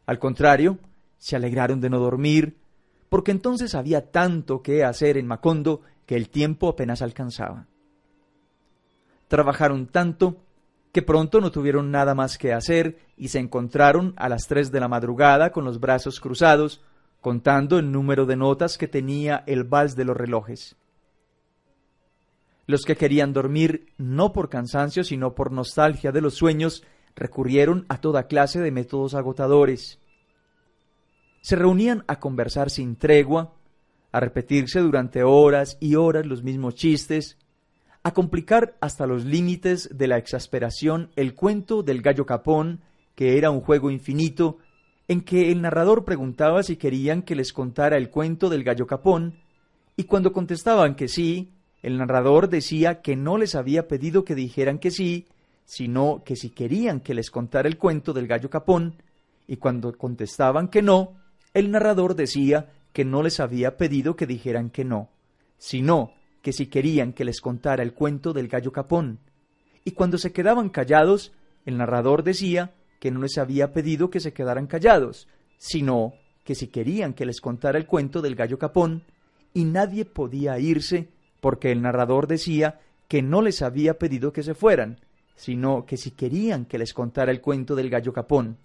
Al 0.05 0.19
contrario, 0.19 0.77
se 1.17 1.35
alegraron 1.35 1.81
de 1.81 1.89
no 1.89 1.99
dormir, 1.99 2.57
porque 3.09 3.31
entonces 3.31 3.75
había 3.75 4.11
tanto 4.11 4.61
que 4.61 4.83
hacer 4.83 5.17
en 5.17 5.27
Macondo 5.27 5.81
que 6.05 6.15
el 6.15 6.29
tiempo 6.29 6.69
apenas 6.69 7.01
alcanzaba. 7.01 7.67
Trabajaron 9.27 9.87
tanto 9.87 10.37
que 10.91 11.01
pronto 11.01 11.41
no 11.41 11.51
tuvieron 11.51 11.91
nada 11.91 12.15
más 12.15 12.37
que 12.37 12.53
hacer 12.53 12.99
y 13.17 13.29
se 13.29 13.39
encontraron 13.39 14.13
a 14.17 14.29
las 14.29 14.47
tres 14.47 14.71
de 14.71 14.79
la 14.79 14.87
madrugada 14.87 15.51
con 15.51 15.65
los 15.65 15.79
brazos 15.79 16.19
cruzados, 16.19 16.81
contando 17.25 17.79
el 17.79 17.91
número 17.91 18.27
de 18.27 18.35
notas 18.35 18.77
que 18.77 18.87
tenía 18.87 19.43
el 19.47 19.63
vals 19.63 19.95
de 19.95 20.05
los 20.05 20.15
relojes. 20.15 20.75
Los 22.67 22.83
que 22.83 22.95
querían 22.95 23.33
dormir 23.33 23.87
no 23.97 24.31
por 24.31 24.47
cansancio, 24.47 25.03
sino 25.03 25.33
por 25.33 25.51
nostalgia 25.51 26.11
de 26.11 26.21
los 26.21 26.35
sueños, 26.35 26.83
recurrieron 27.15 27.87
a 27.89 27.99
toda 27.99 28.27
clase 28.27 28.61
de 28.61 28.69
métodos 28.69 29.15
agotadores. 29.15 29.97
Se 31.41 31.55
reunían 31.55 32.03
a 32.05 32.19
conversar 32.19 32.69
sin 32.69 32.95
tregua, 32.95 33.55
a 34.11 34.19
repetirse 34.19 34.79
durante 34.79 35.23
horas 35.23 35.79
y 35.79 35.95
horas 35.95 36.27
los 36.27 36.43
mismos 36.43 36.75
chistes, 36.75 37.39
a 38.03 38.13
complicar 38.13 38.77
hasta 38.81 39.07
los 39.07 39.25
límites 39.25 39.89
de 39.91 40.05
la 40.05 40.19
exasperación 40.19 41.09
el 41.15 41.33
cuento 41.33 41.81
del 41.81 42.03
gallo 42.03 42.27
capón, 42.27 42.81
que 43.15 43.39
era 43.39 43.49
un 43.49 43.61
juego 43.61 43.89
infinito, 43.89 44.59
en 45.07 45.21
que 45.21 45.51
el 45.51 45.61
narrador 45.61 46.03
preguntaba 46.03 46.63
si 46.63 46.77
querían 46.77 47.21
que 47.21 47.35
les 47.35 47.53
contara 47.53 47.97
el 47.97 48.09
cuento 48.09 48.49
del 48.49 48.63
gallo 48.63 48.87
capón, 48.87 49.35
y 49.95 50.05
cuando 50.05 50.33
contestaban 50.33 50.95
que 50.95 51.07
sí, 51.07 51.51
el 51.81 51.97
narrador 51.97 52.49
decía 52.49 53.01
que 53.01 53.15
no 53.15 53.37
les 53.37 53.55
había 53.55 53.87
pedido 53.87 54.25
que 54.25 54.35
dijeran 54.35 54.79
que 54.79 54.91
sí, 54.91 55.27
sino 55.65 56.23
que 56.25 56.35
si 56.35 56.49
querían 56.49 56.99
que 56.99 57.13
les 57.13 57.29
contara 57.29 57.67
el 57.67 57.77
cuento 57.77 58.13
del 58.13 58.27
gallo 58.27 58.49
capón, 58.49 58.95
y 59.47 59.57
cuando 59.57 59.95
contestaban 59.97 60.67
que 60.69 60.81
no, 60.81 61.13
el 61.53 61.71
narrador 61.71 62.15
decía 62.15 62.69
que 62.91 63.05
no 63.05 63.21
les 63.21 63.39
había 63.39 63.77
pedido 63.77 64.15
que 64.15 64.25
dijeran 64.25 64.69
que 64.69 64.83
no, 64.83 65.09
sino 65.57 66.11
que 66.41 66.53
si 66.53 66.67
querían 66.67 67.13
que 67.13 67.25
les 67.25 67.41
contara 67.41 67.83
el 67.83 67.93
cuento 67.93 68.33
del 68.33 68.47
gallo 68.47 68.71
capón. 68.71 69.19
Y 69.83 69.91
cuando 69.91 70.17
se 70.17 70.31
quedaban 70.31 70.69
callados, 70.69 71.31
el 71.65 71.77
narrador 71.77 72.23
decía 72.23 72.73
que 73.05 73.11
no 73.11 73.21
les 73.21 73.37
había 73.37 73.71
pedido 73.71 74.09
que 74.09 74.19
se 74.19 74.33
quedaran 74.33 74.65
callados, 74.65 75.27
sino 75.59 76.15
que 76.43 76.55
si 76.55 76.69
querían 76.69 77.13
que 77.13 77.27
les 77.27 77.39
contara 77.39 77.77
el 77.77 77.85
cuento 77.85 78.19
del 78.23 78.33
gallo 78.33 78.57
capón, 78.57 79.03
y 79.53 79.65
nadie 79.65 80.05
podía 80.05 80.57
irse 80.57 81.09
porque 81.39 81.71
el 81.71 81.83
narrador 81.83 82.25
decía 82.25 82.79
que 83.07 83.21
no 83.21 83.43
les 83.43 83.61
había 83.61 83.99
pedido 83.99 84.33
que 84.33 84.41
se 84.41 84.55
fueran, 84.55 85.01
sino 85.35 85.85
que 85.85 85.97
si 85.97 86.09
querían 86.09 86.65
que 86.65 86.79
les 86.79 86.95
contara 86.95 87.31
el 87.31 87.41
cuento 87.41 87.75
del 87.75 87.91
gallo 87.91 88.11
capón, 88.11 88.57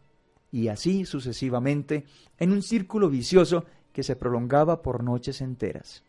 y 0.51 0.69
así 0.69 1.05
sucesivamente, 1.05 2.07
en 2.39 2.53
un 2.53 2.63
círculo 2.63 3.11
vicioso 3.11 3.67
que 3.93 4.03
se 4.03 4.17
prolongaba 4.17 4.81
por 4.81 5.05
noches 5.05 5.43
enteras. 5.43 6.03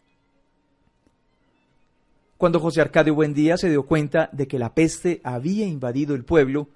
Cuando 2.37 2.61
José 2.61 2.79
Arcadio 2.79 3.13
Buendía 3.13 3.57
se 3.57 3.69
dio 3.69 3.85
cuenta 3.85 4.29
de 4.31 4.47
que 4.47 4.57
la 4.57 4.73
peste 4.73 5.19
había 5.25 5.65
invadido 5.65 6.15
el 6.15 6.23
pueblo, 6.23 6.69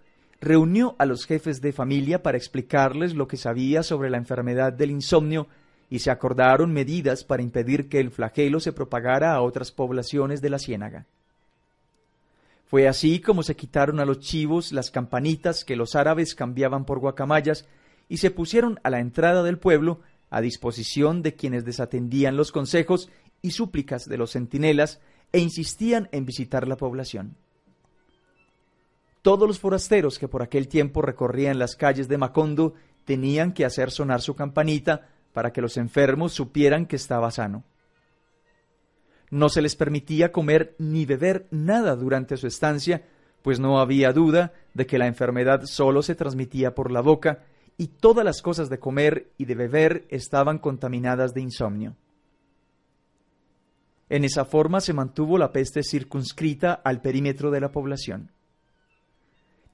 reunió 0.45 0.95
a 0.99 1.05
los 1.07 1.25
jefes 1.25 1.59
de 1.59 1.73
familia 1.73 2.21
para 2.21 2.37
explicarles 2.37 3.15
lo 3.15 3.27
que 3.27 3.35
sabía 3.35 3.81
sobre 3.81 4.11
la 4.11 4.17
enfermedad 4.17 4.71
del 4.71 4.91
insomnio 4.91 5.47
y 5.89 5.99
se 5.99 6.11
acordaron 6.11 6.71
medidas 6.71 7.23
para 7.23 7.41
impedir 7.41 7.89
que 7.89 7.99
el 7.99 8.11
flagelo 8.11 8.59
se 8.59 8.71
propagara 8.71 9.33
a 9.33 9.41
otras 9.41 9.71
poblaciones 9.71 10.41
de 10.41 10.49
la 10.51 10.59
ciénaga. 10.59 11.07
Fue 12.67 12.87
así 12.87 13.19
como 13.19 13.41
se 13.41 13.55
quitaron 13.55 13.99
a 13.99 14.05
los 14.05 14.19
chivos 14.19 14.71
las 14.71 14.91
campanitas 14.91 15.65
que 15.65 15.75
los 15.75 15.95
árabes 15.95 16.35
cambiaban 16.35 16.85
por 16.85 16.99
guacamayas 16.99 17.65
y 18.07 18.17
se 18.17 18.29
pusieron 18.29 18.79
a 18.83 18.91
la 18.91 18.99
entrada 18.99 19.41
del 19.41 19.57
pueblo 19.57 19.99
a 20.29 20.41
disposición 20.41 21.23
de 21.23 21.33
quienes 21.33 21.65
desatendían 21.65 22.37
los 22.37 22.51
consejos 22.51 23.09
y 23.41 23.51
súplicas 23.51 24.05
de 24.05 24.17
los 24.17 24.31
centinelas 24.33 24.99
e 25.31 25.39
insistían 25.39 26.07
en 26.11 26.25
visitar 26.25 26.67
la 26.67 26.77
población. 26.77 27.35
Todos 29.25 29.47
los 29.47 29.57
forasteros 29.57 30.19
que 30.19 30.27
por 30.27 30.43
aquel 30.43 30.67
tiempo 30.67 31.01
recorrían 31.01 31.57
las 31.57 31.75
calles 31.75 32.07
de 32.07 32.19
Macondo 32.19 32.75
tenían 33.05 33.53
que 33.53 33.65
hacer 33.65 33.89
sonar 33.89 34.21
su 34.21 34.35
campanita 34.35 35.09
para 35.33 35.51
que 35.51 35.61
los 35.61 35.77
enfermos 35.77 36.31
supieran 36.31 36.85
que 36.85 36.95
estaba 36.95 37.31
sano. 37.31 37.63
No 39.31 39.49
se 39.49 39.63
les 39.63 39.75
permitía 39.75 40.31
comer 40.31 40.75
ni 40.77 41.07
beber 41.07 41.47
nada 41.49 41.95
durante 41.95 42.37
su 42.37 42.45
estancia, 42.45 43.01
pues 43.41 43.59
no 43.59 43.79
había 43.79 44.13
duda 44.13 44.53
de 44.75 44.85
que 44.85 44.99
la 44.99 45.07
enfermedad 45.07 45.63
solo 45.65 46.03
se 46.03 46.13
transmitía 46.13 46.75
por 46.75 46.91
la 46.91 47.01
boca 47.01 47.39
y 47.77 47.87
todas 47.87 48.23
las 48.23 48.43
cosas 48.43 48.69
de 48.69 48.77
comer 48.77 49.31
y 49.39 49.45
de 49.45 49.55
beber 49.55 50.05
estaban 50.09 50.59
contaminadas 50.59 51.33
de 51.33 51.41
insomnio. 51.41 51.95
En 54.07 54.23
esa 54.23 54.45
forma 54.45 54.81
se 54.81 54.93
mantuvo 54.93 55.39
la 55.39 55.51
peste 55.51 55.81
circunscrita 55.81 56.73
al 56.73 57.01
perímetro 57.01 57.49
de 57.49 57.61
la 57.61 57.71
población. 57.71 58.34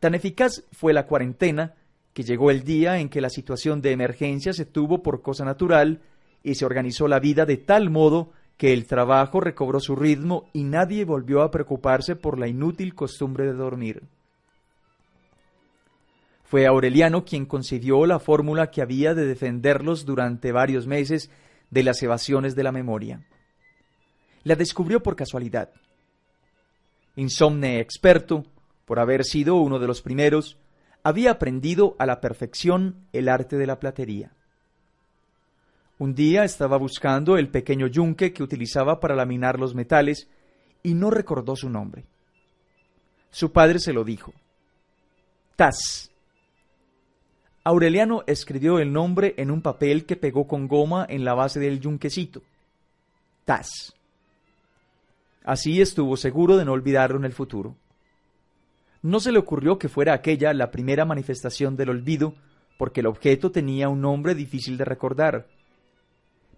Tan 0.02 0.16
eficaz 0.16 0.64
fue 0.72 0.94
la 0.94 1.06
cuarentena 1.06 1.76
que 2.14 2.24
llegó 2.24 2.50
el 2.50 2.64
día 2.64 2.98
en 2.98 3.08
que 3.08 3.22
la 3.22 3.30
situación 3.30 3.84
de 3.84 3.92
emergencia 3.92 4.52
se 4.52 4.66
tuvo 4.66 5.04
por 5.04 5.22
cosa 5.22 5.46
natural 5.46 6.02
y 6.42 6.56
se 6.56 6.66
organizó 6.66 7.08
la 7.08 7.20
vida 7.20 7.46
de 7.46 7.58
tal 7.58 7.92
modo 7.92 8.32
que 8.58 8.74
el 8.74 8.88
trabajo 8.88 9.42
recobró 9.42 9.80
su 9.80 9.96
ritmo 9.96 10.50
y 10.54 10.64
nadie 10.64 11.06
volvió 11.06 11.44
a 11.44 11.52
preocuparse 11.52 12.16
por 12.16 12.40
la 12.40 12.48
inútil 12.48 12.96
costumbre 12.96 13.46
de 13.46 13.54
dormir. 13.54 14.02
Fue 16.46 16.66
Aureliano 16.66 17.24
quien 17.24 17.46
concibió 17.46 18.04
la 18.08 18.18
fórmula 18.18 18.72
que 18.72 18.82
había 18.82 19.14
de 19.14 19.28
defenderlos 19.28 20.04
durante 20.08 20.52
varios 20.52 20.88
meses 20.88 21.30
de 21.70 21.84
las 21.84 22.02
evasiones 22.02 22.56
de 22.56 22.64
la 22.64 22.72
memoria. 22.72 23.24
La 24.46 24.56
descubrió 24.56 25.04
por 25.04 25.16
casualidad. 25.16 25.70
Insomne 27.16 27.80
experto, 27.80 28.46
por 28.92 29.00
haber 29.00 29.24
sido 29.24 29.56
uno 29.56 29.80
de 29.80 29.88
los 29.88 30.02
primeros, 30.02 30.58
había 31.02 31.32
aprendido 31.32 31.96
a 31.98 32.06
la 32.06 32.20
perfección 32.20 33.08
el 33.14 33.30
arte 33.30 33.56
de 33.56 33.66
la 33.66 33.80
platería. 33.80 34.34
Un 35.98 36.14
día 36.14 36.44
estaba 36.44 36.76
buscando 36.76 37.38
el 37.38 37.48
pequeño 37.48 37.88
yunque 37.88 38.34
que 38.34 38.44
utilizaba 38.44 39.00
para 39.00 39.16
laminar 39.16 39.58
los 39.58 39.76
metales 39.76 40.28
y 40.84 40.94
no 40.94 41.10
recordó 41.10 41.56
su 41.56 41.70
nombre. 41.70 42.04
Su 43.30 43.54
padre 43.54 43.80
se 43.80 43.94
lo 43.94 44.04
dijo. 44.04 44.34
Tas. 45.56 46.12
Aureliano 47.64 48.26
escribió 48.28 48.78
el 48.80 48.92
nombre 48.92 49.36
en 49.38 49.52
un 49.52 49.62
papel 49.62 50.06
que 50.06 50.18
pegó 50.18 50.48
con 50.48 50.68
goma 50.68 51.06
en 51.08 51.24
la 51.24 51.34
base 51.34 51.62
del 51.62 51.80
yunquecito. 51.80 52.42
Tas. 53.46 53.96
Así 55.46 55.82
estuvo 55.82 56.18
seguro 56.18 56.58
de 56.58 56.66
no 56.66 56.74
olvidarlo 56.74 57.18
en 57.18 57.24
el 57.24 57.32
futuro. 57.32 57.78
No 59.02 59.20
se 59.20 59.32
le 59.32 59.40
ocurrió 59.40 59.80
que 59.80 59.90
fuera 59.90 60.14
aquella 60.14 60.54
la 60.54 60.72
primera 60.72 61.06
manifestación 61.06 61.76
del 61.76 61.90
olvido, 61.90 62.36
porque 62.78 63.02
el 63.02 63.08
objeto 63.08 63.52
tenía 63.52 63.90
un 63.90 64.02
nombre 64.02 64.36
difícil 64.36 64.78
de 64.78 64.86
recordar. 64.86 65.48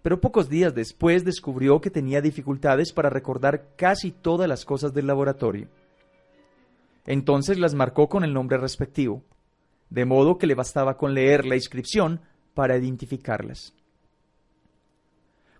Pero 0.02 0.20
pocos 0.20 0.50
días 0.50 0.74
después 0.74 1.24
descubrió 1.24 1.80
que 1.80 1.90
tenía 1.90 2.20
dificultades 2.20 2.92
para 2.92 3.08
recordar 3.08 3.74
casi 3.76 4.10
todas 4.10 4.48
las 4.48 4.64
cosas 4.64 4.92
del 4.92 5.06
laboratorio. 5.06 5.68
Entonces 7.06 7.58
las 7.58 7.74
marcó 7.74 8.08
con 8.08 8.24
el 8.24 8.34
nombre 8.34 8.58
respectivo, 8.58 9.22
de 9.88 10.04
modo 10.04 10.36
que 10.36 10.46
le 10.46 10.54
bastaba 10.54 10.96
con 10.96 11.14
leer 11.14 11.46
la 11.46 11.56
inscripción 11.56 12.20
para 12.54 12.76
identificarlas. 12.76 13.74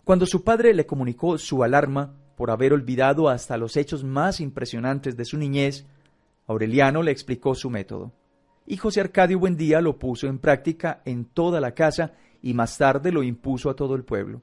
Cuando 0.04 0.26
su 0.26 0.44
padre 0.44 0.74
le 0.74 0.84
comunicó 0.84 1.38
su 1.38 1.62
alarma 1.62 2.14
por 2.36 2.50
haber 2.50 2.74
olvidado 2.74 3.28
hasta 3.28 3.56
los 3.56 3.76
hechos 3.76 4.04
más 4.04 4.40
impresionantes 4.40 5.16
de 5.16 5.24
su 5.24 5.38
niñez, 5.38 5.86
Aureliano 6.46 7.02
le 7.02 7.10
explicó 7.10 7.54
su 7.54 7.70
método, 7.70 8.12
y 8.66 8.76
José 8.76 9.00
Arcadio 9.00 9.38
Buendía 9.38 9.80
lo 9.80 9.98
puso 9.98 10.26
en 10.26 10.38
práctica 10.38 11.02
en 11.04 11.26
toda 11.26 11.60
la 11.60 11.72
casa 11.72 12.12
y 12.42 12.54
más 12.54 12.76
tarde 12.76 13.12
lo 13.12 13.22
impuso 13.22 13.70
a 13.70 13.76
todo 13.76 13.94
el 13.94 14.04
pueblo. 14.04 14.42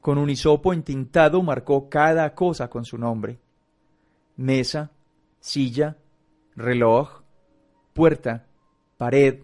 Con 0.00 0.18
un 0.18 0.28
hisopo 0.28 0.72
entintado 0.72 1.42
marcó 1.42 1.88
cada 1.88 2.34
cosa 2.34 2.68
con 2.68 2.84
su 2.84 2.98
nombre. 2.98 3.38
Mesa, 4.36 4.90
silla, 5.40 5.96
reloj, 6.56 7.22
puerta, 7.94 8.46
pared, 8.98 9.40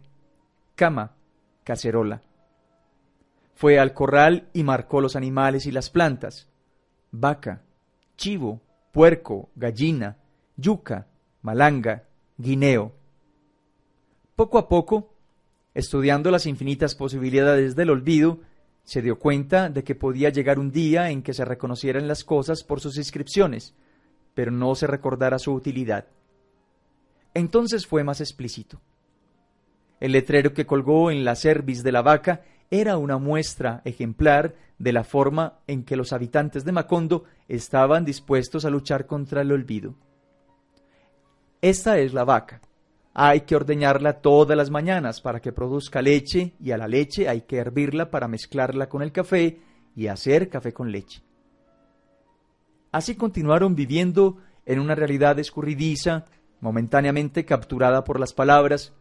cama, 0.74 1.16
cacerola. 1.64 2.22
Fue 3.54 3.78
al 3.78 3.94
corral 3.94 4.48
y 4.52 4.62
marcó 4.64 5.00
los 5.00 5.16
animales 5.16 5.66
y 5.66 5.72
las 5.72 5.90
plantas. 5.90 6.48
Vaca, 7.10 7.62
chivo, 8.16 8.60
puerco, 8.92 9.50
gallina, 9.54 10.18
yuca, 10.56 11.06
malanga, 11.42 12.04
guineo. 12.36 12.92
Poco 14.36 14.58
a 14.58 14.68
poco, 14.68 15.12
estudiando 15.74 16.30
las 16.30 16.46
infinitas 16.46 16.94
posibilidades 16.94 17.76
del 17.76 17.90
olvido, 17.90 18.40
se 18.84 19.02
dio 19.02 19.18
cuenta 19.18 19.68
de 19.68 19.84
que 19.84 19.94
podía 19.94 20.30
llegar 20.30 20.58
un 20.58 20.72
día 20.72 21.10
en 21.10 21.22
que 21.22 21.34
se 21.34 21.44
reconocieran 21.44 22.08
las 22.08 22.24
cosas 22.24 22.64
por 22.64 22.80
sus 22.80 22.96
inscripciones, 22.96 23.74
pero 24.34 24.50
no 24.50 24.74
se 24.74 24.86
recordara 24.86 25.38
su 25.38 25.52
utilidad. 25.52 26.06
Entonces 27.34 27.86
fue 27.86 28.02
más 28.04 28.20
explícito. 28.20 28.80
El 30.00 30.12
letrero 30.12 30.54
que 30.54 30.66
colgó 30.66 31.10
en 31.10 31.24
la 31.24 31.36
cerviz 31.36 31.82
de 31.82 31.92
la 31.92 32.02
vaca 32.02 32.42
era 32.70 32.96
una 32.96 33.18
muestra 33.18 33.82
ejemplar 33.84 34.54
de 34.78 34.92
la 34.92 35.04
forma 35.04 35.58
en 35.66 35.84
que 35.84 35.96
los 35.96 36.12
habitantes 36.12 36.64
de 36.64 36.72
Macondo 36.72 37.24
estaban 37.48 38.04
dispuestos 38.04 38.64
a 38.64 38.70
luchar 38.70 39.06
contra 39.06 39.42
el 39.42 39.52
olvido. 39.52 39.94
Esta 41.62 41.98
es 41.98 42.14
la 42.14 42.24
vaca. 42.24 42.60
Hay 43.12 43.42
que 43.42 43.56
ordeñarla 43.56 44.20
todas 44.20 44.56
las 44.56 44.70
mañanas 44.70 45.20
para 45.20 45.40
que 45.40 45.52
produzca 45.52 46.00
leche 46.00 46.52
y 46.60 46.70
a 46.70 46.78
la 46.78 46.88
leche 46.88 47.28
hay 47.28 47.42
que 47.42 47.56
hervirla 47.56 48.10
para 48.10 48.28
mezclarla 48.28 48.88
con 48.88 49.02
el 49.02 49.12
café 49.12 49.60
y 49.94 50.06
hacer 50.06 50.48
café 50.48 50.72
con 50.72 50.90
leche. 50.90 51.22
Así 52.92 53.16
continuaron 53.16 53.74
viviendo 53.74 54.38
en 54.64 54.78
una 54.78 54.94
realidad 54.94 55.38
escurridiza, 55.38 56.24
momentáneamente 56.60 57.44
capturada 57.44 58.04
por 58.04 58.18
las 58.18 58.32
palabras, 58.32 58.92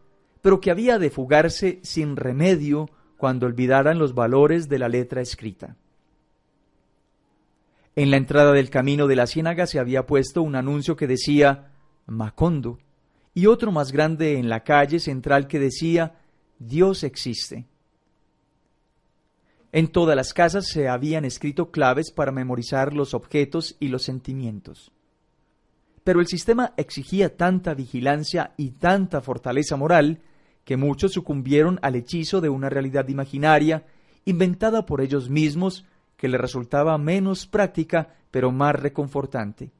pero 0.42 0.60
que 0.60 0.70
había 0.70 0.98
de 0.98 1.10
fugarse 1.10 1.80
sin 1.82 2.16
remedio 2.16 2.90
cuando 3.16 3.46
olvidaran 3.46 3.98
los 3.98 4.14
valores 4.14 4.68
de 4.68 4.78
la 4.78 4.88
letra 4.88 5.20
escrita. 5.20 5.76
En 7.96 8.10
la 8.10 8.16
entrada 8.16 8.52
del 8.52 8.70
camino 8.70 9.06
de 9.06 9.16
la 9.16 9.26
ciénaga 9.26 9.66
se 9.66 9.78
había 9.78 10.06
puesto 10.06 10.42
un 10.42 10.54
anuncio 10.54 10.96
que 10.96 11.06
decía 11.06 11.70
Macondo 12.10 12.78
y 13.32 13.46
otro 13.46 13.72
más 13.72 13.92
grande 13.92 14.38
en 14.38 14.48
la 14.48 14.64
calle 14.64 14.98
central 14.98 15.46
que 15.46 15.58
decía 15.58 16.18
Dios 16.58 17.04
existe. 17.04 17.66
En 19.72 19.88
todas 19.88 20.16
las 20.16 20.34
casas 20.34 20.66
se 20.66 20.88
habían 20.88 21.24
escrito 21.24 21.70
claves 21.70 22.10
para 22.10 22.32
memorizar 22.32 22.92
los 22.92 23.14
objetos 23.14 23.76
y 23.78 23.88
los 23.88 24.02
sentimientos. 24.02 24.90
Pero 26.02 26.20
el 26.20 26.26
sistema 26.26 26.74
exigía 26.76 27.36
tanta 27.36 27.74
vigilancia 27.74 28.52
y 28.56 28.70
tanta 28.72 29.20
fortaleza 29.20 29.76
moral 29.76 30.20
que 30.64 30.76
muchos 30.76 31.12
sucumbieron 31.12 31.78
al 31.82 31.94
hechizo 31.94 32.40
de 32.40 32.48
una 32.48 32.68
realidad 32.68 33.08
imaginaria 33.08 33.84
inventada 34.24 34.86
por 34.86 35.00
ellos 35.00 35.30
mismos 35.30 35.84
que 36.16 36.28
le 36.28 36.36
resultaba 36.36 36.98
menos 36.98 37.46
práctica 37.46 38.14
pero 38.30 38.50
más 38.50 38.74
reconfortante. 38.74 39.70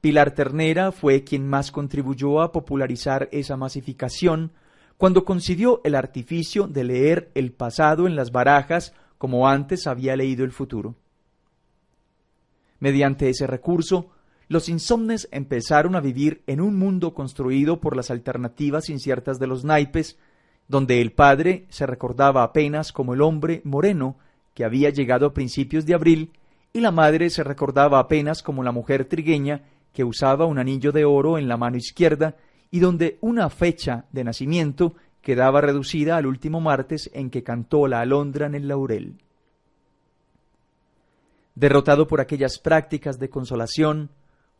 Pilar 0.00 0.30
Ternera 0.30 0.92
fue 0.92 1.24
quien 1.24 1.46
más 1.46 1.70
contribuyó 1.70 2.40
a 2.40 2.52
popularizar 2.52 3.28
esa 3.32 3.56
masificación 3.56 4.52
cuando 4.96 5.24
concibió 5.24 5.80
el 5.84 5.94
artificio 5.94 6.66
de 6.66 6.84
leer 6.84 7.30
el 7.34 7.52
pasado 7.52 8.06
en 8.06 8.16
las 8.16 8.32
barajas 8.32 8.94
como 9.18 9.46
antes 9.46 9.86
había 9.86 10.16
leído 10.16 10.44
el 10.44 10.52
futuro. 10.52 10.94
Mediante 12.78 13.28
ese 13.28 13.46
recurso, 13.46 14.10
los 14.48 14.70
insomnes 14.70 15.28
empezaron 15.32 15.94
a 15.94 16.00
vivir 16.00 16.42
en 16.46 16.62
un 16.62 16.76
mundo 16.76 17.12
construido 17.12 17.80
por 17.80 17.94
las 17.94 18.10
alternativas 18.10 18.88
inciertas 18.88 19.38
de 19.38 19.46
los 19.46 19.64
naipes, 19.64 20.18
donde 20.66 21.02
el 21.02 21.12
padre 21.12 21.66
se 21.68 21.86
recordaba 21.86 22.42
apenas 22.42 22.92
como 22.92 23.12
el 23.12 23.20
hombre 23.20 23.60
moreno 23.64 24.16
que 24.54 24.64
había 24.64 24.88
llegado 24.88 25.26
a 25.26 25.34
principios 25.34 25.84
de 25.84 25.94
abril, 25.94 26.32
y 26.72 26.80
la 26.80 26.90
madre 26.90 27.28
se 27.28 27.44
recordaba 27.44 27.98
apenas 27.98 28.42
como 28.42 28.62
la 28.62 28.72
mujer 28.72 29.04
trigueña 29.04 29.62
que 29.92 30.04
usaba 30.04 30.46
un 30.46 30.58
anillo 30.58 30.92
de 30.92 31.04
oro 31.04 31.38
en 31.38 31.48
la 31.48 31.56
mano 31.56 31.76
izquierda 31.76 32.36
y 32.70 32.80
donde 32.80 33.18
una 33.20 33.50
fecha 33.50 34.04
de 34.12 34.24
nacimiento 34.24 34.94
quedaba 35.22 35.60
reducida 35.60 36.16
al 36.16 36.26
último 36.26 36.60
martes 36.60 37.10
en 37.12 37.30
que 37.30 37.42
cantó 37.42 37.86
la 37.86 38.00
alondra 38.00 38.46
en 38.46 38.54
el 38.54 38.68
laurel. 38.68 39.16
Derrotado 41.54 42.06
por 42.06 42.20
aquellas 42.20 42.58
prácticas 42.58 43.18
de 43.18 43.28
consolación, 43.28 44.10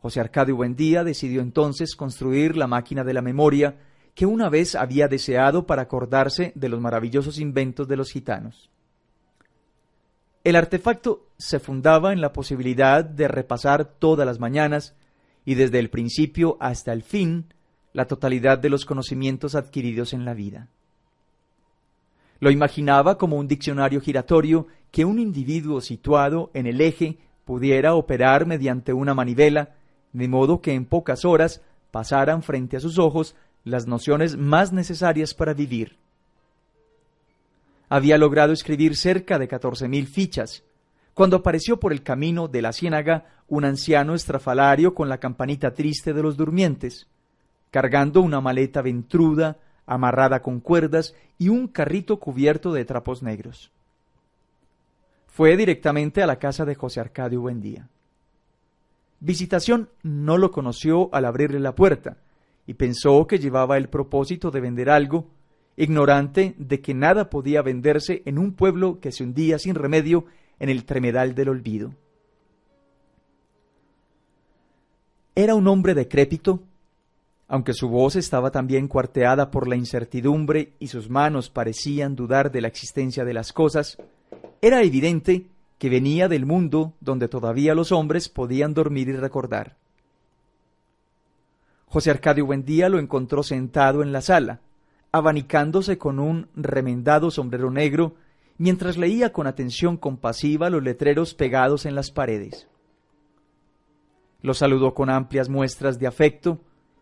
José 0.01 0.19
Arcadio 0.19 0.55
Buendía 0.55 1.03
decidió 1.03 1.41
entonces 1.41 1.95
construir 1.95 2.57
la 2.57 2.67
máquina 2.67 3.03
de 3.03 3.13
la 3.13 3.21
memoria 3.21 3.77
que 4.13 4.25
una 4.25 4.49
vez 4.49 4.75
había 4.75 5.07
deseado 5.07 5.65
para 5.65 5.83
acordarse 5.83 6.51
de 6.55 6.69
los 6.69 6.81
maravillosos 6.81 7.39
inventos 7.39 7.87
de 7.87 7.97
los 7.97 8.11
gitanos. 8.11 8.69
El 10.43 10.55
artefacto 10.55 11.27
se 11.37 11.59
fundaba 11.59 12.13
en 12.13 12.21
la 12.21 12.33
posibilidad 12.33 13.05
de 13.05 13.27
repasar 13.27 13.85
todas 13.85 14.25
las 14.25 14.39
mañanas 14.39 14.95
y 15.45 15.55
desde 15.55 15.79
el 15.79 15.89
principio 15.89 16.57
hasta 16.59 16.93
el 16.93 17.03
fin 17.03 17.45
la 17.93 18.05
totalidad 18.05 18.57
de 18.57 18.69
los 18.69 18.85
conocimientos 18.85 19.55
adquiridos 19.55 20.13
en 20.13 20.25
la 20.25 20.33
vida. 20.33 20.67
Lo 22.39 22.49
imaginaba 22.49 23.17
como 23.17 23.37
un 23.37 23.47
diccionario 23.47 24.01
giratorio 24.01 24.67
que 24.91 25.05
un 25.05 25.19
individuo 25.19 25.81
situado 25.81 26.49
en 26.53 26.65
el 26.65 26.81
eje 26.81 27.17
pudiera 27.45 27.93
operar 27.93 28.45
mediante 28.45 28.93
una 28.93 29.13
manivela 29.13 29.75
de 30.13 30.27
modo 30.27 30.61
que 30.61 30.73
en 30.73 30.85
pocas 30.85 31.25
horas 31.25 31.61
pasaran 31.91 32.43
frente 32.43 32.77
a 32.77 32.79
sus 32.79 32.97
ojos 32.97 33.35
las 33.63 33.87
nociones 33.87 34.37
más 34.37 34.73
necesarias 34.73 35.33
para 35.33 35.53
vivir. 35.53 35.97
Había 37.89 38.17
logrado 38.17 38.53
escribir 38.53 38.95
cerca 38.95 39.37
de 39.37 39.47
catorce 39.47 39.87
mil 39.87 40.07
fichas, 40.07 40.63
cuando 41.13 41.37
apareció 41.37 41.79
por 41.79 41.91
el 41.91 42.03
camino 42.03 42.47
de 42.47 42.61
la 42.61 42.71
ciénaga 42.71 43.40
un 43.51 43.65
anciano 43.65 44.15
estrafalario 44.15 44.95
con 44.95 45.09
la 45.09 45.17
campanita 45.17 45.73
triste 45.73 46.13
de 46.13 46.23
los 46.23 46.37
durmientes, 46.37 47.07
cargando 47.69 48.21
una 48.21 48.39
maleta 48.39 48.81
ventruda, 48.81 49.57
amarrada 49.85 50.41
con 50.41 50.61
cuerdas 50.61 51.13
y 51.37 51.49
un 51.49 51.67
carrito 51.67 52.17
cubierto 52.17 52.71
de 52.71 52.85
trapos 52.85 53.21
negros. 53.21 53.69
Fue 55.27 55.57
directamente 55.57 56.23
a 56.23 56.27
la 56.27 56.39
casa 56.39 56.63
de 56.63 56.75
José 56.75 57.01
Arcadio 57.01 57.41
Buendía. 57.41 57.89
Visitación 59.19 59.89
no 60.01 60.37
lo 60.37 60.51
conoció 60.51 61.13
al 61.13 61.25
abrirle 61.25 61.59
la 61.59 61.75
puerta 61.75 62.15
y 62.65 62.75
pensó 62.75 63.27
que 63.27 63.39
llevaba 63.39 63.75
el 63.75 63.89
propósito 63.89 64.49
de 64.51 64.61
vender 64.61 64.89
algo, 64.89 65.27
ignorante 65.75 66.55
de 66.57 66.79
que 66.79 66.93
nada 66.93 67.29
podía 67.29 67.61
venderse 67.61 68.21
en 68.25 68.39
un 68.39 68.53
pueblo 68.53 69.01
que 69.01 69.11
se 69.11 69.25
hundía 69.25 69.59
sin 69.59 69.75
remedio 69.75 70.23
en 70.57 70.69
el 70.69 70.85
tremedal 70.85 71.35
del 71.35 71.49
olvido. 71.49 71.93
Era 75.35 75.55
un 75.55 75.67
hombre 75.67 75.93
decrépito, 75.93 76.59
aunque 77.47 77.73
su 77.73 77.87
voz 77.87 78.17
estaba 78.17 78.51
también 78.51 78.89
cuarteada 78.89 79.49
por 79.49 79.67
la 79.67 79.77
incertidumbre 79.77 80.73
y 80.77 80.87
sus 80.87 81.09
manos 81.09 81.49
parecían 81.49 82.15
dudar 82.15 82.51
de 82.51 82.61
la 82.61 82.67
existencia 82.67 83.23
de 83.23 83.33
las 83.33 83.53
cosas, 83.53 83.97
era 84.61 84.83
evidente 84.83 85.47
que 85.77 85.89
venía 85.89 86.27
del 86.27 86.45
mundo 86.45 86.93
donde 86.99 87.29
todavía 87.29 87.73
los 87.75 87.91
hombres 87.91 88.27
podían 88.27 88.73
dormir 88.73 89.07
y 89.07 89.13
recordar. 89.13 89.77
José 91.87 92.11
Arcadio 92.11 92.45
Buendía 92.45 92.89
lo 92.89 92.99
encontró 92.99 93.41
sentado 93.41 94.03
en 94.03 94.11
la 94.11 94.21
sala, 94.21 94.59
abanicándose 95.11 95.97
con 95.97 96.19
un 96.19 96.47
remendado 96.55 97.31
sombrero 97.31 97.71
negro, 97.71 98.15
mientras 98.57 98.97
leía 98.97 99.33
con 99.33 99.47
atención 99.47 99.97
compasiva 99.97 100.69
los 100.69 100.83
letreros 100.83 101.33
pegados 101.33 101.85
en 101.85 101.95
las 101.95 102.11
paredes. 102.11 102.67
Lo 104.41 104.53
saludó 104.53 104.93
con 104.93 105.09
amplias 105.09 105.49
muestras 105.49 105.99
de 105.99 106.07
afecto, 106.07 106.59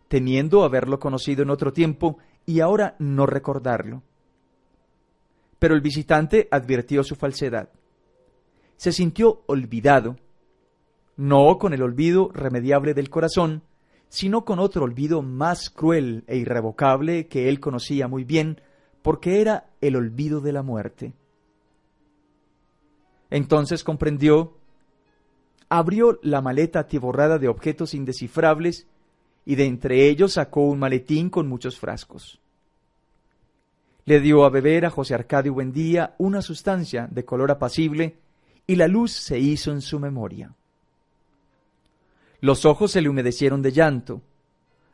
temiendo 0.08 0.64
haberlo 0.64 1.00
conocido 1.00 1.44
en 1.44 1.50
otro 1.50 1.74
tiempo 1.74 2.18
y 2.46 2.60
ahora 2.60 2.96
no 3.00 3.26
recordarlo. 3.26 4.04
Pero 5.58 5.76
el 5.76 5.82
visitante 5.82 6.48
advirtió 6.52 7.04
su 7.04 7.16
falsedad 7.16 7.70
se 8.80 8.94
sintió 8.94 9.44
olvidado, 9.48 10.16
no 11.18 11.58
con 11.58 11.74
el 11.74 11.82
olvido 11.82 12.32
remediable 12.34 12.94
del 12.94 13.10
corazón, 13.10 13.62
sino 14.08 14.46
con 14.46 14.58
otro 14.60 14.86
olvido 14.86 15.22
más 15.22 15.70
cruel 15.70 16.24
e 16.28 16.38
irrevocable 16.38 17.28
que 17.28 17.50
él 17.50 17.60
conocía 17.60 18.08
muy 18.08 18.24
bien, 18.24 18.62
porque 19.02 19.42
era 19.42 19.70
el 19.82 19.98
olvido 19.98 20.40
de 20.40 20.54
la 20.54 20.64
muerte. 20.64 21.14
Entonces 23.30 23.84
comprendió, 23.84 24.59
abrió 25.70 26.20
la 26.24 26.41
maleta 26.41 26.80
atiborrada 26.80 27.38
de 27.38 27.47
objetos 27.47 27.93
indescifrables 27.93 28.88
y 29.45 29.55
de 29.55 29.65
entre 29.65 30.09
ellos 30.09 30.34
sacó 30.34 30.61
un 30.61 30.80
maletín 30.80 31.30
con 31.30 31.47
muchos 31.47 31.80
frascos. 31.80 32.39
Le 34.05 34.20
dio 34.20 34.43
a 34.43 34.49
beber 34.49 34.86
a 34.86 34.89
José 34.89 35.13
Arcadio 35.13 35.53
Buendía 35.53 36.15
una 36.17 36.41
sustancia 36.41 37.07
de 37.11 37.26
color 37.26 37.51
apacible 37.51 38.17
y 38.65 38.76
la 38.76 38.88
luz 38.88 39.11
se 39.11 39.39
hizo 39.39 39.72
en 39.72 39.82
su 39.82 39.99
memoria. 39.99 40.53
Los 42.41 42.65
ojos 42.65 42.91
se 42.91 43.01
le 43.01 43.09
humedecieron 43.09 43.61
de 43.61 43.72
llanto, 43.72 44.22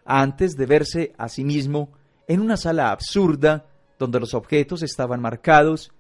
antes 0.04 0.56
de 0.58 0.66
verse 0.66 1.14
a 1.18 1.30
sí 1.30 1.44
mismo 1.44 1.90
en 2.28 2.40
una 2.42 2.58
sala 2.58 2.92
absurda 2.92 3.66
donde 3.98 4.20
los 4.20 4.34
objetos 4.34 4.84
estaban 4.84 5.22
marcados 5.22 5.92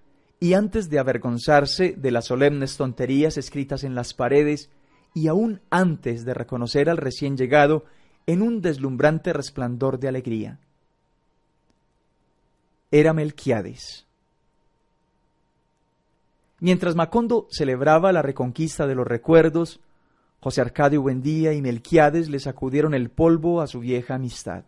y 0.46 0.54
antes 0.54 0.92
de 0.92 1.00
avergonzarse 1.00 1.96
de 1.98 2.12
las 2.12 2.26
solemnes 2.26 2.78
tonterías 2.78 3.36
escritas 3.36 3.84
en 3.84 3.96
las 3.96 4.14
paredes 4.14 4.70
y 5.16 5.28
aún 5.28 5.60
antes 5.72 6.24
de 6.24 6.36
reconocer 6.36 6.88
al 6.88 6.98
recién 6.98 7.36
llegado 7.36 7.86
en 8.28 8.44
un 8.44 8.62
deslumbrante 8.62 9.34
resplandor 9.34 9.98
de 9.98 10.08
alegría. 10.08 10.60
Era 12.92 13.12
Melquiades. 13.14 14.06
Mientras 16.60 16.96
Macondo 16.96 17.48
celebraba 17.50 18.12
la 18.12 18.22
reconquista 18.22 18.86
de 18.86 18.94
los 18.94 19.08
recuerdos, 19.08 19.80
José 20.42 20.62
Arcadio 20.62 21.02
Buendía 21.02 21.54
y 21.54 21.62
Melquiades 21.64 22.30
le 22.30 22.38
sacudieron 22.38 22.94
el 22.94 23.10
polvo 23.10 23.62
a 23.62 23.66
su 23.66 23.80
vieja 23.80 24.14
amistad. 24.14 24.64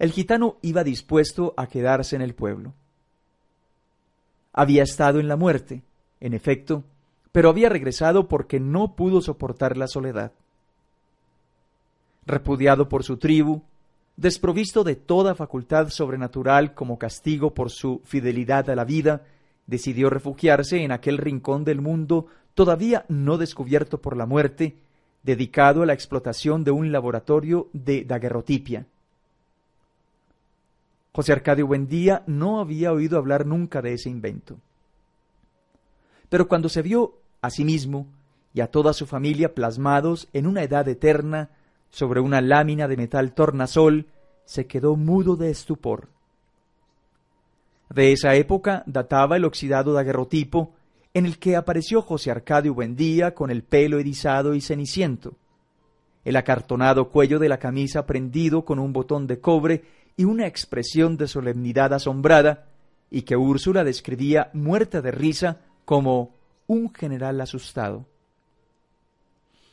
El 0.00 0.10
gitano 0.10 0.56
iba 0.60 0.82
dispuesto 0.82 1.54
a 1.56 1.68
quedarse 1.68 2.16
en 2.16 2.22
el 2.22 2.34
pueblo. 2.34 2.74
Había 4.60 4.82
estado 4.82 5.20
en 5.20 5.28
la 5.28 5.36
muerte, 5.36 5.82
en 6.18 6.34
efecto, 6.34 6.82
pero 7.30 7.48
había 7.48 7.68
regresado 7.68 8.26
porque 8.26 8.58
no 8.58 8.96
pudo 8.96 9.20
soportar 9.20 9.76
la 9.76 9.86
soledad. 9.86 10.32
Repudiado 12.26 12.88
por 12.88 13.04
su 13.04 13.18
tribu, 13.18 13.62
desprovisto 14.16 14.82
de 14.82 14.96
toda 14.96 15.36
facultad 15.36 15.90
sobrenatural 15.90 16.74
como 16.74 16.98
castigo 16.98 17.54
por 17.54 17.70
su 17.70 18.02
fidelidad 18.04 18.68
a 18.68 18.74
la 18.74 18.84
vida, 18.84 19.22
decidió 19.68 20.10
refugiarse 20.10 20.82
en 20.82 20.90
aquel 20.90 21.18
rincón 21.18 21.62
del 21.62 21.80
mundo 21.80 22.26
todavía 22.54 23.04
no 23.06 23.38
descubierto 23.38 24.02
por 24.02 24.16
la 24.16 24.26
muerte, 24.26 24.74
dedicado 25.22 25.84
a 25.84 25.86
la 25.86 25.92
explotación 25.92 26.64
de 26.64 26.72
un 26.72 26.90
laboratorio 26.90 27.68
de 27.72 28.02
daguerrotipia. 28.02 28.86
José 31.12 31.32
Arcadio 31.32 31.66
Buendía 31.66 32.22
no 32.26 32.60
había 32.60 32.92
oído 32.92 33.18
hablar 33.18 33.46
nunca 33.46 33.82
de 33.82 33.94
ese 33.94 34.10
invento. 34.10 34.56
Pero 36.28 36.48
cuando 36.48 36.68
se 36.68 36.82
vio 36.82 37.14
a 37.40 37.50
sí 37.50 37.64
mismo 37.64 38.06
y 38.54 38.60
a 38.60 38.70
toda 38.70 38.92
su 38.92 39.06
familia 39.06 39.54
plasmados 39.54 40.28
en 40.32 40.46
una 40.46 40.62
edad 40.62 40.86
eterna 40.88 41.50
sobre 41.90 42.20
una 42.20 42.40
lámina 42.40 42.88
de 42.88 42.96
metal 42.96 43.32
tornasol, 43.32 44.06
se 44.44 44.66
quedó 44.66 44.96
mudo 44.96 45.36
de 45.36 45.50
estupor. 45.50 46.08
De 47.90 48.12
esa 48.12 48.34
época 48.34 48.82
databa 48.86 49.36
el 49.36 49.44
oxidado 49.44 49.92
daguerrotipo 49.94 50.74
en 51.14 51.26
el 51.26 51.38
que 51.38 51.56
apareció 51.56 52.02
José 52.02 52.30
Arcadio 52.30 52.74
Buendía 52.74 53.34
con 53.34 53.50
el 53.50 53.62
pelo 53.62 53.98
erizado 53.98 54.54
y 54.54 54.60
ceniciento, 54.60 55.34
el 56.24 56.36
acartonado 56.36 57.08
cuello 57.08 57.38
de 57.38 57.48
la 57.48 57.58
camisa 57.58 58.04
prendido 58.04 58.64
con 58.64 58.78
un 58.78 58.92
botón 58.92 59.26
de 59.26 59.40
cobre 59.40 59.82
y 60.18 60.24
una 60.24 60.48
expresión 60.48 61.16
de 61.16 61.28
solemnidad 61.28 61.94
asombrada, 61.94 62.66
y 63.08 63.22
que 63.22 63.36
Úrsula 63.36 63.84
describía 63.84 64.50
muerta 64.52 65.00
de 65.00 65.12
risa 65.12 65.60
como 65.84 66.34
un 66.66 66.92
general 66.92 67.40
asustado. 67.40 68.04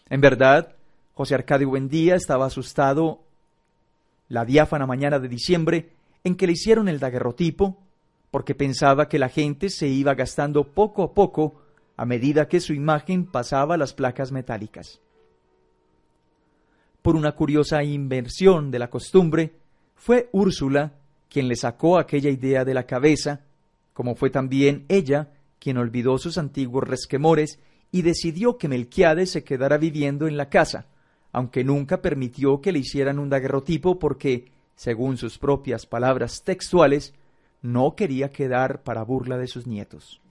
En 0.07 0.21
verdad, 0.21 0.75
José 1.15 1.33
Arcadio 1.33 1.69
Buendía 1.69 2.15
estaba 2.15 2.45
asustado 2.45 3.23
la 4.29 4.45
diáfana 4.45 4.85
mañana 4.85 5.17
de 5.17 5.27
diciembre 5.27 5.89
en 6.23 6.35
que 6.35 6.45
le 6.45 6.53
hicieron 6.53 6.87
el 6.89 6.99
daguerrotipo, 6.99 7.79
porque 8.29 8.53
pensaba 8.53 9.09
que 9.09 9.17
la 9.17 9.29
gente 9.29 9.69
se 9.69 9.87
iba 9.87 10.13
gastando 10.13 10.63
poco 10.63 11.01
a 11.01 11.13
poco 11.15 11.55
a 11.97 12.05
medida 12.05 12.47
que 12.47 12.59
su 12.59 12.73
imagen 12.73 13.25
pasaba 13.25 13.77
las 13.77 13.93
placas 13.93 14.31
metálicas. 14.31 15.01
Por 17.01 17.15
una 17.15 17.31
curiosa 17.31 17.83
inversión 17.83 18.69
de 18.69 18.77
la 18.79 18.91
costumbre, 18.91 19.64
fue 19.95 20.29
Úrsula 20.31 20.93
quien 21.29 21.47
le 21.47 21.55
sacó 21.55 21.97
aquella 21.97 22.29
idea 22.29 22.63
de 22.63 22.73
la 22.73 22.85
cabeza, 22.85 23.41
como 23.93 24.15
fue 24.15 24.29
también 24.29 24.85
ella 24.87 25.31
quien 25.59 25.77
olvidó 25.77 26.17
sus 26.17 26.37
antiguos 26.37 26.87
resquemores 26.87 27.59
y 27.91 28.03
decidió 28.03 28.57
que 28.57 28.67
Melquiades 28.67 29.31
se 29.31 29.43
quedara 29.43 29.77
viviendo 29.77 30.27
en 30.27 30.37
la 30.37 30.49
casa, 30.49 30.85
aunque 31.31 31.63
nunca 31.63 32.01
permitió 32.01 32.61
que 32.61 32.71
le 32.71 32.79
hicieran 32.79 33.19
un 33.19 33.29
daguerrotipo 33.29 33.99
porque, 33.99 34.51
según 34.75 35.17
sus 35.17 35.37
propias 35.37 35.85
palabras 35.85 36.43
textuales, 36.43 37.13
no 37.61 37.95
quería 37.95 38.31
quedar 38.31 38.83
para 38.83 39.03
burla 39.03 39.37
de 39.37 39.47
sus 39.47 39.65
nietos. 39.65 40.21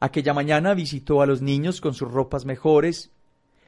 Aquella 0.00 0.32
mañana 0.32 0.74
visitó 0.74 1.22
a 1.22 1.26
los 1.26 1.42
niños 1.42 1.80
con 1.80 1.94
sus 1.94 2.10
ropas 2.10 2.44
mejores, 2.44 3.10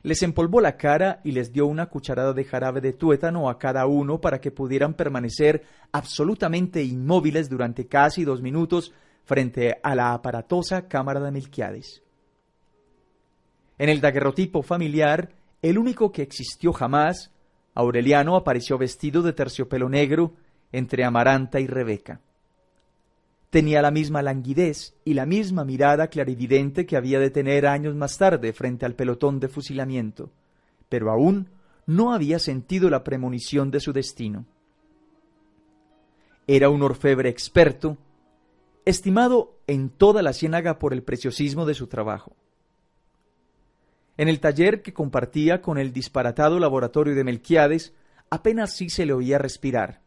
les 0.03 0.23
empolvó 0.23 0.61
la 0.61 0.77
cara 0.77 1.21
y 1.25 1.33
les 1.33 1.53
dio 1.53 1.67
una 1.67 1.87
cucharada 1.87 2.33
de 2.33 2.45
jarabe 2.45 2.81
de 2.81 2.93
tuétano 2.93 3.51
a 3.51 3.59
cada 3.59 3.87
uno 3.87 4.21
para 4.21 4.41
que 4.41 4.51
pudieran 4.51 4.95
permanecer 4.95 5.65
absolutamente 5.93 6.83
inmóviles 6.83 7.49
durante 7.49 7.87
casi 7.87 8.25
dos 8.25 8.41
minutos 8.41 8.93
frente 9.25 9.79
a 9.83 9.95
la 9.95 10.13
aparatosa 10.13 10.89
cámara 10.89 11.21
de 11.21 11.31
Melquiades. 11.31 12.03
En 13.79 13.89
el 13.89 14.01
daguerrotipo 14.01 14.63
familiar, 14.63 15.31
el 15.63 15.79
único 15.79 16.13
que 16.13 16.23
existió 16.23 16.73
jamás, 16.73 17.33
Aureliano 17.75 18.37
apareció 18.37 18.79
vestido 18.79 19.23
de 19.23 19.33
terciopelo 19.33 19.89
negro 19.89 20.35
entre 20.73 21.05
Amaranta 21.05 21.61
y 21.61 21.67
Rebeca. 21.67 22.21
Tenía 23.51 23.83
la 23.83 23.91
misma 23.91 24.23
languidez 24.23 24.95
y 25.05 25.15
la 25.15 25.27
misma 25.27 25.65
mirada 25.65 26.07
clarividente 26.07 26.87
que 26.87 26.97
había 26.97 27.19
de 27.19 27.31
tener 27.31 27.67
años 27.67 27.97
más 27.97 28.17
tarde 28.17 28.53
frente 28.53 28.87
al 28.87 28.95
pelotón 28.95 29.41
de 29.41 29.49
fusilamiento, 29.49 30.31
pero 30.89 31.11
aún 31.11 31.51
no 31.85 32.13
había 32.13 32.39
sentido 32.39 32.89
la 32.91 33.03
premonición 33.03 33.73
de 33.73 33.81
su 33.81 33.93
destino. 33.93 34.47
Era 36.47 36.69
un 36.69 36.83
orfebre 36.83 37.29
experto, 37.29 37.99
estimado 38.85 39.59
en 39.67 39.91
toda 39.91 40.23
la 40.23 40.33
ciénaga 40.33 40.79
por 40.79 40.93
el 40.93 41.03
preciosismo 41.03 41.67
de 41.67 41.75
su 41.75 41.89
trabajo. 41.89 42.37
En 44.17 44.29
el 44.29 44.39
taller 44.39 44.83
que 44.83 44.93
compartía 44.93 45.61
con 45.61 45.79
el 45.79 45.93
disparatado 45.93 46.61
laboratorio 46.61 47.17
de 47.17 47.25
Melquiades, 47.25 47.95
apenas 48.31 48.77
sí 48.77 48.91
se 48.91 49.07
le 49.07 49.13
oía 49.13 49.39
respirar. 49.39 50.03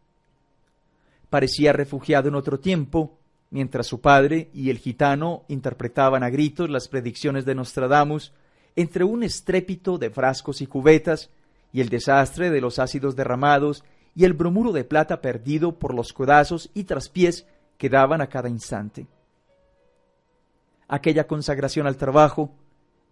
Parecía 1.29 1.73
refugiado 1.73 2.29
en 2.29 2.35
otro 2.35 2.59
tiempo, 2.59 3.17
mientras 3.53 3.85
su 3.85 4.01
padre 4.01 4.49
y 4.51 4.71
el 4.71 4.79
gitano 4.79 5.43
interpretaban 5.47 6.23
a 6.23 6.31
gritos 6.31 6.71
las 6.71 6.87
predicciones 6.87 7.45
de 7.45 7.53
Nostradamus, 7.53 8.33
entre 8.75 9.03
un 9.03 9.21
estrépito 9.21 9.99
de 9.99 10.09
frascos 10.09 10.61
y 10.61 10.65
cubetas, 10.65 11.29
y 11.71 11.79
el 11.79 11.89
desastre 11.89 12.49
de 12.49 12.61
los 12.61 12.79
ácidos 12.79 13.15
derramados, 13.15 13.83
y 14.15 14.25
el 14.25 14.33
bromuro 14.33 14.71
de 14.71 14.83
plata 14.83 15.21
perdido 15.21 15.77
por 15.77 15.93
los 15.93 16.13
codazos 16.13 16.71
y 16.73 16.85
traspiés 16.85 17.45
que 17.77 17.89
daban 17.89 18.21
a 18.21 18.27
cada 18.27 18.49
instante. 18.49 19.05
Aquella 20.87 21.27
consagración 21.27 21.85
al 21.85 21.97
trabajo, 21.97 22.55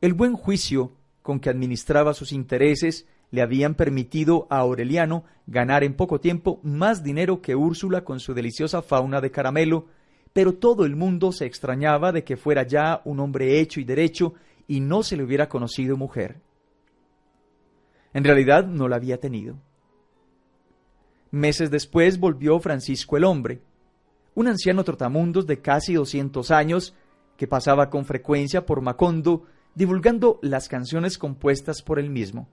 el 0.02 0.14
buen 0.14 0.34
juicio 0.34 0.92
con 1.22 1.40
que 1.40 1.52
administraba 1.52 2.16
sus 2.16 2.32
intereses, 2.32 3.06
le 3.30 3.44
habían 3.44 3.76
permitido 3.76 4.48
a 4.50 4.58
Aureliano 4.58 5.24
ganar 5.46 5.84
en 5.84 5.94
poco 5.94 6.20
tiempo 6.20 6.60
más 6.64 7.04
dinero 7.04 7.44
que 7.44 7.56
Úrsula 7.56 8.04
con 8.04 8.20
su 8.20 8.34
deliciosa 8.34 8.82
fauna 8.82 9.22
de 9.22 9.30
caramelo, 9.30 9.86
pero 10.34 10.54
todo 10.54 10.86
el 10.86 10.96
mundo 10.96 11.32
se 11.32 11.46
extrañaba 11.46 12.12
de 12.12 12.24
que 12.24 12.38
fuera 12.38 12.64
ya 12.64 13.02
un 13.06 13.20
hombre 13.20 13.60
hecho 13.60 13.80
y 13.80 13.84
derecho 13.84 14.34
y 14.68 14.80
no 14.80 15.04
se 15.04 15.18
le 15.18 15.24
hubiera 15.24 15.50
conocido 15.50 15.98
mujer. 15.98 16.40
En 18.14 18.24
realidad 18.24 18.66
no 18.66 18.88
la 18.88 18.98
había 18.98 19.20
tenido. 19.20 19.58
Meses 21.32 21.72
después 21.72 22.20
volvió 22.20 22.60
Francisco 22.60 23.18
el 23.18 23.24
hombre, 23.24 23.62
un 24.36 24.48
anciano 24.48 24.84
trotamundos 24.84 25.48
de 25.48 25.60
casi 25.62 25.94
doscientos 25.94 26.52
años 26.52 26.94
que 27.38 27.48
pasaba 27.48 27.90
con 27.90 28.06
frecuencia 28.06 28.66
por 28.66 28.82
Macondo 28.82 29.46
divulgando 29.76 30.40
las 30.42 30.68
canciones 30.68 31.18
compuestas 31.18 31.82
por 31.82 32.00
él 32.00 32.10
mismo. 32.10 32.48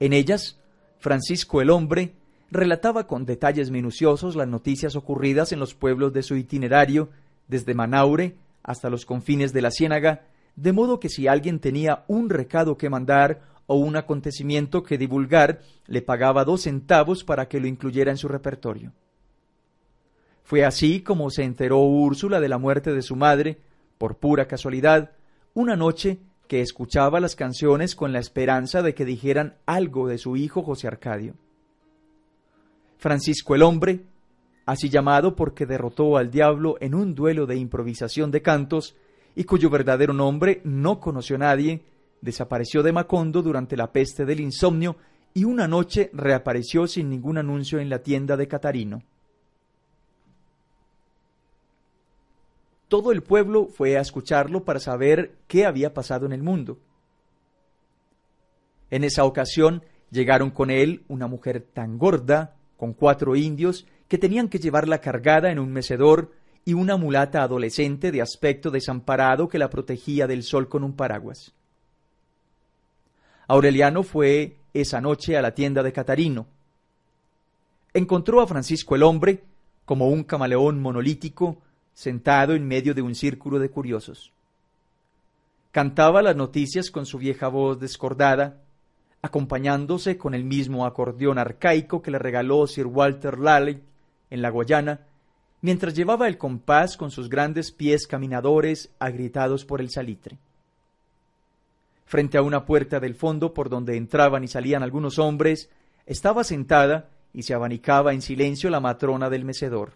En 0.00 0.12
ellas, 0.12 0.60
Francisco 0.98 1.60
el 1.60 1.70
hombre 1.70 2.14
relataba 2.52 3.06
con 3.06 3.24
detalles 3.24 3.70
minuciosos 3.70 4.36
las 4.36 4.46
noticias 4.46 4.94
ocurridas 4.94 5.52
en 5.52 5.58
los 5.58 5.74
pueblos 5.74 6.12
de 6.12 6.22
su 6.22 6.36
itinerario, 6.36 7.08
desde 7.48 7.74
Manaure 7.74 8.36
hasta 8.62 8.90
los 8.90 9.06
confines 9.06 9.54
de 9.54 9.62
la 9.62 9.70
Ciénaga, 9.70 10.26
de 10.54 10.72
modo 10.72 11.00
que 11.00 11.08
si 11.08 11.26
alguien 11.26 11.60
tenía 11.60 12.04
un 12.08 12.28
recado 12.28 12.76
que 12.76 12.90
mandar 12.90 13.40
o 13.66 13.76
un 13.76 13.96
acontecimiento 13.96 14.82
que 14.82 14.98
divulgar, 14.98 15.62
le 15.86 16.02
pagaba 16.02 16.44
dos 16.44 16.62
centavos 16.62 17.24
para 17.24 17.48
que 17.48 17.58
lo 17.58 17.66
incluyera 17.66 18.10
en 18.10 18.18
su 18.18 18.28
repertorio. 18.28 18.92
Fue 20.44 20.62
así 20.66 21.00
como 21.00 21.30
se 21.30 21.44
enteró 21.44 21.78
Úrsula 21.78 22.38
de 22.38 22.50
la 22.50 22.58
muerte 22.58 22.92
de 22.92 23.00
su 23.00 23.16
madre, 23.16 23.60
por 23.96 24.18
pura 24.18 24.46
casualidad, 24.46 25.12
una 25.54 25.74
noche 25.74 26.18
que 26.48 26.60
escuchaba 26.60 27.18
las 27.18 27.34
canciones 27.34 27.96
con 27.96 28.12
la 28.12 28.18
esperanza 28.18 28.82
de 28.82 28.94
que 28.94 29.06
dijeran 29.06 29.56
algo 29.64 30.06
de 30.06 30.18
su 30.18 30.36
hijo 30.36 30.62
José 30.62 30.86
Arcadio. 30.86 31.34
Francisco 33.02 33.56
el 33.56 33.64
hombre, 33.64 34.04
así 34.64 34.88
llamado 34.88 35.34
porque 35.34 35.66
derrotó 35.66 36.16
al 36.16 36.30
diablo 36.30 36.76
en 36.80 36.94
un 36.94 37.16
duelo 37.16 37.46
de 37.46 37.56
improvisación 37.56 38.30
de 38.30 38.42
cantos 38.42 38.94
y 39.34 39.42
cuyo 39.42 39.70
verdadero 39.70 40.12
nombre 40.12 40.60
no 40.62 41.00
conoció 41.00 41.36
nadie, 41.36 41.82
desapareció 42.20 42.80
de 42.84 42.92
Macondo 42.92 43.42
durante 43.42 43.76
la 43.76 43.90
peste 43.90 44.24
del 44.24 44.38
insomnio 44.38 44.96
y 45.34 45.42
una 45.42 45.66
noche 45.66 46.10
reapareció 46.12 46.86
sin 46.86 47.10
ningún 47.10 47.38
anuncio 47.38 47.80
en 47.80 47.90
la 47.90 48.04
tienda 48.04 48.36
de 48.36 48.46
Catarino. 48.46 49.02
Todo 52.86 53.10
el 53.10 53.24
pueblo 53.24 53.66
fue 53.66 53.96
a 53.96 54.00
escucharlo 54.00 54.64
para 54.64 54.78
saber 54.78 55.38
qué 55.48 55.66
había 55.66 55.92
pasado 55.92 56.24
en 56.24 56.32
el 56.32 56.44
mundo. 56.44 56.78
En 58.90 59.02
esa 59.02 59.24
ocasión 59.24 59.82
llegaron 60.12 60.50
con 60.52 60.70
él 60.70 61.02
una 61.08 61.26
mujer 61.26 61.66
tan 61.72 61.98
gorda, 61.98 62.54
con 62.76 62.92
cuatro 62.92 63.36
indios, 63.36 63.86
que 64.08 64.18
tenían 64.18 64.48
que 64.48 64.58
llevarla 64.58 65.00
cargada 65.00 65.50
en 65.50 65.58
un 65.58 65.72
mecedor, 65.72 66.32
y 66.64 66.74
una 66.74 66.96
mulata 66.96 67.42
adolescente 67.42 68.12
de 68.12 68.22
aspecto 68.22 68.70
desamparado 68.70 69.48
que 69.48 69.58
la 69.58 69.70
protegía 69.70 70.26
del 70.26 70.42
sol 70.42 70.68
con 70.68 70.84
un 70.84 70.94
paraguas. 70.94 71.52
Aureliano 73.48 74.02
fue 74.02 74.56
esa 74.72 75.00
noche 75.00 75.36
a 75.36 75.42
la 75.42 75.54
tienda 75.54 75.82
de 75.82 75.92
Catarino. 75.92 76.46
Encontró 77.92 78.40
a 78.40 78.46
Francisco 78.46 78.94
el 78.94 79.02
hombre, 79.02 79.42
como 79.84 80.08
un 80.08 80.24
camaleón 80.24 80.80
monolítico, 80.80 81.58
sentado 81.92 82.54
en 82.54 82.66
medio 82.66 82.94
de 82.94 83.02
un 83.02 83.14
círculo 83.14 83.58
de 83.58 83.68
curiosos. 83.68 84.32
Cantaba 85.72 86.22
las 86.22 86.36
noticias 86.36 86.90
con 86.90 87.06
su 87.06 87.18
vieja 87.18 87.48
voz 87.48 87.80
descordada, 87.80 88.61
acompañándose 89.22 90.18
con 90.18 90.34
el 90.34 90.44
mismo 90.44 90.84
acordeón 90.84 91.38
arcaico 91.38 92.02
que 92.02 92.10
le 92.10 92.18
regaló 92.18 92.66
Sir 92.66 92.86
Walter 92.86 93.38
Raleigh 93.38 93.80
en 94.30 94.42
la 94.42 94.50
Guayana, 94.50 95.00
mientras 95.60 95.94
llevaba 95.94 96.26
el 96.26 96.38
compás 96.38 96.96
con 96.96 97.12
sus 97.12 97.28
grandes 97.28 97.70
pies 97.70 98.08
caminadores 98.08 98.90
agrietados 98.98 99.64
por 99.64 99.80
el 99.80 99.90
salitre. 99.90 100.38
Frente 102.04 102.36
a 102.36 102.42
una 102.42 102.66
puerta 102.66 102.98
del 102.98 103.14
fondo 103.14 103.54
por 103.54 103.70
donde 103.70 103.96
entraban 103.96 104.42
y 104.42 104.48
salían 104.48 104.82
algunos 104.82 105.20
hombres, 105.20 105.70
estaba 106.04 106.42
sentada 106.42 107.08
y 107.32 107.44
se 107.44 107.54
abanicaba 107.54 108.12
en 108.12 108.22
silencio 108.22 108.70
la 108.70 108.80
matrona 108.80 109.30
del 109.30 109.44
mecedor. 109.44 109.92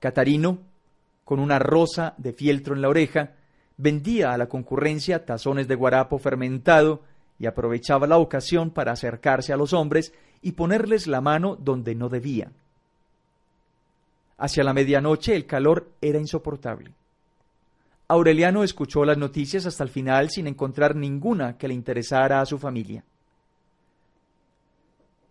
Catarino, 0.00 0.58
con 1.24 1.38
una 1.38 1.60
rosa 1.60 2.14
de 2.18 2.32
fieltro 2.32 2.74
en 2.74 2.82
la 2.82 2.88
oreja, 2.88 3.30
vendía 3.76 4.32
a 4.32 4.38
la 4.38 4.48
concurrencia 4.48 5.24
tazones 5.24 5.68
de 5.68 5.76
guarapo 5.76 6.18
fermentado 6.18 7.02
y 7.42 7.46
aprovechaba 7.46 8.06
la 8.06 8.18
ocasión 8.18 8.70
para 8.70 8.92
acercarse 8.92 9.52
a 9.52 9.56
los 9.56 9.72
hombres 9.72 10.12
y 10.42 10.52
ponerles 10.52 11.08
la 11.08 11.20
mano 11.20 11.56
donde 11.56 11.96
no 11.96 12.08
debía. 12.08 12.52
Hacia 14.38 14.62
la 14.62 14.72
medianoche 14.72 15.34
el 15.34 15.44
calor 15.44 15.90
era 16.00 16.20
insoportable. 16.20 16.92
Aureliano 18.06 18.62
escuchó 18.62 19.04
las 19.04 19.18
noticias 19.18 19.66
hasta 19.66 19.82
el 19.82 19.90
final 19.90 20.30
sin 20.30 20.46
encontrar 20.46 20.94
ninguna 20.94 21.58
que 21.58 21.66
le 21.66 21.74
interesara 21.74 22.40
a 22.40 22.46
su 22.46 22.60
familia. 22.60 23.02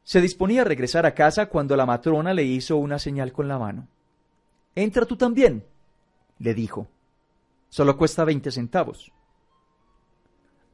Se 0.04 0.20
disponía 0.20 0.64
a 0.64 0.66
regresar 0.66 1.06
a 1.06 1.14
casa 1.14 1.46
cuando 1.46 1.78
la 1.78 1.86
matrona 1.86 2.34
le 2.34 2.44
hizo 2.44 2.76
una 2.76 3.00
señal 3.00 3.32
con 3.32 3.48
la 3.48 3.58
mano. 3.58 3.88
Entra 4.76 5.06
tú 5.06 5.16
también, 5.16 5.64
le 6.40 6.54
dijo. 6.54 6.90
Solo 7.70 7.96
cuesta 7.96 8.26
veinte 8.26 8.52
centavos. 8.52 9.14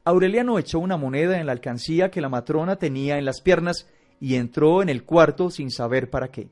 Aureliano 0.08 0.58
echó 0.58 0.80
una 0.80 0.96
moneda 0.96 1.38
en 1.38 1.48
la 1.48 1.52
alcancía 1.52 2.10
que 2.10 2.22
la 2.22 2.30
matrona 2.30 2.78
tenía 2.78 3.18
en 3.18 3.26
las 3.26 3.42
piernas 3.42 3.90
y 4.22 4.36
entró 4.36 4.82
en 4.82 4.88
el 4.88 5.04
cuarto 5.04 5.50
sin 5.50 5.70
saber 5.70 6.10
para 6.10 6.30
qué. 6.30 6.48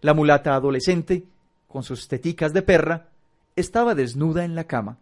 La 0.00 0.12
mulata 0.12 0.56
adolescente, 0.56 1.24
con 1.68 1.84
sus 1.84 2.08
teticas 2.08 2.52
de 2.52 2.62
perra, 2.62 3.10
estaba 3.54 3.94
desnuda 3.94 4.44
en 4.44 4.56
la 4.56 4.64
cama. 4.64 4.98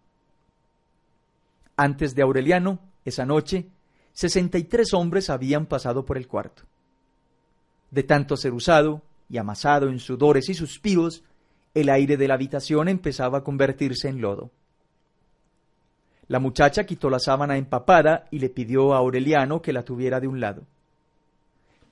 Antes 1.78 2.14
de 2.14 2.20
Aureliano, 2.20 2.78
esa 3.06 3.24
noche, 3.24 3.70
sesenta 4.12 4.58
y 4.58 4.64
tres 4.64 4.92
hombres 4.92 5.30
habían 5.30 5.64
pasado 5.64 6.04
por 6.04 6.18
el 6.18 6.28
cuarto. 6.28 6.64
De 7.90 8.02
tanto 8.02 8.36
ser 8.36 8.52
usado 8.52 9.00
y 9.30 9.38
amasado 9.38 9.88
en 9.88 9.98
sudores 9.98 10.50
y 10.50 10.52
suspiros, 10.52 11.24
el 11.72 11.88
aire 11.88 12.18
de 12.18 12.28
la 12.28 12.34
habitación 12.34 12.88
empezaba 12.88 13.38
a 13.38 13.44
convertirse 13.44 14.08
en 14.08 14.20
lodo. 14.20 14.50
La 16.30 16.38
muchacha 16.38 16.86
quitó 16.86 17.10
la 17.10 17.18
sábana 17.18 17.56
empapada 17.56 18.28
y 18.30 18.38
le 18.38 18.50
pidió 18.50 18.94
a 18.94 18.98
Aureliano 18.98 19.60
que 19.60 19.72
la 19.72 19.82
tuviera 19.82 20.20
de 20.20 20.28
un 20.28 20.38
lado. 20.38 20.62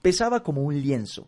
Pesaba 0.00 0.44
como 0.44 0.62
un 0.62 0.80
lienzo. 0.80 1.26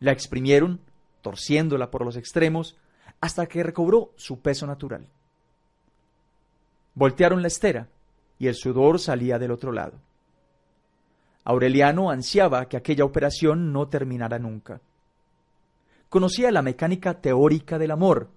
La 0.00 0.12
exprimieron, 0.12 0.80
torciéndola 1.20 1.90
por 1.90 2.06
los 2.06 2.16
extremos, 2.16 2.78
hasta 3.20 3.44
que 3.44 3.62
recobró 3.62 4.14
su 4.16 4.40
peso 4.40 4.66
natural. 4.66 5.08
Voltearon 6.94 7.42
la 7.42 7.48
estera 7.48 7.88
y 8.38 8.46
el 8.46 8.54
sudor 8.54 8.98
salía 8.98 9.38
del 9.38 9.50
otro 9.50 9.70
lado. 9.70 10.00
Aureliano 11.44 12.10
ansiaba 12.10 12.66
que 12.66 12.78
aquella 12.78 13.04
operación 13.04 13.74
no 13.74 13.88
terminara 13.88 14.38
nunca. 14.38 14.80
Conocía 16.08 16.50
la 16.50 16.62
mecánica 16.62 17.20
teórica 17.20 17.78
del 17.78 17.90
amor, 17.90 18.30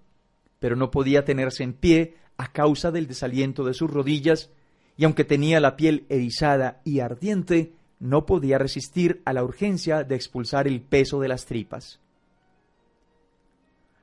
pero 0.60 0.76
no 0.76 0.92
podía 0.92 1.24
tenerse 1.24 1.64
en 1.64 1.72
pie 1.72 2.18
a 2.42 2.48
causa 2.48 2.90
del 2.90 3.08
desaliento 3.08 3.64
de 3.64 3.76
sus 3.76 3.92
rodillas, 3.92 4.50
y 4.98 5.06
aunque 5.06 5.24
tenía 5.24 5.60
la 5.60 5.76
piel 5.76 6.08
erizada 6.10 6.82
y 6.84 7.00
ardiente, 7.00 7.74
no 8.00 8.26
podía 8.26 8.58
resistir 8.58 9.22
a 9.26 9.34
la 9.34 9.44
urgencia 9.44 10.04
de 10.04 10.16
expulsar 10.16 10.68
el 10.68 10.82
peso 10.82 11.20
de 11.20 11.28
las 11.28 11.46
tripas. 11.46 12.00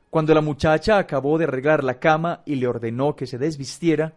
Cuando 0.08 0.34
la 0.34 0.40
muchacha 0.40 0.98
acabó 0.98 1.36
de 1.36 1.44
arreglar 1.44 1.82
la 1.82 1.98
cama 1.98 2.42
y 2.46 2.54
le 2.54 2.68
ordenó 2.68 3.16
que 3.16 3.26
se 3.26 3.38
desvistiera, 3.38 4.14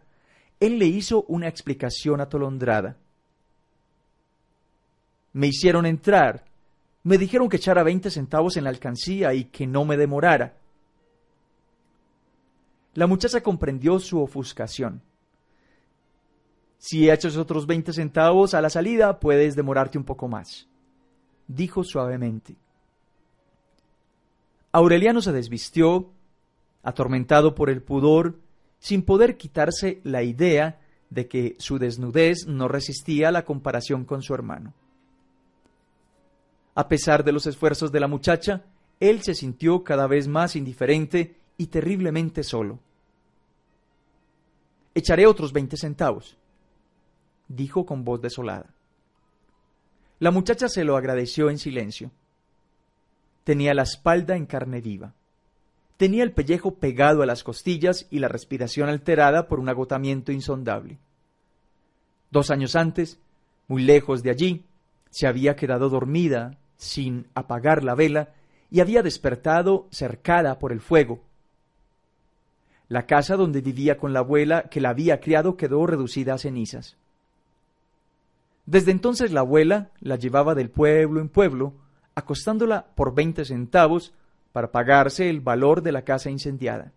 él 0.60 0.77
le 0.77 0.85
hizo 0.85 1.26
una 1.27 1.48
explicación 1.48 2.22
atolondrada. 2.22 2.98
Me 5.34 5.48
hicieron 5.48 5.88
entrar, 5.88 6.45
me 7.02 7.18
dijeron 7.18 7.49
que 7.49 7.57
echara 7.57 7.81
veinte 7.81 8.11
centavos 8.11 8.56
en 8.56 8.65
la 8.65 8.69
alcancía 8.69 9.34
y 9.34 9.45
que 9.45 9.65
no 9.65 9.84
me 9.84 9.98
demorara. 9.98 10.60
La 12.93 13.07
muchacha 13.07 13.41
comprendió 13.41 13.99
su 13.99 14.22
ofuscación. 14.22 15.01
Si 16.77 17.09
echas 17.09 17.38
otros 17.38 17.68
veinte 17.68 17.93
centavos 17.93 18.53
a 18.53 18.61
la 18.61 18.69
salida, 18.69 19.19
puedes 19.19 19.55
demorarte 19.55 19.97
un 19.97 20.03
poco 20.03 20.27
más, 20.27 20.68
dijo 21.47 21.84
suavemente. 21.84 22.55
Aureliano 24.72 25.22
se 25.22 25.31
desvistió, 25.31 26.11
atormentado 26.81 27.55
por 27.55 27.69
el 27.69 27.84
pudor, 27.84 28.39
sin 28.80 29.03
poder 29.03 29.38
quitarse 29.38 30.01
la 30.03 30.23
idea 30.23 30.80
de 31.09 31.27
que 31.27 31.55
su 31.59 31.77
desnudez 31.77 32.47
no 32.47 32.68
resistía 32.68 33.31
la 33.31 33.45
comparación 33.45 34.05
con 34.05 34.22
su 34.23 34.34
hermano. 34.34 34.73
A 36.73 36.88
pesar 36.88 37.23
de 37.23 37.34
los 37.34 37.45
esfuerzos 37.45 37.91
de 37.91 37.99
la 37.99 38.07
muchacha, 38.07 38.63
él 38.99 39.22
se 39.22 39.35
sintió 39.35 39.84
cada 39.84 40.07
vez 40.07 40.27
más 40.27 40.55
indiferente 40.55 41.35
y 41.61 41.67
terriblemente 41.67 42.41
solo. 42.41 42.79
Echaré 44.95 45.27
otros 45.27 45.53
veinte 45.53 45.77
centavos, 45.77 46.35
dijo 47.47 47.85
con 47.85 48.03
voz 48.03 48.19
desolada. 48.19 48.73
La 50.17 50.31
muchacha 50.31 50.67
se 50.69 50.83
lo 50.83 50.97
agradeció 50.97 51.51
en 51.51 51.59
silencio. 51.59 52.09
Tenía 53.43 53.75
la 53.75 53.83
espalda 53.83 54.35
en 54.35 54.47
carne 54.47 54.81
viva. 54.81 55.13
Tenía 55.97 56.23
el 56.23 56.31
pellejo 56.31 56.79
pegado 56.79 57.21
a 57.21 57.27
las 57.27 57.43
costillas 57.43 58.07
y 58.09 58.17
la 58.17 58.27
respiración 58.27 58.89
alterada 58.89 59.47
por 59.47 59.59
un 59.59 59.69
agotamiento 59.69 60.31
insondable. 60.31 60.97
Dos 62.31 62.49
años 62.49 62.75
antes, 62.75 63.19
muy 63.67 63.83
lejos 63.83 64.23
de 64.23 64.31
allí, 64.31 64.65
se 65.11 65.27
había 65.27 65.55
quedado 65.55 65.89
dormida 65.89 66.57
sin 66.77 67.27
apagar 67.35 67.83
la 67.83 67.93
vela 67.93 68.33
y 68.71 68.79
había 68.79 69.03
despertado 69.03 69.88
cercada 69.91 70.57
por 70.57 70.71
el 70.71 70.81
fuego. 70.81 71.21
La 72.91 73.05
casa 73.05 73.38
donde 73.38 73.61
vivía 73.61 73.97
con 73.97 74.11
la 74.11 74.19
abuela 74.19 74.63
que 74.63 74.81
la 74.81 74.89
había 74.89 75.22
criado 75.22 75.55
quedó 75.55 75.88
reducida 75.88 76.34
a 76.34 76.38
cenizas. 76.38 76.97
Desde 78.65 78.91
entonces 78.91 79.31
la 79.31 79.39
abuela 79.39 79.91
la 80.01 80.18
llevaba 80.18 80.55
del 80.55 80.69
pueblo 80.69 81.22
en 81.22 81.30
pueblo, 81.30 81.73
acostándola 82.15 82.88
por 82.93 83.15
veinte 83.15 83.45
centavos 83.45 84.13
para 84.51 84.73
pagarse 84.73 85.30
el 85.30 85.39
valor 85.39 85.84
de 85.84 85.93
la 85.93 86.01
casa 86.01 86.30
incendiada. 86.30 86.91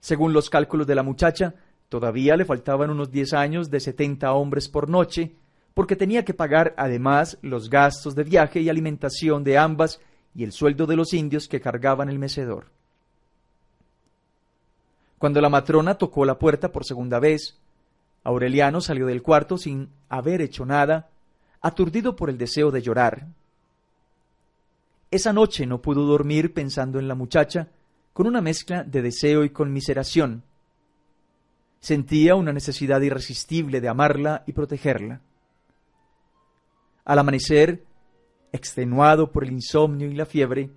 Según 0.00 0.32
los 0.32 0.50
cálculos 0.50 0.88
de 0.88 0.96
la 0.96 1.04
muchacha, 1.04 1.54
todavía 1.88 2.36
le 2.36 2.44
faltaban 2.44 2.90
unos 2.90 3.12
diez 3.12 3.32
años 3.32 3.70
de 3.70 3.78
setenta 3.78 4.32
hombres 4.32 4.68
por 4.68 4.88
noche, 4.88 5.36
porque 5.74 5.94
tenía 5.94 6.24
que 6.24 6.34
pagar 6.34 6.74
además 6.76 7.38
los 7.40 7.70
gastos 7.70 8.16
de 8.16 8.24
viaje 8.24 8.62
y 8.62 8.68
alimentación 8.68 9.44
de 9.44 9.58
ambas 9.58 10.00
y 10.34 10.42
el 10.42 10.50
sueldo 10.50 10.86
de 10.86 10.96
los 10.96 11.14
indios 11.14 11.46
que 11.46 11.60
cargaban 11.60 12.08
el 12.08 12.18
mecedor. 12.18 12.81
Cuando 15.22 15.40
la 15.40 15.48
matrona 15.48 15.94
tocó 15.94 16.24
la 16.24 16.36
puerta 16.36 16.72
por 16.72 16.84
segunda 16.84 17.20
vez, 17.20 17.56
Aureliano 18.24 18.80
salió 18.80 19.06
del 19.06 19.22
cuarto 19.22 19.56
sin 19.56 19.88
haber 20.08 20.40
hecho 20.42 20.66
nada, 20.66 21.10
aturdido 21.60 22.16
por 22.16 22.28
el 22.28 22.36
deseo 22.36 22.72
de 22.72 22.82
llorar. 22.82 23.28
Esa 25.12 25.32
noche 25.32 25.64
no 25.64 25.80
pudo 25.80 26.06
dormir 26.06 26.52
pensando 26.52 26.98
en 26.98 27.06
la 27.06 27.14
muchacha, 27.14 27.68
con 28.12 28.26
una 28.26 28.40
mezcla 28.40 28.82
de 28.82 29.00
deseo 29.00 29.44
y 29.44 29.50
conmiseración. 29.50 30.42
Sentía 31.78 32.34
una 32.34 32.52
necesidad 32.52 33.00
irresistible 33.00 33.80
de 33.80 33.88
amarla 33.88 34.42
y 34.44 34.54
protegerla. 34.54 35.20
Al 37.04 37.18
amanecer, 37.20 37.84
extenuado 38.50 39.30
por 39.30 39.44
el 39.44 39.52
insomnio 39.52 40.10
y 40.10 40.14
la 40.14 40.26
fiebre, 40.26 40.70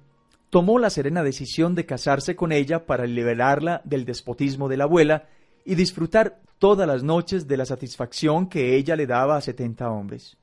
tomó 0.56 0.80
la 0.80 0.90
serena 0.90 1.22
decisión 1.22 1.76
de 1.76 1.86
casarse 1.86 2.38
con 2.38 2.53
ella 2.53 2.86
para 2.86 3.06
liberarla 3.06 3.82
del 3.84 4.06
despotismo 4.06 4.69
de 4.69 4.77
la 4.77 4.86
abuela 4.86 5.26
y 5.65 5.76
disfrutar 5.76 6.40
todas 6.60 6.88
las 6.88 7.03
noches 7.03 7.45
de 7.45 7.57
la 7.57 7.65
satisfacción 7.65 8.48
que 8.48 8.77
ella 8.77 8.95
le 8.95 9.06
daba 9.06 9.36
a 9.36 9.41
setenta 9.41 9.91
hombres. 9.91 10.38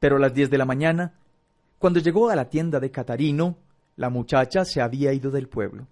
Pero 0.00 0.16
a 0.16 0.18
las 0.18 0.32
diez 0.32 0.48
de 0.48 0.56
la 0.56 0.64
mañana, 0.64 1.12
cuando 1.78 2.00
llegó 2.00 2.30
a 2.30 2.36
la 2.36 2.48
tienda 2.48 2.80
de 2.80 2.90
Catarino, 2.90 3.58
la 3.96 4.08
muchacha 4.08 4.64
se 4.64 4.80
había 4.80 5.12
ido 5.12 5.30
del 5.30 5.46
pueblo. 5.46 5.86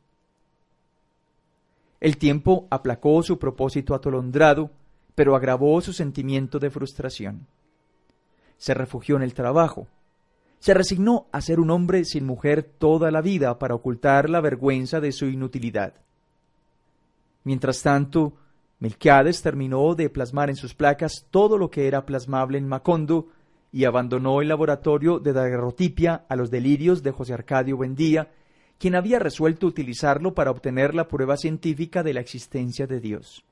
El 2.00 2.16
tiempo 2.16 2.66
aplacó 2.70 3.22
su 3.22 3.38
propósito 3.38 3.94
atolondrado 3.94 4.70
pero 5.14 5.36
agravó 5.36 5.78
su 5.82 5.92
sentimiento 5.92 6.58
de 6.58 6.70
frustración. 6.70 7.46
Se 8.56 8.72
refugió 8.72 9.16
en 9.16 9.22
el 9.22 9.34
trabajo. 9.34 9.88
Se 10.66 10.74
resignó 10.74 11.28
a 11.30 11.40
ser 11.42 11.60
un 11.60 11.70
hombre 11.70 12.04
sin 12.04 12.26
mujer 12.26 12.64
toda 12.64 13.12
la 13.12 13.20
vida 13.20 13.56
para 13.56 13.76
ocultar 13.76 14.28
la 14.28 14.40
vergüenza 14.40 14.98
de 14.98 15.12
su 15.12 15.26
inutilidad. 15.26 15.94
Mientras 17.44 17.82
tanto, 17.82 18.32
Melquiades 18.80 19.42
terminó 19.42 19.94
de 19.94 20.10
plasmar 20.10 20.50
en 20.50 20.56
sus 20.56 20.74
placas 20.74 21.24
todo 21.30 21.56
lo 21.56 21.70
que 21.70 21.86
era 21.86 22.04
plasmable 22.04 22.58
en 22.58 22.66
Macondo 22.66 23.28
y 23.70 23.84
abandonó 23.84 24.42
el 24.42 24.48
laboratorio 24.48 25.20
de 25.20 25.32
daguerrotipia 25.32 26.24
a 26.28 26.34
los 26.34 26.50
delirios 26.50 27.04
de 27.04 27.12
José 27.12 27.34
Arcadio 27.34 27.76
Buendía, 27.76 28.32
quien 28.76 28.96
había 28.96 29.20
resuelto 29.20 29.68
utilizarlo 29.68 30.34
para 30.34 30.50
obtener 30.50 30.96
la 30.96 31.06
prueba 31.06 31.36
científica 31.36 32.02
de 32.02 32.12
la 32.12 32.22
existencia 32.22 32.88
de 32.88 32.98
Dios. 32.98 33.44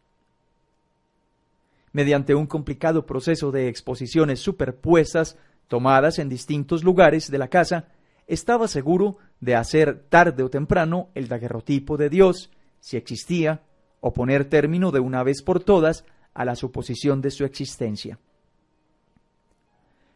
Mediante 1.92 2.34
un 2.34 2.48
complicado 2.48 3.06
proceso 3.06 3.52
de 3.52 3.68
exposiciones 3.68 4.40
superpuestas 4.40 5.38
tomadas 5.68 6.18
en 6.18 6.28
distintos 6.28 6.84
lugares 6.84 7.30
de 7.30 7.38
la 7.38 7.48
casa, 7.48 7.88
estaba 8.26 8.68
seguro 8.68 9.18
de 9.40 9.56
hacer 9.56 10.06
tarde 10.08 10.42
o 10.42 10.50
temprano 10.50 11.10
el 11.14 11.28
daguerrotipo 11.28 11.96
de 11.96 12.08
Dios, 12.08 12.50
si 12.80 12.96
existía, 12.96 13.62
o 14.00 14.12
poner 14.12 14.44
término 14.46 14.90
de 14.90 15.00
una 15.00 15.22
vez 15.22 15.42
por 15.42 15.62
todas 15.62 16.04
a 16.34 16.44
la 16.44 16.56
suposición 16.56 17.20
de 17.20 17.30
su 17.30 17.44
existencia. 17.44 18.18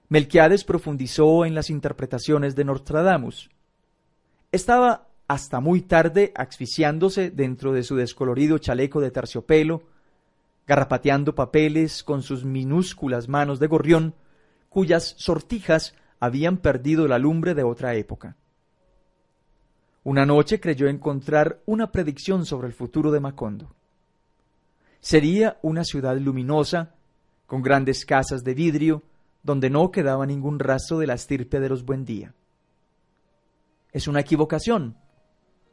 Melquiades 0.09 0.65
profundizó 0.65 1.45
en 1.45 1.55
las 1.55 1.71
interpretaciones 1.71 2.57
de 2.57 2.65
Nostradamus. 2.65 3.51
Estaba 4.53 5.09
hasta 5.29 5.61
muy 5.61 5.83
tarde 5.83 6.33
asfixiándose 6.35 7.31
dentro 7.31 7.73
de 7.73 7.83
su 7.83 7.97
descolorido 7.97 8.57
chaleco 8.57 9.01
de 9.01 9.11
terciopelo, 9.11 9.83
garrapateando 10.67 11.35
papeles 11.35 12.03
con 12.03 12.23
sus 12.23 12.45
minúsculas 12.45 13.29
manos 13.29 13.61
de 13.61 13.67
gorrión, 13.67 14.15
cuyas 14.69 15.15
sortijas 15.19 15.95
habían 16.21 16.59
perdido 16.59 17.07
la 17.09 17.19
lumbre 17.19 17.55
de 17.55 17.63
otra 17.63 17.95
época. 17.95 18.37
Una 20.05 20.25
noche 20.25 20.61
creyó 20.61 20.89
encontrar 20.89 21.61
una 21.67 21.93
predicción 21.93 22.47
sobre 22.47 22.67
el 22.69 22.73
futuro 22.73 23.11
de 23.11 23.21
Macondo. 23.21 23.75
Sería 25.01 25.59
una 25.63 25.85
ciudad 25.85 26.17
luminosa, 26.17 26.95
con 27.47 27.63
grandes 27.63 28.05
casas 28.05 28.43
de 28.43 28.55
vidrio, 28.55 29.03
donde 29.43 29.71
no 29.71 29.91
quedaba 29.91 30.27
ningún 30.27 30.59
rastro 30.59 30.99
de 30.99 31.07
la 31.07 31.15
estirpe 31.15 31.61
de 31.61 31.69
los 31.69 31.85
Buendía. 31.85 32.35
Es 33.93 34.09
una 34.09 34.21
equivocación, 34.21 34.97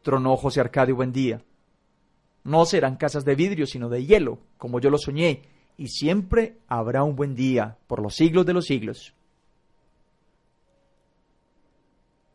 tronó 0.02 0.38
José 0.38 0.62
Arcadio 0.62 0.96
Buendía. 0.96 1.42
No 2.44 2.66
serán 2.66 2.96
casas 2.96 3.26
de 3.26 3.36
vidrio, 3.36 3.66
sino 3.66 3.90
de 3.90 4.06
hielo, 4.06 4.40
como 4.58 4.80
yo 4.80 4.90
lo 4.90 4.98
soñé, 4.98 5.44
y 5.78 5.88
siempre 5.88 6.58
habrá 6.68 7.04
un 7.04 7.16
buen 7.16 7.36
día, 7.36 7.78
por 7.88 8.02
los 8.02 8.16
siglos 8.16 8.46
de 8.46 8.54
los 8.54 8.66
siglos. 8.66 9.14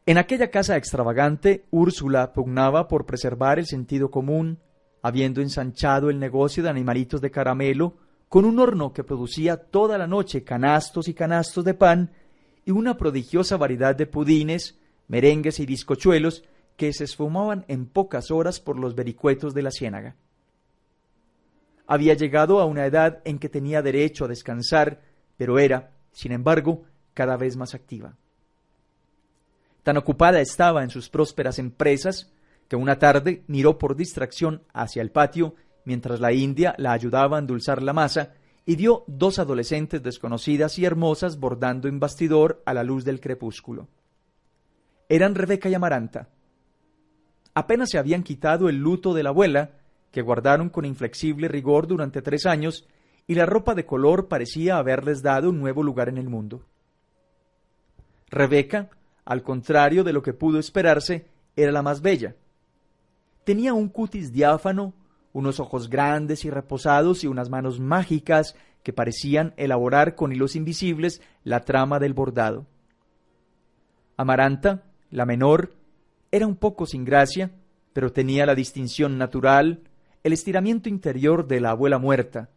En 0.06 0.18
aquella 0.18 0.50
casa 0.50 0.76
extravagante, 0.76 1.64
Úrsula 1.70 2.32
pugnaba 2.32 2.88
por 2.88 3.06
preservar 3.06 3.58
el 3.58 3.66
sentido 3.66 4.10
común, 4.10 4.58
habiendo 5.02 5.40
ensanchado 5.40 6.10
el 6.10 6.18
negocio 6.18 6.62
de 6.62 6.70
animalitos 6.70 7.20
de 7.20 7.30
caramelo, 7.30 7.94
con 8.28 8.44
un 8.44 8.58
horno 8.58 8.92
que 8.92 9.04
producía 9.04 9.56
toda 9.56 9.98
la 9.98 10.06
noche 10.06 10.44
canastos 10.44 11.08
y 11.08 11.14
canastos 11.14 11.64
de 11.64 11.74
pan 11.74 12.10
y 12.64 12.70
una 12.70 12.96
prodigiosa 12.96 13.56
variedad 13.56 13.94
de 13.94 14.06
pudines, 14.06 14.78
merengues 15.08 15.60
y 15.60 15.66
bizcochuelos 15.66 16.44
que 16.76 16.92
se 16.92 17.04
esfumaban 17.04 17.64
en 17.68 17.86
pocas 17.86 18.30
horas 18.30 18.60
por 18.60 18.78
los 18.78 18.94
vericuetos 18.94 19.52
de 19.54 19.62
la 19.62 19.70
ciénaga. 19.70 20.16
Había 21.92 22.14
llegado 22.14 22.60
a 22.60 22.66
una 22.66 22.86
edad 22.86 23.20
en 23.24 23.40
que 23.40 23.48
tenía 23.48 23.82
derecho 23.82 24.24
a 24.24 24.28
descansar, 24.28 25.00
pero 25.36 25.58
era, 25.58 25.90
sin 26.12 26.30
embargo, 26.30 26.84
cada 27.14 27.36
vez 27.36 27.56
más 27.56 27.74
activa. 27.74 28.14
Tan 29.82 29.96
ocupada 29.96 30.40
estaba 30.40 30.84
en 30.84 30.90
sus 30.90 31.10
prósperas 31.10 31.58
empresas 31.58 32.32
que 32.68 32.76
una 32.76 33.00
tarde 33.00 33.42
miró 33.48 33.76
por 33.76 33.96
distracción 33.96 34.62
hacia 34.72 35.02
el 35.02 35.10
patio 35.10 35.56
mientras 35.84 36.20
la 36.20 36.32
india 36.32 36.76
la 36.78 36.92
ayudaba 36.92 37.38
a 37.38 37.40
endulzar 37.40 37.82
la 37.82 37.92
masa 37.92 38.34
y 38.64 38.76
vio 38.76 39.02
dos 39.08 39.40
adolescentes 39.40 40.00
desconocidas 40.00 40.78
y 40.78 40.84
hermosas 40.84 41.40
bordando 41.40 41.88
en 41.88 41.98
bastidor 41.98 42.62
a 42.66 42.72
la 42.72 42.84
luz 42.84 43.04
del 43.04 43.18
crepúsculo. 43.18 43.88
Eran 45.08 45.34
Rebeca 45.34 45.68
y 45.68 45.74
Amaranta. 45.74 46.28
Apenas 47.52 47.90
se 47.90 47.98
habían 47.98 48.22
quitado 48.22 48.68
el 48.68 48.76
luto 48.76 49.12
de 49.12 49.24
la 49.24 49.30
abuela, 49.30 49.79
que 50.10 50.22
guardaron 50.22 50.68
con 50.70 50.84
inflexible 50.84 51.48
rigor 51.48 51.86
durante 51.86 52.22
tres 52.22 52.46
años, 52.46 52.86
y 53.26 53.34
la 53.34 53.46
ropa 53.46 53.74
de 53.74 53.86
color 53.86 54.28
parecía 54.28 54.76
haberles 54.76 55.22
dado 55.22 55.50
un 55.50 55.60
nuevo 55.60 55.82
lugar 55.82 56.08
en 56.08 56.18
el 56.18 56.28
mundo. 56.28 56.64
Rebeca, 58.28 58.90
al 59.24 59.42
contrario 59.42 60.04
de 60.04 60.12
lo 60.12 60.22
que 60.22 60.32
pudo 60.32 60.58
esperarse, 60.58 61.26
era 61.56 61.72
la 61.72 61.82
más 61.82 62.00
bella. 62.00 62.34
Tenía 63.44 63.74
un 63.74 63.88
cutis 63.88 64.32
diáfano 64.32 64.94
unos 65.32 65.60
ojos 65.60 65.88
grandes 65.88 66.44
y 66.44 66.50
reposados 66.50 67.24
y 67.24 67.26
unas 67.26 67.50
manos 67.50 67.80
mágicas 67.80 68.56
que 68.82 68.92
parecían 68.92 69.54
elaborar 69.56 70.14
con 70.14 70.32
hilos 70.32 70.56
invisibles 70.56 71.22
la 71.44 71.60
trama 71.60 71.98
del 71.98 72.14
bordado. 72.14 72.66
Amaranta, 74.16 74.84
la 75.10 75.26
menor, 75.26 75.74
era 76.30 76.46
un 76.46 76.56
poco 76.56 76.86
sin 76.86 77.04
gracia, 77.04 77.50
pero 77.92 78.12
tenía 78.12 78.46
la 78.46 78.54
distinción 78.54 79.18
natural, 79.18 79.82
el 80.22 80.32
estiramiento 80.32 80.88
interior 80.88 81.46
de 81.46 81.60
la 81.60 81.70
abuela 81.70 81.98
muerta. 81.98 82.50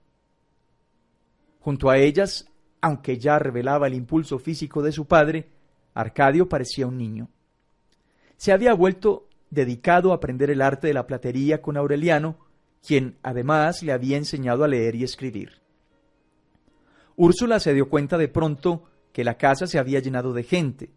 Junto 1.60 1.90
a 1.90 1.98
ellas, 1.98 2.50
aunque 2.82 3.18
ya 3.18 3.40
revelaba 3.40 3.88
el 3.88 3.94
impulso 3.94 4.38
físico 4.40 4.82
de 4.82 4.92
su 4.92 5.06
padre, 5.06 5.50
Arcadio 5.94 6.50
parecía 6.50 6.88
un 6.88 6.98
niño. 6.98 7.30
Se 8.36 8.52
había 8.52 8.74
vuelto 8.74 9.30
dedicado 9.50 10.12
a 10.12 10.16
aprender 10.16 10.50
el 10.50 10.62
arte 10.62 10.88
de 10.88 10.94
la 10.94 11.08
platería 11.08 11.62
con 11.62 11.78
Aureliano, 11.78 12.38
quien 12.86 13.18
además 13.24 13.84
le 13.84 13.94
había 13.94 14.18
enseñado 14.18 14.64
a 14.64 14.68
leer 14.68 14.96
y 14.96 15.04
escribir. 15.04 15.62
Úrsula 17.16 17.60
se 17.60 17.74
dio 17.74 17.90
cuenta 17.90 18.18
de 18.18 18.28
pronto 18.28 18.84
que 19.14 19.24
la 19.24 19.38
casa 19.38 19.68
se 19.68 19.78
había 19.78 20.00
llenado 20.00 20.34
de 20.34 20.44
gente, 20.44 20.92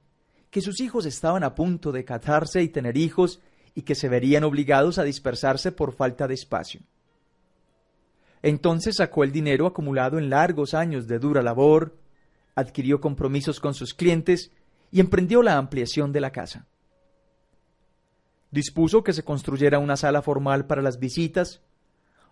que 0.50 0.62
sus 0.62 0.80
hijos 0.80 1.04
estaban 1.04 1.44
a 1.44 1.54
punto 1.54 1.92
de 1.92 2.04
casarse 2.04 2.62
y 2.62 2.68
tener 2.68 2.96
hijos 2.96 3.40
y 3.76 3.82
que 3.82 3.94
se 3.94 4.08
verían 4.08 4.42
obligados 4.42 4.98
a 4.98 5.04
dispersarse 5.04 5.70
por 5.70 5.92
falta 5.92 6.26
de 6.26 6.34
espacio. 6.34 6.80
Entonces 8.42 8.96
sacó 8.96 9.22
el 9.22 9.32
dinero 9.32 9.66
acumulado 9.66 10.18
en 10.18 10.30
largos 10.30 10.72
años 10.72 11.06
de 11.06 11.18
dura 11.18 11.42
labor, 11.42 11.94
adquirió 12.54 13.02
compromisos 13.02 13.60
con 13.60 13.74
sus 13.74 13.92
clientes 13.92 14.50
y 14.90 15.00
emprendió 15.00 15.42
la 15.42 15.58
ampliación 15.58 16.10
de 16.10 16.20
la 16.20 16.32
casa. 16.32 16.66
Dispuso 18.50 19.04
que 19.04 19.12
se 19.12 19.24
construyera 19.24 19.78
una 19.78 19.98
sala 19.98 20.22
formal 20.22 20.66
para 20.66 20.80
las 20.80 20.98
visitas, 20.98 21.60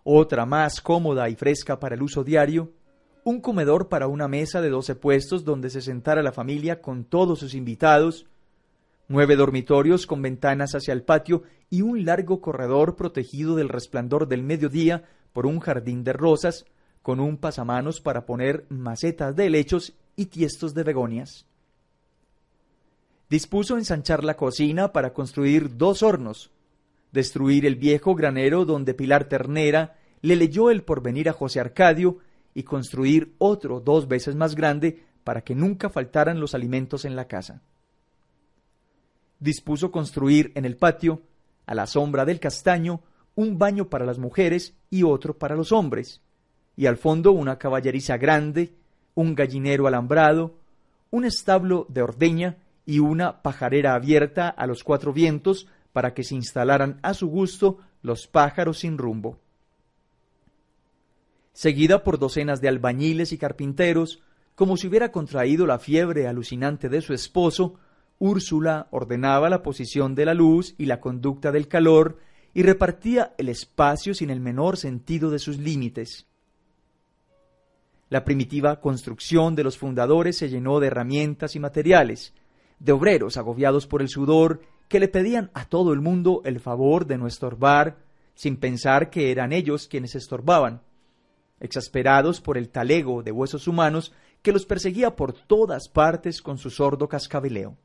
otra 0.03 0.47
más 0.47 0.81
cómoda 0.81 1.29
y 1.29 1.35
fresca 1.35 1.79
para 1.79 1.93
el 1.93 2.01
uso 2.01 2.23
diario, 2.23 2.71
un 3.23 3.39
comedor 3.39 3.87
para 3.87 4.07
una 4.07 4.27
mesa 4.27 4.61
de 4.61 4.69
doce 4.69 4.95
puestos 4.95 5.45
donde 5.45 5.69
se 5.69 5.81
sentara 5.81 6.23
la 6.23 6.31
familia 6.31 6.81
con 6.81 7.03
todos 7.03 7.37
sus 7.37 7.53
invitados, 7.53 8.25
nueve 9.07 9.35
dormitorios 9.35 10.07
con 10.07 10.21
ventanas 10.21 10.73
hacia 10.75 10.93
el 10.93 11.03
patio 11.03 11.43
y 11.69 11.81
un 11.81 12.05
largo 12.05 12.41
corredor 12.41 12.95
protegido 12.95 13.55
del 13.55 13.69
resplandor 13.69 14.27
del 14.27 14.43
mediodía 14.43 15.03
por 15.33 15.45
un 15.45 15.59
jardín 15.59 16.03
de 16.03 16.13
rosas, 16.13 16.65
con 17.01 17.19
un 17.19 17.37
pasamanos 17.37 18.01
para 18.01 18.25
poner 18.25 18.65
macetas 18.69 19.35
de 19.35 19.45
helechos 19.45 19.93
y 20.15 20.27
tiestos 20.27 20.73
de 20.73 20.83
begonias. 20.83 21.45
Dispuso 23.29 23.77
ensanchar 23.77 24.23
la 24.23 24.35
cocina 24.35 24.91
para 24.91 25.13
construir 25.13 25.77
dos 25.77 26.03
hornos, 26.03 26.51
destruir 27.11 27.65
el 27.65 27.75
viejo 27.75 28.15
granero 28.15 28.65
donde 28.65 28.93
Pilar 28.93 29.25
Ternera 29.25 29.97
le 30.21 30.35
leyó 30.35 30.69
el 30.71 30.83
porvenir 30.83 31.29
a 31.29 31.33
José 31.33 31.59
Arcadio 31.59 32.19
y 32.53 32.63
construir 32.63 33.33
otro 33.37 33.79
dos 33.79 34.07
veces 34.07 34.35
más 34.35 34.55
grande 34.55 35.03
para 35.23 35.41
que 35.41 35.55
nunca 35.55 35.89
faltaran 35.89 36.39
los 36.39 36.55
alimentos 36.55 37.05
en 37.05 37.15
la 37.15 37.27
casa. 37.27 37.61
Dispuso 39.39 39.91
construir 39.91 40.51
en 40.55 40.65
el 40.65 40.77
patio, 40.77 41.21
a 41.65 41.75
la 41.75 41.87
sombra 41.87 42.25
del 42.25 42.39
castaño, 42.39 43.01
un 43.35 43.57
baño 43.57 43.89
para 43.89 44.05
las 44.05 44.17
mujeres 44.17 44.73
y 44.89 45.03
otro 45.03 45.37
para 45.37 45.55
los 45.55 45.71
hombres, 45.71 46.21
y 46.77 46.85
al 46.85 46.97
fondo 46.97 47.31
una 47.31 47.57
caballeriza 47.57 48.17
grande, 48.17 48.73
un 49.13 49.35
gallinero 49.35 49.87
alambrado, 49.87 50.55
un 51.11 51.25
establo 51.25 51.85
de 51.89 52.01
ordeña 52.01 52.57
y 52.85 52.99
una 52.99 53.41
pajarera 53.41 53.95
abierta 53.95 54.49
a 54.49 54.67
los 54.67 54.83
cuatro 54.83 55.13
vientos 55.13 55.67
para 55.93 56.13
que 56.13 56.23
se 56.23 56.35
instalaran 56.35 56.99
a 57.03 57.13
su 57.13 57.27
gusto 57.27 57.79
los 58.01 58.27
pájaros 58.27 58.79
sin 58.79 58.97
rumbo. 58.97 59.39
Seguida 61.53 62.03
por 62.03 62.19
docenas 62.19 62.59
de 62.59 62.67
albañiles 62.67 63.31
y 63.31 63.37
carpinteros, 63.37 64.21
como 64.55 64.75
si 64.75 64.87
hubiera 64.87 65.11
contraído 65.11 65.65
la 65.65 65.79
fiebre 65.79 66.27
alucinante 66.27 66.89
de 66.89 67.01
su 67.01 67.13
esposo, 67.13 67.75
Úrsula 68.19 68.87
ordenaba 68.91 69.49
la 69.49 69.61
posición 69.61 70.15
de 70.15 70.25
la 70.25 70.33
luz 70.33 70.75
y 70.77 70.85
la 70.85 70.99
conducta 70.99 71.51
del 71.51 71.67
calor 71.67 72.19
y 72.53 72.63
repartía 72.63 73.33
el 73.37 73.49
espacio 73.49 74.13
sin 74.13 74.29
el 74.29 74.39
menor 74.39 74.77
sentido 74.77 75.29
de 75.29 75.39
sus 75.39 75.57
límites. 75.57 76.25
La 78.09 78.23
primitiva 78.23 78.79
construcción 78.79 79.55
de 79.55 79.63
los 79.63 79.77
fundadores 79.77 80.37
se 80.37 80.47
llenó 80.47 80.79
de 80.79 80.87
herramientas 80.87 81.55
y 81.55 81.59
materiales, 81.59 82.33
de 82.79 82.93
obreros 82.93 83.35
agobiados 83.35 83.87
por 83.87 84.01
el 84.01 84.09
sudor 84.09 84.61
que 84.87 84.99
le 84.99 85.07
pedían 85.07 85.51
a 85.53 85.65
todo 85.65 85.91
el 85.91 86.01
mundo 86.01 86.41
el 86.45 86.59
favor 86.59 87.07
de 87.07 87.17
no 87.17 87.27
estorbar, 87.27 87.97
sin 88.35 88.57
pensar 88.57 89.09
que 89.09 89.31
eran 89.31 89.51
ellos 89.51 89.87
quienes 89.87 90.15
estorbaban, 90.15 90.81
exasperados 91.59 92.41
por 92.41 92.57
el 92.57 92.69
talego 92.69 93.23
de 93.23 93.31
huesos 93.31 93.67
humanos 93.67 94.13
que 94.41 94.53
los 94.53 94.65
perseguía 94.65 95.15
por 95.15 95.33
todas 95.33 95.89
partes 95.89 96.41
con 96.41 96.57
su 96.57 96.69
sordo 96.69 97.09
cascabeleo. 97.09 97.75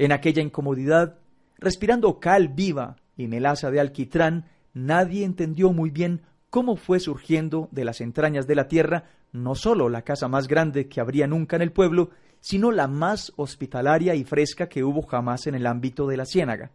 En 0.00 0.12
aquella 0.12 0.40
incomodidad, 0.40 1.18
respirando 1.58 2.20
cal 2.20 2.48
viva 2.48 2.96
y 3.18 3.26
melaza 3.26 3.70
de 3.70 3.80
alquitrán, 3.80 4.46
nadie 4.72 5.26
entendió 5.26 5.74
muy 5.74 5.90
bien 5.90 6.22
cómo 6.48 6.76
fue 6.76 7.00
surgiendo 7.00 7.68
de 7.70 7.84
las 7.84 8.00
entrañas 8.00 8.46
de 8.46 8.54
la 8.54 8.66
tierra 8.66 9.10
no 9.32 9.54
sólo 9.54 9.90
la 9.90 10.00
casa 10.00 10.26
más 10.26 10.48
grande 10.48 10.88
que 10.88 11.02
habría 11.02 11.26
nunca 11.26 11.56
en 11.56 11.60
el 11.60 11.70
pueblo, 11.70 12.08
sino 12.40 12.70
la 12.70 12.88
más 12.88 13.34
hospitalaria 13.36 14.14
y 14.14 14.24
fresca 14.24 14.70
que 14.70 14.84
hubo 14.84 15.02
jamás 15.02 15.46
en 15.46 15.54
el 15.54 15.66
ámbito 15.66 16.06
de 16.06 16.16
la 16.16 16.24
ciénaga. 16.24 16.70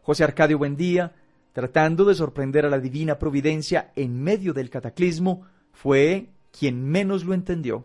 José 0.00 0.24
Arcadio 0.24 0.56
Buendía, 0.56 1.12
tratando 1.52 2.06
de 2.06 2.14
sorprender 2.14 2.64
a 2.64 2.70
la 2.70 2.78
divina 2.78 3.18
providencia 3.18 3.92
en 3.94 4.22
medio 4.22 4.54
del 4.54 4.70
cataclismo, 4.70 5.42
fue 5.70 6.30
quien 6.50 6.82
menos 6.82 7.26
lo 7.26 7.34
entendió. 7.34 7.84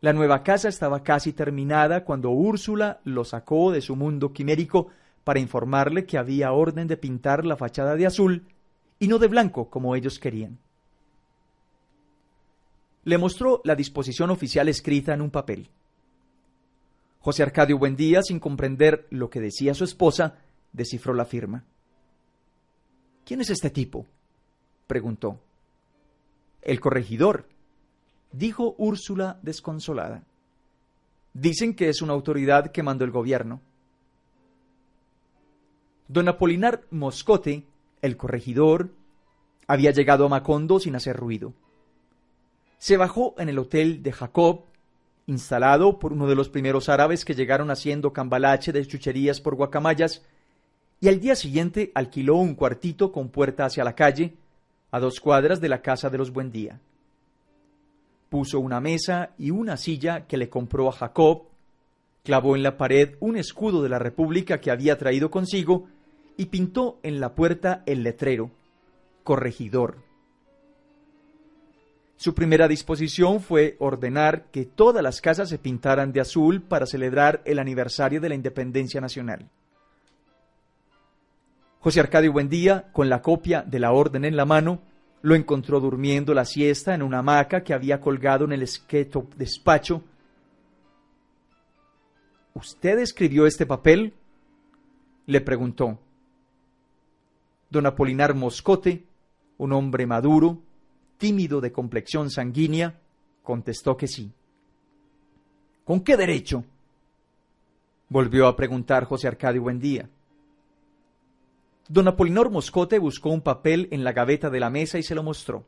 La 0.00 0.12
nueva 0.12 0.42
casa 0.42 0.68
estaba 0.68 1.02
casi 1.02 1.32
terminada 1.32 2.04
cuando 2.04 2.30
Úrsula 2.30 3.00
lo 3.04 3.24
sacó 3.24 3.72
de 3.72 3.80
su 3.80 3.96
mundo 3.96 4.32
quimérico 4.32 4.88
para 5.24 5.40
informarle 5.40 6.04
que 6.04 6.18
había 6.18 6.52
orden 6.52 6.86
de 6.86 6.96
pintar 6.96 7.44
la 7.44 7.56
fachada 7.56 7.96
de 7.96 8.06
azul 8.06 8.44
y 8.98 9.08
no 9.08 9.18
de 9.18 9.28
blanco 9.28 9.70
como 9.70 9.96
ellos 9.96 10.18
querían. 10.18 10.58
Le 13.04 13.18
mostró 13.18 13.60
la 13.64 13.74
disposición 13.74 14.30
oficial 14.30 14.68
escrita 14.68 15.14
en 15.14 15.22
un 15.22 15.30
papel. 15.30 15.68
José 17.20 17.42
Arcadio 17.42 17.78
Buendía, 17.78 18.22
sin 18.22 18.38
comprender 18.38 19.06
lo 19.10 19.30
que 19.30 19.40
decía 19.40 19.74
su 19.74 19.84
esposa, 19.84 20.38
descifró 20.72 21.14
la 21.14 21.24
firma. 21.24 21.64
¿Quién 23.24 23.40
es 23.40 23.50
este 23.50 23.70
tipo? 23.70 24.06
preguntó. 24.86 25.40
El 26.62 26.78
corregidor, 26.78 27.48
dijo 28.36 28.74
Úrsula 28.78 29.38
desconsolada. 29.42 30.22
Dicen 31.32 31.74
que 31.74 31.88
es 31.88 32.02
una 32.02 32.12
autoridad 32.12 32.70
que 32.70 32.82
mandó 32.82 33.04
el 33.04 33.10
gobierno. 33.10 33.60
Don 36.08 36.28
Apolinar 36.28 36.82
Moscote, 36.90 37.64
el 38.00 38.16
corregidor, 38.16 38.90
había 39.66 39.90
llegado 39.90 40.26
a 40.26 40.28
Macondo 40.28 40.78
sin 40.78 40.94
hacer 40.96 41.16
ruido. 41.16 41.52
Se 42.78 42.96
bajó 42.96 43.34
en 43.38 43.48
el 43.48 43.58
hotel 43.58 44.02
de 44.02 44.12
Jacob, 44.12 44.64
instalado 45.26 45.98
por 45.98 46.12
uno 46.12 46.28
de 46.28 46.36
los 46.36 46.48
primeros 46.48 46.88
árabes 46.88 47.24
que 47.24 47.34
llegaron 47.34 47.70
haciendo 47.70 48.12
cambalache 48.12 48.72
de 48.72 48.86
chucherías 48.86 49.40
por 49.40 49.56
guacamayas, 49.56 50.22
y 51.00 51.08
al 51.08 51.20
día 51.20 51.34
siguiente 51.34 51.90
alquiló 51.94 52.36
un 52.36 52.54
cuartito 52.54 53.10
con 53.12 53.28
puerta 53.28 53.64
hacia 53.64 53.84
la 53.84 53.94
calle, 53.94 54.34
a 54.90 55.00
dos 55.00 55.20
cuadras 55.20 55.60
de 55.60 55.68
la 55.68 55.82
casa 55.82 56.08
de 56.08 56.18
los 56.18 56.30
Buendía. 56.30 56.80
Puso 58.28 58.60
una 58.60 58.80
mesa 58.80 59.30
y 59.38 59.50
una 59.50 59.76
silla 59.76 60.26
que 60.26 60.36
le 60.36 60.48
compró 60.48 60.88
a 60.88 60.92
Jacob, 60.92 61.44
clavó 62.24 62.56
en 62.56 62.62
la 62.62 62.76
pared 62.76 63.16
un 63.20 63.36
escudo 63.36 63.82
de 63.82 63.88
la 63.88 63.98
República 63.98 64.60
que 64.60 64.70
había 64.70 64.98
traído 64.98 65.30
consigo 65.30 65.86
y 66.36 66.46
pintó 66.46 66.98
en 67.02 67.20
la 67.20 67.34
puerta 67.34 67.82
el 67.86 68.02
letrero, 68.02 68.50
corregidor. 69.22 69.98
Su 72.16 72.34
primera 72.34 72.66
disposición 72.66 73.40
fue 73.40 73.76
ordenar 73.78 74.46
que 74.50 74.64
todas 74.64 75.02
las 75.02 75.20
casas 75.20 75.50
se 75.50 75.58
pintaran 75.58 76.12
de 76.12 76.20
azul 76.20 76.62
para 76.62 76.86
celebrar 76.86 77.42
el 77.44 77.58
aniversario 77.58 78.20
de 78.20 78.30
la 78.30 78.34
independencia 78.34 79.00
nacional. 79.00 79.48
José 81.80 82.00
Arcadio 82.00 82.32
Buendía, 82.32 82.90
con 82.90 83.08
la 83.08 83.22
copia 83.22 83.62
de 83.62 83.78
la 83.78 83.92
orden 83.92 84.24
en 84.24 84.36
la 84.36 84.46
mano, 84.46 84.80
lo 85.26 85.34
encontró 85.34 85.80
durmiendo 85.80 86.34
la 86.34 86.44
siesta 86.44 86.94
en 86.94 87.02
una 87.02 87.18
hamaca 87.18 87.64
que 87.64 87.74
había 87.74 88.00
colgado 88.00 88.44
en 88.44 88.52
el 88.52 88.62
esqueto 88.62 89.26
despacho. 89.34 90.04
¿Usted 92.54 93.00
escribió 93.00 93.44
este 93.44 93.66
papel? 93.66 94.14
le 95.26 95.40
preguntó. 95.40 95.98
Don 97.70 97.86
Apolinar 97.86 98.36
Moscote, 98.36 99.04
un 99.58 99.72
hombre 99.72 100.06
maduro, 100.06 100.62
tímido 101.18 101.60
de 101.60 101.72
complexión 101.72 102.30
sanguínea, 102.30 103.00
contestó 103.42 103.96
que 103.96 104.06
sí. 104.06 104.30
¿Con 105.84 106.02
qué 106.02 106.16
derecho? 106.16 106.62
volvió 108.08 108.46
a 108.46 108.54
preguntar 108.54 109.06
José 109.06 109.26
Arcadio 109.26 109.62
Buendía. 109.62 110.08
Don 111.88 112.08
Apolinor 112.08 112.50
Moscote 112.50 112.98
buscó 112.98 113.30
un 113.30 113.42
papel 113.42 113.88
en 113.92 114.02
la 114.02 114.12
gaveta 114.12 114.50
de 114.50 114.60
la 114.60 114.70
mesa 114.70 114.98
y 114.98 115.02
se 115.02 115.14
lo 115.14 115.22
mostró. 115.22 115.64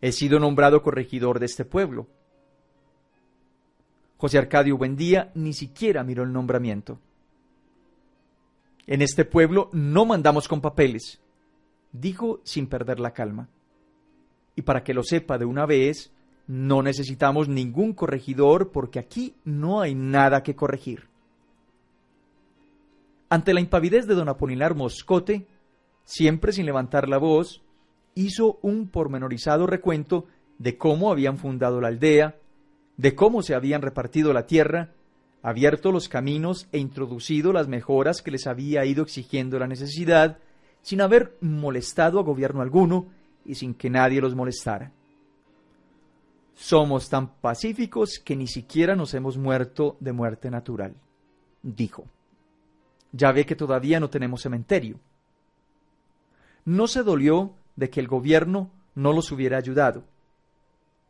He 0.00 0.12
sido 0.12 0.38
nombrado 0.38 0.82
corregidor 0.82 1.40
de 1.40 1.46
este 1.46 1.64
pueblo. 1.64 2.06
José 4.16 4.38
Arcadio 4.38 4.76
Buendía 4.76 5.32
ni 5.34 5.52
siquiera 5.52 6.04
miró 6.04 6.22
el 6.22 6.32
nombramiento. 6.32 7.00
En 8.86 9.02
este 9.02 9.24
pueblo 9.24 9.70
no 9.72 10.06
mandamos 10.06 10.48
con 10.48 10.60
papeles, 10.60 11.20
dijo 11.92 12.40
sin 12.44 12.68
perder 12.68 13.00
la 13.00 13.12
calma. 13.12 13.48
Y 14.56 14.62
para 14.62 14.82
que 14.82 14.94
lo 14.94 15.02
sepa 15.02 15.36
de 15.38 15.44
una 15.44 15.66
vez, 15.66 16.12
no 16.46 16.82
necesitamos 16.82 17.48
ningún 17.48 17.92
corregidor 17.92 18.70
porque 18.70 18.98
aquí 18.98 19.34
no 19.44 19.80
hay 19.80 19.94
nada 19.94 20.42
que 20.42 20.56
corregir. 20.56 21.08
Ante 23.30 23.52
la 23.54 23.60
impavidez 23.60 24.06
de 24.06 24.14
don 24.14 24.28
Apolinar 24.28 24.74
Moscote, 24.74 25.46
siempre 26.04 26.52
sin 26.52 26.66
levantar 26.66 27.08
la 27.08 27.18
voz, 27.18 27.62
hizo 28.14 28.58
un 28.62 28.88
pormenorizado 28.88 29.66
recuento 29.66 30.26
de 30.58 30.76
cómo 30.76 31.10
habían 31.12 31.38
fundado 31.38 31.80
la 31.80 31.88
aldea, 31.88 32.36
de 32.96 33.14
cómo 33.14 33.42
se 33.42 33.54
habían 33.54 33.82
repartido 33.82 34.32
la 34.32 34.46
tierra 34.46 34.92
abierto 35.42 35.92
los 35.92 36.08
caminos 36.08 36.68
e 36.72 36.78
introducido 36.78 37.52
las 37.52 37.68
mejoras 37.68 38.22
que 38.22 38.30
les 38.30 38.46
había 38.46 38.84
ido 38.84 39.02
exigiendo 39.02 39.58
la 39.58 39.66
necesidad, 39.66 40.38
sin 40.82 41.00
haber 41.00 41.36
molestado 41.40 42.18
a 42.18 42.22
gobierno 42.22 42.62
alguno 42.62 43.06
y 43.44 43.54
sin 43.54 43.74
que 43.74 43.90
nadie 43.90 44.20
los 44.20 44.34
molestara. 44.34 44.92
Somos 46.54 47.08
tan 47.08 47.34
pacíficos 47.40 48.20
que 48.24 48.36
ni 48.36 48.48
siquiera 48.48 48.96
nos 48.96 49.14
hemos 49.14 49.38
muerto 49.38 49.96
de 50.00 50.12
muerte 50.12 50.50
natural, 50.50 50.94
dijo. 51.62 52.04
Ya 53.12 53.32
ve 53.32 53.46
que 53.46 53.56
todavía 53.56 54.00
no 54.00 54.10
tenemos 54.10 54.42
cementerio. 54.42 54.98
No 56.64 56.86
se 56.86 57.02
dolió 57.02 57.54
de 57.76 57.90
que 57.90 58.00
el 58.00 58.08
gobierno 58.08 58.70
no 58.94 59.12
los 59.12 59.32
hubiera 59.32 59.56
ayudado. 59.56 60.04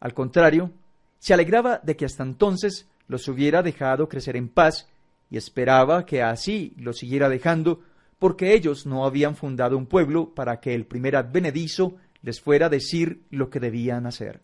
Al 0.01 0.15
contrario, 0.15 0.71
se 1.19 1.35
alegraba 1.35 1.81
de 1.83 1.97
que 1.97 2.05
hasta 2.05 2.23
entonces 2.23 2.89
los 3.09 3.27
hubiera 3.29 3.63
dejado 3.63 4.09
crecer 4.09 4.37
en 4.37 4.49
paz 4.49 4.89
y 5.31 5.37
esperaba 5.37 6.07
que 6.07 6.23
así 6.23 6.75
los 6.77 6.99
siguiera 6.99 7.29
dejando 7.29 7.81
porque 8.19 8.55
ellos 8.55 8.87
no 8.87 9.05
habían 9.05 9.37
fundado 9.37 9.77
un 9.77 9.87
pueblo 9.87 10.35
para 10.35 10.61
que 10.61 10.75
el 10.75 10.87
primer 10.87 11.17
advenedizo 11.17 11.97
les 12.23 12.41
fuera 12.41 12.67
a 12.67 12.71
decir 12.71 13.23
lo 13.31 13.49
que 13.49 13.61
debían 13.61 14.07
hacer. 14.07 14.41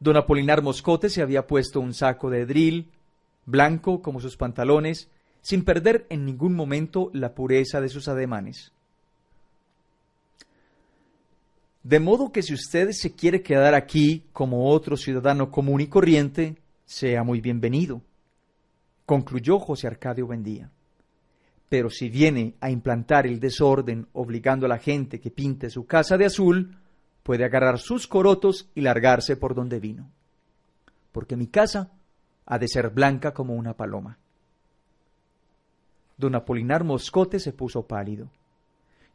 Don 0.00 0.16
Apolinar 0.16 0.62
Moscote 0.62 1.08
se 1.08 1.22
había 1.22 1.46
puesto 1.46 1.80
un 1.80 1.94
saco 1.94 2.28
de 2.28 2.44
drill, 2.44 2.90
blanco 3.46 4.02
como 4.02 4.20
sus 4.20 4.36
pantalones, 4.36 5.08
sin 5.40 5.64
perder 5.64 6.06
en 6.08 6.24
ningún 6.24 6.54
momento 6.54 7.10
la 7.12 7.34
pureza 7.34 7.80
de 7.80 7.88
sus 7.88 8.08
ademanes. 8.08 8.72
De 11.82 11.98
modo 11.98 12.30
que 12.30 12.42
si 12.42 12.54
usted 12.54 12.92
se 12.92 13.14
quiere 13.14 13.42
quedar 13.42 13.74
aquí 13.74 14.24
como 14.32 14.70
otro 14.70 14.96
ciudadano 14.96 15.50
común 15.50 15.80
y 15.80 15.88
corriente, 15.88 16.56
sea 16.84 17.24
muy 17.24 17.40
bienvenido, 17.40 18.02
concluyó 19.04 19.58
José 19.58 19.88
Arcadio 19.88 20.28
Bendía. 20.28 20.70
Pero 21.68 21.90
si 21.90 22.08
viene 22.08 22.54
a 22.60 22.70
implantar 22.70 23.26
el 23.26 23.40
desorden 23.40 24.06
obligando 24.12 24.66
a 24.66 24.68
la 24.68 24.78
gente 24.78 25.18
que 25.18 25.30
pinte 25.30 25.70
su 25.70 25.86
casa 25.86 26.16
de 26.16 26.26
azul, 26.26 26.76
puede 27.24 27.44
agarrar 27.44 27.78
sus 27.78 28.06
corotos 28.06 28.68
y 28.74 28.82
largarse 28.82 29.36
por 29.36 29.54
donde 29.54 29.80
vino. 29.80 30.08
Porque 31.10 31.36
mi 31.36 31.48
casa 31.48 31.90
ha 32.52 32.58
de 32.58 32.68
ser 32.68 32.90
blanca 32.90 33.32
como 33.32 33.54
una 33.54 33.74
paloma. 33.74 34.18
Don 36.16 36.34
Apolinar 36.34 36.84
Moscote 36.84 37.38
se 37.38 37.52
puso 37.52 37.86
pálido 37.86 38.28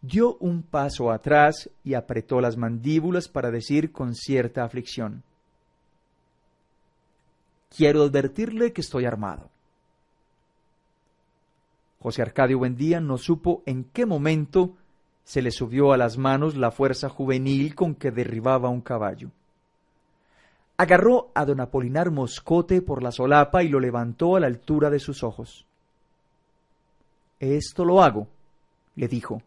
dio 0.02 0.38
un 0.38 0.62
paso 0.64 1.12
atrás 1.12 1.70
y 1.84 1.96
apretó 1.96 2.40
las 2.40 2.56
mandíbulas 2.56 3.28
para 3.28 3.52
decir 3.52 3.92
con 3.92 4.16
cierta 4.16 4.64
aflicción 4.64 5.24
Quiero 7.76 8.04
advertirle 8.04 8.72
que 8.72 8.80
estoy 8.80 9.04
armado. 9.06 9.50
José 12.00 12.22
Arcadio 12.22 12.60
Buendía 12.60 13.02
no 13.02 13.18
supo 13.18 13.62
en 13.66 13.84
qué 13.84 14.06
momento 14.06 14.78
se 15.26 15.42
le 15.42 15.52
subió 15.52 15.92
a 15.92 15.98
las 15.98 16.18
manos 16.18 16.56
la 16.56 16.72
fuerza 16.72 17.10
juvenil 17.10 17.76
con 17.76 17.94
que 17.94 18.12
derribaba 18.12 18.70
un 18.70 18.80
caballo. 18.80 19.32
Agarró 20.78 21.32
a 21.34 21.44
don 21.46 21.60
Apolinar 21.60 22.12
Moscote 22.12 22.82
por 22.82 23.02
la 23.02 23.12
solapa 23.12 23.64
y 23.64 23.68
lo 23.68 23.80
levantó 23.80 24.36
a 24.36 24.40
la 24.40 24.48
altura 24.48 24.90
de 24.90 25.00
sus 25.00 25.24
ojos. 25.24 25.66
Esto 27.40 27.84
lo 27.84 28.04
hago, 28.04 28.28
le 28.96 29.08
dijo, 29.08 29.42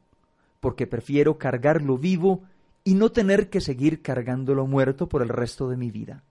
porque 0.61 0.87
prefiero 0.87 1.39
cargarlo 1.39 1.99
vivo 1.99 2.43
y 2.85 2.95
no 2.95 3.11
tener 3.11 3.49
que 3.49 3.61
seguir 3.61 4.03
cargándolo 4.03 4.67
muerto 4.67 5.09
por 5.09 5.23
el 5.23 5.29
resto 5.29 5.69
de 5.69 5.77
mi 5.77 5.91
vida. 5.91 6.23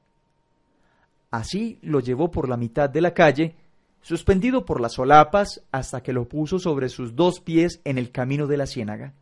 Así 1.32 1.78
lo 1.82 2.00
llevó 2.00 2.32
por 2.32 2.50
la 2.50 2.58
mitad 2.58 2.90
de 2.90 3.02
la 3.02 3.14
calle, 3.14 3.56
suspendido 4.02 4.66
por 4.66 4.82
las 4.82 4.94
solapas 4.94 5.62
hasta 5.72 6.02
que 6.02 6.14
lo 6.14 6.28
puso 6.28 6.60
sobre 6.60 6.90
sus 6.90 7.16
dos 7.16 7.40
pies 7.40 7.82
en 7.84 7.98
el 7.98 8.12
camino 8.12 8.48
de 8.48 8.58
la 8.58 8.66
ciénaga. 8.66 9.14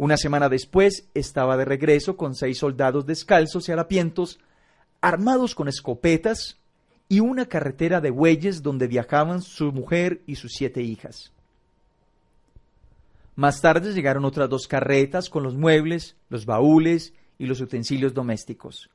Una 0.00 0.16
semana 0.16 0.48
después 0.48 1.10
estaba 1.12 1.58
de 1.58 1.66
regreso 1.66 2.16
con 2.16 2.34
seis 2.34 2.56
soldados 2.56 3.04
descalzos 3.04 3.68
y 3.68 3.72
harapientos, 3.72 4.40
armados 5.02 5.54
con 5.54 5.68
escopetas 5.68 6.56
y 7.06 7.20
una 7.20 7.44
carretera 7.44 8.00
de 8.00 8.08
bueyes 8.08 8.62
donde 8.62 8.86
viajaban 8.86 9.42
su 9.42 9.72
mujer 9.72 10.22
y 10.26 10.36
sus 10.36 10.52
siete 10.52 10.80
hijas. 10.80 11.32
Más 13.36 13.60
tarde 13.60 13.92
llegaron 13.92 14.24
otras 14.24 14.48
dos 14.48 14.66
carretas 14.66 15.28
con 15.28 15.42
los 15.42 15.54
muebles, 15.54 16.16
los 16.30 16.46
baúles 16.46 17.12
y 17.38 17.44
los 17.44 17.60
utensilios 17.60 18.14
domésticos. 18.14 18.88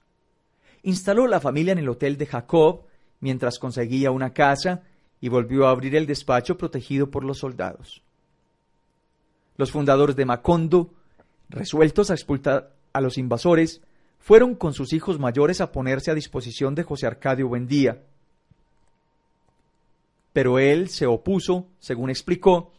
Instaló 0.82 1.28
la 1.28 1.40
familia 1.40 1.74
en 1.74 1.78
el 1.78 1.90
hotel 1.90 2.18
de 2.18 2.26
Jacob 2.26 2.82
mientras 3.20 3.60
conseguía 3.60 4.10
una 4.10 4.34
casa 4.34 4.82
y 5.22 5.30
volvió 5.30 5.68
a 5.68 5.70
abrir 5.70 5.96
el 5.96 6.08
despacho 6.08 6.58
protegido 6.58 7.12
por 7.12 7.24
los 7.24 7.38
soldados. 7.38 8.02
Los 9.58 9.72
fundadores 9.72 10.18
de 10.18 10.26
Macondo, 10.26 10.95
resueltos 11.50 12.12
a 12.12 12.14
expulsar 12.14 12.74
a 12.94 13.02
los 13.02 13.18
invasores, 13.18 13.82
fueron 14.20 14.56
con 14.56 14.74
sus 14.74 14.94
hijos 14.94 15.20
mayores 15.20 15.62
a 15.62 15.72
ponerse 15.72 16.12
a 16.12 16.16
disposición 16.16 16.76
de 16.76 16.84
José 16.84 17.08
Arcadio 17.08 17.48
Buendía. 17.48 18.02
Pero 20.34 20.60
él 20.60 20.90
se 20.90 21.06
opuso, 21.06 21.68
según 21.80 22.10
explicó, 22.10 22.72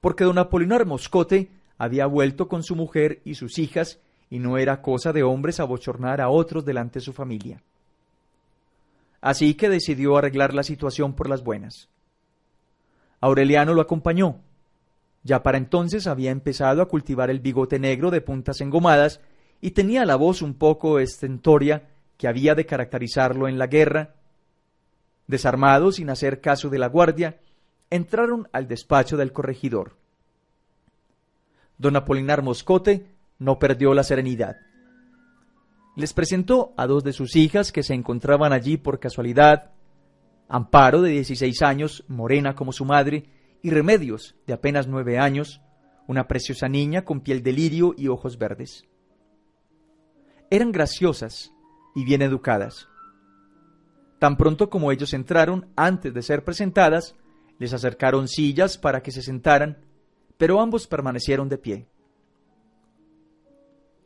porque 0.00 0.24
don 0.24 0.38
Apolinar 0.38 0.86
Moscote 0.86 1.50
había 1.78 2.06
vuelto 2.06 2.48
con 2.48 2.62
su 2.62 2.76
mujer 2.76 3.20
y 3.24 3.34
sus 3.34 3.58
hijas 3.58 4.00
y 4.30 4.38
no 4.38 4.58
era 4.58 4.82
cosa 4.82 5.12
de 5.12 5.22
hombres 5.22 5.60
abochornar 5.60 6.20
a 6.20 6.28
otros 6.28 6.64
delante 6.64 6.98
de 6.98 7.04
su 7.04 7.12
familia. 7.12 7.62
Así 9.20 9.54
que 9.54 9.68
decidió 9.68 10.16
arreglar 10.16 10.54
la 10.54 10.62
situación 10.62 11.14
por 11.14 11.28
las 11.28 11.42
buenas. 11.44 11.88
Aureliano 13.20 13.74
lo 13.74 13.82
acompañó, 13.82 14.40
ya 15.22 15.42
para 15.42 15.58
entonces 15.58 16.06
había 16.06 16.30
empezado 16.30 16.82
a 16.82 16.88
cultivar 16.88 17.30
el 17.30 17.40
bigote 17.40 17.78
negro 17.78 18.10
de 18.10 18.20
puntas 18.20 18.60
engomadas 18.60 19.20
y 19.60 19.72
tenía 19.72 20.04
la 20.04 20.16
voz 20.16 20.42
un 20.42 20.54
poco 20.54 20.98
estentoria 20.98 21.88
que 22.16 22.28
había 22.28 22.54
de 22.54 22.66
caracterizarlo 22.66 23.48
en 23.48 23.58
la 23.58 23.66
guerra. 23.66 24.14
Desarmados, 25.26 25.96
sin 25.96 26.10
hacer 26.10 26.40
caso 26.40 26.68
de 26.70 26.78
la 26.78 26.88
guardia, 26.88 27.40
entraron 27.90 28.48
al 28.52 28.68
despacho 28.68 29.16
del 29.16 29.32
corregidor. 29.32 29.96
Don 31.76 31.96
Apolinar 31.96 32.42
Moscote 32.42 33.06
no 33.38 33.58
perdió 33.58 33.94
la 33.94 34.04
serenidad. 34.04 34.56
Les 35.96 36.12
presentó 36.12 36.72
a 36.76 36.86
dos 36.86 37.04
de 37.04 37.12
sus 37.12 37.36
hijas 37.36 37.72
que 37.72 37.82
se 37.82 37.94
encontraban 37.94 38.52
allí 38.52 38.76
por 38.76 39.00
casualidad, 39.00 39.72
Amparo, 40.48 41.00
de 41.02 41.10
16 41.10 41.62
años, 41.62 42.04
morena 42.08 42.54
como 42.54 42.72
su 42.72 42.84
madre, 42.84 43.24
y 43.62 43.70
Remedios, 43.70 44.36
de 44.46 44.52
apenas 44.52 44.86
nueve 44.86 45.18
años, 45.18 45.60
una 46.06 46.26
preciosa 46.26 46.68
niña 46.68 47.04
con 47.04 47.20
piel 47.20 47.42
de 47.42 47.52
lirio 47.52 47.94
y 47.96 48.08
ojos 48.08 48.38
verdes. 48.38 48.84
Eran 50.50 50.72
graciosas 50.72 51.52
y 51.94 52.04
bien 52.04 52.22
educadas. 52.22 52.88
Tan 54.18 54.36
pronto 54.36 54.68
como 54.68 54.92
ellos 54.92 55.14
entraron, 55.14 55.70
antes 55.76 56.12
de 56.12 56.22
ser 56.22 56.44
presentadas, 56.44 57.16
les 57.58 57.72
acercaron 57.72 58.28
sillas 58.28 58.76
para 58.76 59.02
que 59.02 59.12
se 59.12 59.22
sentaran, 59.22 59.78
pero 60.36 60.60
ambos 60.60 60.86
permanecieron 60.86 61.48
de 61.48 61.58
pie. 61.58 61.86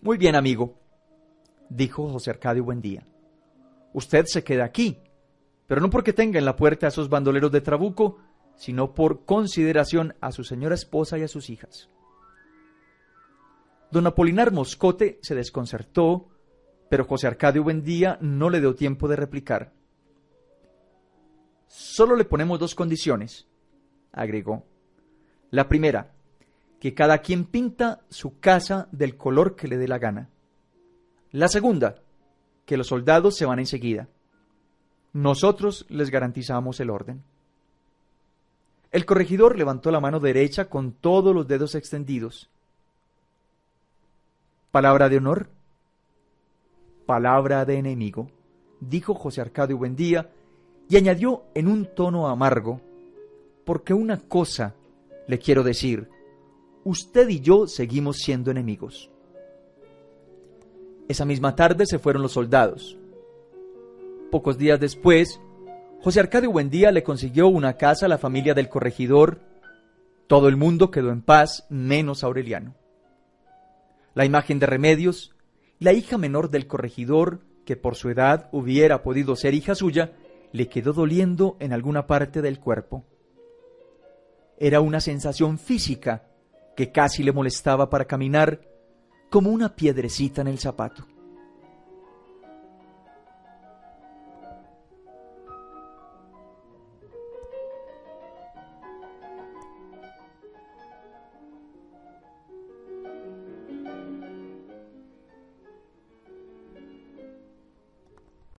Muy 0.03 0.19
bien, 0.19 0.37
amigo, 0.37 0.79
dijo 1.71 2.09
José 2.11 2.31
Arcadio 2.31 2.65
Buendía. 2.65 3.07
Usted 3.93 4.27
se 4.27 4.45
queda 4.45 4.65
aquí, 4.65 4.99
pero 5.67 5.81
no 5.81 5.89
porque 5.89 6.13
tenga 6.13 6.39
en 6.39 6.45
la 6.45 6.57
puerta 6.57 6.87
a 6.87 6.89
esos 6.91 7.09
bandoleros 7.09 7.51
de 7.53 7.61
Trabuco, 7.61 8.19
sino 8.57 8.95
por 8.95 9.25
consideración 9.25 10.15
a 10.21 10.33
su 10.33 10.45
señora 10.45 10.75
esposa 10.75 11.19
y 11.19 11.23
a 11.23 11.29
sus 11.29 11.51
hijas. 11.51 11.91
Don 13.91 14.07
Apolinar 14.07 14.53
Moscote 14.53 15.19
se 15.23 15.35
desconcertó, 15.35 16.29
pero 16.89 17.05
José 17.05 17.27
Arcadio 17.27 17.63
Buendía 17.63 18.19
no 18.21 18.51
le 18.51 18.61
dio 18.61 18.75
tiempo 18.75 19.09
de 19.09 19.17
replicar. 19.17 19.73
Solo 21.67 22.17
le 22.17 22.25
ponemos 22.25 22.59
dos 22.59 22.75
condiciones, 22.75 23.47
agregó. 24.13 24.65
La 25.51 25.69
primera, 25.69 26.13
que 26.81 26.95
cada 26.95 27.19
quien 27.19 27.45
pinta 27.45 28.01
su 28.09 28.39
casa 28.39 28.89
del 28.93 29.17
color 29.17 29.57
que 29.57 29.69
le 29.69 29.77
dé 29.77 29.89
la 29.89 29.99
gana. 29.99 30.31
La 31.31 31.49
segunda, 31.49 32.03
que 32.65 32.77
los 32.77 32.89
soldados 32.89 33.37
se 33.37 33.47
van 33.47 33.59
enseguida. 33.59 34.09
Nosotros 35.13 35.87
les 35.89 36.11
garantizamos 36.11 36.81
el 36.81 36.91
orden. 36.91 37.23
El 38.95 39.07
corregidor 39.07 39.59
levantó 39.59 39.91
la 39.91 39.99
mano 39.99 40.21
derecha 40.21 40.67
con 40.67 40.93
todos 40.93 41.35
los 41.35 41.49
dedos 41.49 41.75
extendidos. 41.75 42.49
¿Palabra 44.71 45.09
de 45.09 45.17
honor? 45.17 45.49
Palabra 47.05 47.65
de 47.65 47.77
enemigo, 47.77 48.31
dijo 48.79 49.15
José 49.15 49.41
Arcadio 49.41 49.79
Buendía, 49.79 50.31
y 50.89 50.97
añadió 50.97 51.43
en 51.55 51.67
un 51.67 51.87
tono 51.87 52.29
amargo, 52.29 52.81
porque 53.65 53.93
una 53.93 54.21
cosa 54.21 54.77
le 55.27 55.41
quiero 55.41 55.65
decir, 55.65 56.09
usted 56.85 57.29
y 57.31 57.41
yo 57.41 57.67
seguimos 57.67 58.19
siendo 58.19 58.53
enemigos. 58.53 59.11
Esa 61.09 61.25
misma 61.25 61.57
tarde 61.57 61.85
se 61.87 61.99
fueron 61.99 62.23
los 62.23 62.31
soldados. 62.31 62.97
Pocos 64.31 64.57
días 64.57 64.79
después, 64.79 65.41
José 66.05 66.21
Arcadio 66.21 66.51
Buendía 66.51 66.91
le 66.91 67.03
consiguió 67.03 67.49
una 67.49 67.79
casa 67.79 68.05
a 68.05 68.11
la 68.11 68.19
familia 68.19 68.53
del 68.53 68.69
corregidor. 68.69 69.41
Todo 70.27 70.49
el 70.49 70.57
mundo 70.59 70.91
quedó 70.91 71.11
en 71.11 71.23
paz, 71.23 71.65
menos 71.71 72.23
Aureliano. 72.23 72.75
La 74.13 74.27
imagen 74.27 74.59
de 74.59 74.67
Remedios, 74.67 75.35
la 75.79 75.95
hija 75.95 76.19
menor 76.19 76.51
del 76.51 76.67
corregidor, 76.67 77.41
que 77.65 77.77
por 77.77 77.97
su 77.97 78.11
edad 78.11 78.51
hubiera 78.53 79.03
podido 79.03 79.35
ser 79.35 79.55
hija 79.55 79.75
suya, 79.75 80.13
le 80.53 80.69
quedó 80.69 80.93
doliendo 80.93 81.57
en 81.59 81.73
alguna 81.73 82.07
parte 82.07 82.43
del 82.43 82.61
cuerpo. 82.61 83.07
Era 84.59 84.83
una 84.83 85.01
sensación 85.01 85.59
física 85.59 86.27
que 86.77 86.93
casi 86.93 87.23
le 87.23 87.33
molestaba 87.33 87.89
para 87.89 88.05
caminar 88.05 88.61
como 89.31 89.49
una 89.49 89.75
piedrecita 89.75 90.43
en 90.43 90.49
el 90.49 90.59
zapato. 90.59 91.07